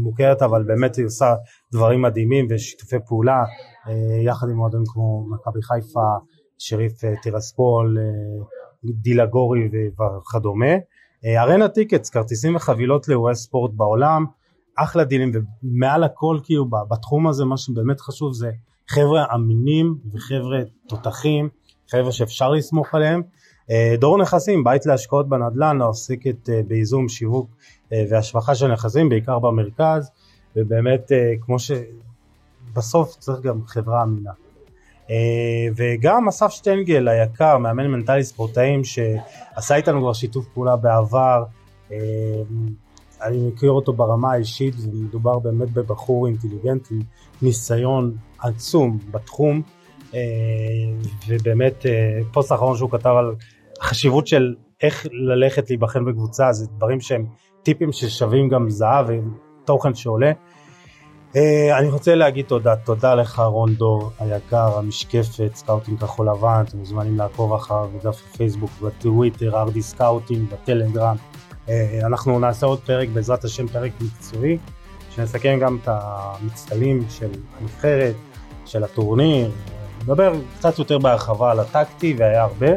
מוכרת 0.02 0.42
אבל 0.42 0.62
באמת 0.62 0.96
היא 0.96 1.06
עושה 1.06 1.34
דברים 1.72 2.02
מדהימים 2.02 2.46
ושיתופי 2.50 2.96
פעולה 3.06 3.44
יחד 4.24 4.46
עם 4.48 4.56
מועדונים 4.56 4.86
כמו 4.92 5.26
מכבי 5.30 5.62
חיפה, 5.62 6.08
שריף 6.58 6.92
טירספול, 7.22 7.98
דילה 8.84 9.26
גורי 9.26 9.60
וכדומה. 10.20 10.74
ארנה 11.38 11.68
טיקטס, 11.68 12.10
כרטיסים 12.10 12.56
וחבילות 12.56 13.08
לאירועי 13.08 13.34
ספורט 13.34 13.70
בעולם, 13.74 14.24
אחלה 14.78 15.04
דילים 15.04 15.32
ומעל 15.34 16.04
הכל 16.04 16.38
כאילו 16.44 16.66
בתחום 16.90 17.28
הזה 17.28 17.44
מה 17.44 17.56
שבאמת 17.56 18.00
חשוב 18.00 18.32
זה 18.32 18.50
חבר'ה 18.88 19.24
אמינים 19.34 19.94
וחבר'ה 20.12 20.58
תותחים, 20.88 21.48
חבר'ה 21.90 22.12
שאפשר 22.12 22.50
לסמוך 22.50 22.94
עליהם. 22.94 23.22
דור 23.98 24.18
נכסים, 24.18 24.64
בית 24.64 24.86
להשקעות 24.86 25.28
בנדל"ן, 25.28 25.80
העוסקת 25.80 26.48
בייזום, 26.66 27.08
שיווק 27.08 27.50
והשבחה 27.90 28.54
של 28.54 28.72
נכסים, 28.72 29.08
בעיקר 29.08 29.38
במרכז, 29.38 30.10
ובאמת 30.56 31.12
כמו 31.40 31.56
שבסוף 31.58 33.16
צריך 33.18 33.40
גם 33.40 33.60
חברה 33.66 34.02
אמינה. 34.02 34.30
וגם 35.76 36.28
אסף 36.28 36.50
שטיינגל 36.50 37.08
היקר, 37.08 37.58
מאמן 37.58 37.86
מנטלי 37.86 38.24
ספורטאים 38.24 38.84
שעשה 38.84 39.74
איתנו 39.74 40.00
כבר 40.00 40.12
שיתוף 40.12 40.46
פעולה 40.54 40.76
בעבר, 40.76 41.44
אני 43.24 43.48
מכיר 43.48 43.70
אותו 43.70 43.92
ברמה 43.92 44.32
האישית 44.32 44.74
ומדובר 44.82 45.38
באמת 45.38 45.70
בבחור 45.70 46.26
אינטליגנטי, 46.26 46.98
ניסיון 47.42 48.16
עצום 48.38 48.98
בתחום 49.10 49.62
ובאמת 51.28 51.86
פוסט 52.32 52.52
אחרון 52.52 52.76
שהוא 52.76 52.90
כתב 52.90 53.10
על 53.18 53.34
החשיבות 53.80 54.26
של 54.26 54.54
איך 54.82 55.06
ללכת 55.12 55.70
להיבחן 55.70 56.04
בקבוצה 56.04 56.52
זה 56.52 56.66
דברים 56.76 57.00
שהם 57.00 57.24
טיפים 57.62 57.92
ששווים 57.92 58.48
גם 58.48 58.70
זהב 58.70 59.06
ותוכן 59.62 59.94
שעולה. 59.94 60.32
אני 61.78 61.90
רוצה 61.90 62.14
להגיד 62.14 62.46
תודה, 62.46 62.76
תודה 62.76 63.14
לך 63.14 63.38
רון 63.38 63.74
דור 63.74 64.10
היקר, 64.18 64.78
המשקפת, 64.78 65.50
סקאוטינג 65.54 66.00
כחול 66.00 66.28
לבן, 66.28 66.64
אתם 66.68 66.78
מוזמנים 66.78 67.16
לעקוב 67.16 67.52
אחריו 67.52 67.90
בדף 67.94 68.22
הפייסבוק, 68.30 68.70
בטוויטר, 68.82 69.60
RD 69.60 69.82
Scouting, 69.82 70.50
בטלגרם. 70.50 71.16
אנחנו 72.06 72.38
נעשה 72.38 72.66
עוד 72.66 72.80
פרק 72.80 73.08
בעזרת 73.08 73.44
השם, 73.44 73.68
פרק 73.68 73.92
מקצועי, 74.00 74.58
שנסכם 75.16 75.58
גם 75.60 75.78
את 75.82 75.88
המצטיינים 75.92 77.04
של 77.10 77.30
הנבחרת, 77.60 78.14
של 78.66 78.84
הטורניר, 78.84 79.50
נדבר 80.02 80.32
קצת 80.58 80.78
יותר 80.78 80.98
בהרחבה 80.98 81.50
על 81.50 81.60
הטקטי 81.60 82.14
והיה 82.18 82.42
הרבה. 82.42 82.68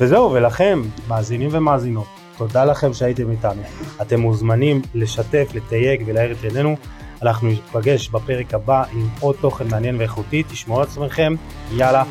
וזהו, 0.00 0.32
ולכם, 0.32 0.82
מאזינים 1.08 1.48
ומאזינות, 1.52 2.06
תודה 2.36 2.64
לכם 2.64 2.94
שהייתם 2.94 3.30
איתנו. 3.30 3.62
אתם 4.02 4.20
מוזמנים 4.20 4.82
לשתף, 4.94 5.48
לתייג 5.54 6.02
ולהאיר 6.06 6.32
את 6.32 6.44
עינינו. 6.44 6.76
אנחנו 7.22 7.48
ניפגש 7.48 8.08
בפרק 8.08 8.54
הבא 8.54 8.84
עם 8.92 9.08
עוד 9.20 9.36
תוכן 9.40 9.68
מעניין 9.70 9.96
ואיכותי, 9.96 10.42
תשמעו 10.42 10.76
על 10.76 10.82
עצמכם, 10.82 11.34
יאללה, 11.72 12.04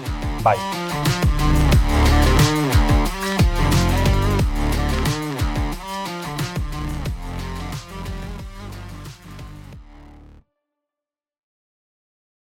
ביי. 0.43 0.57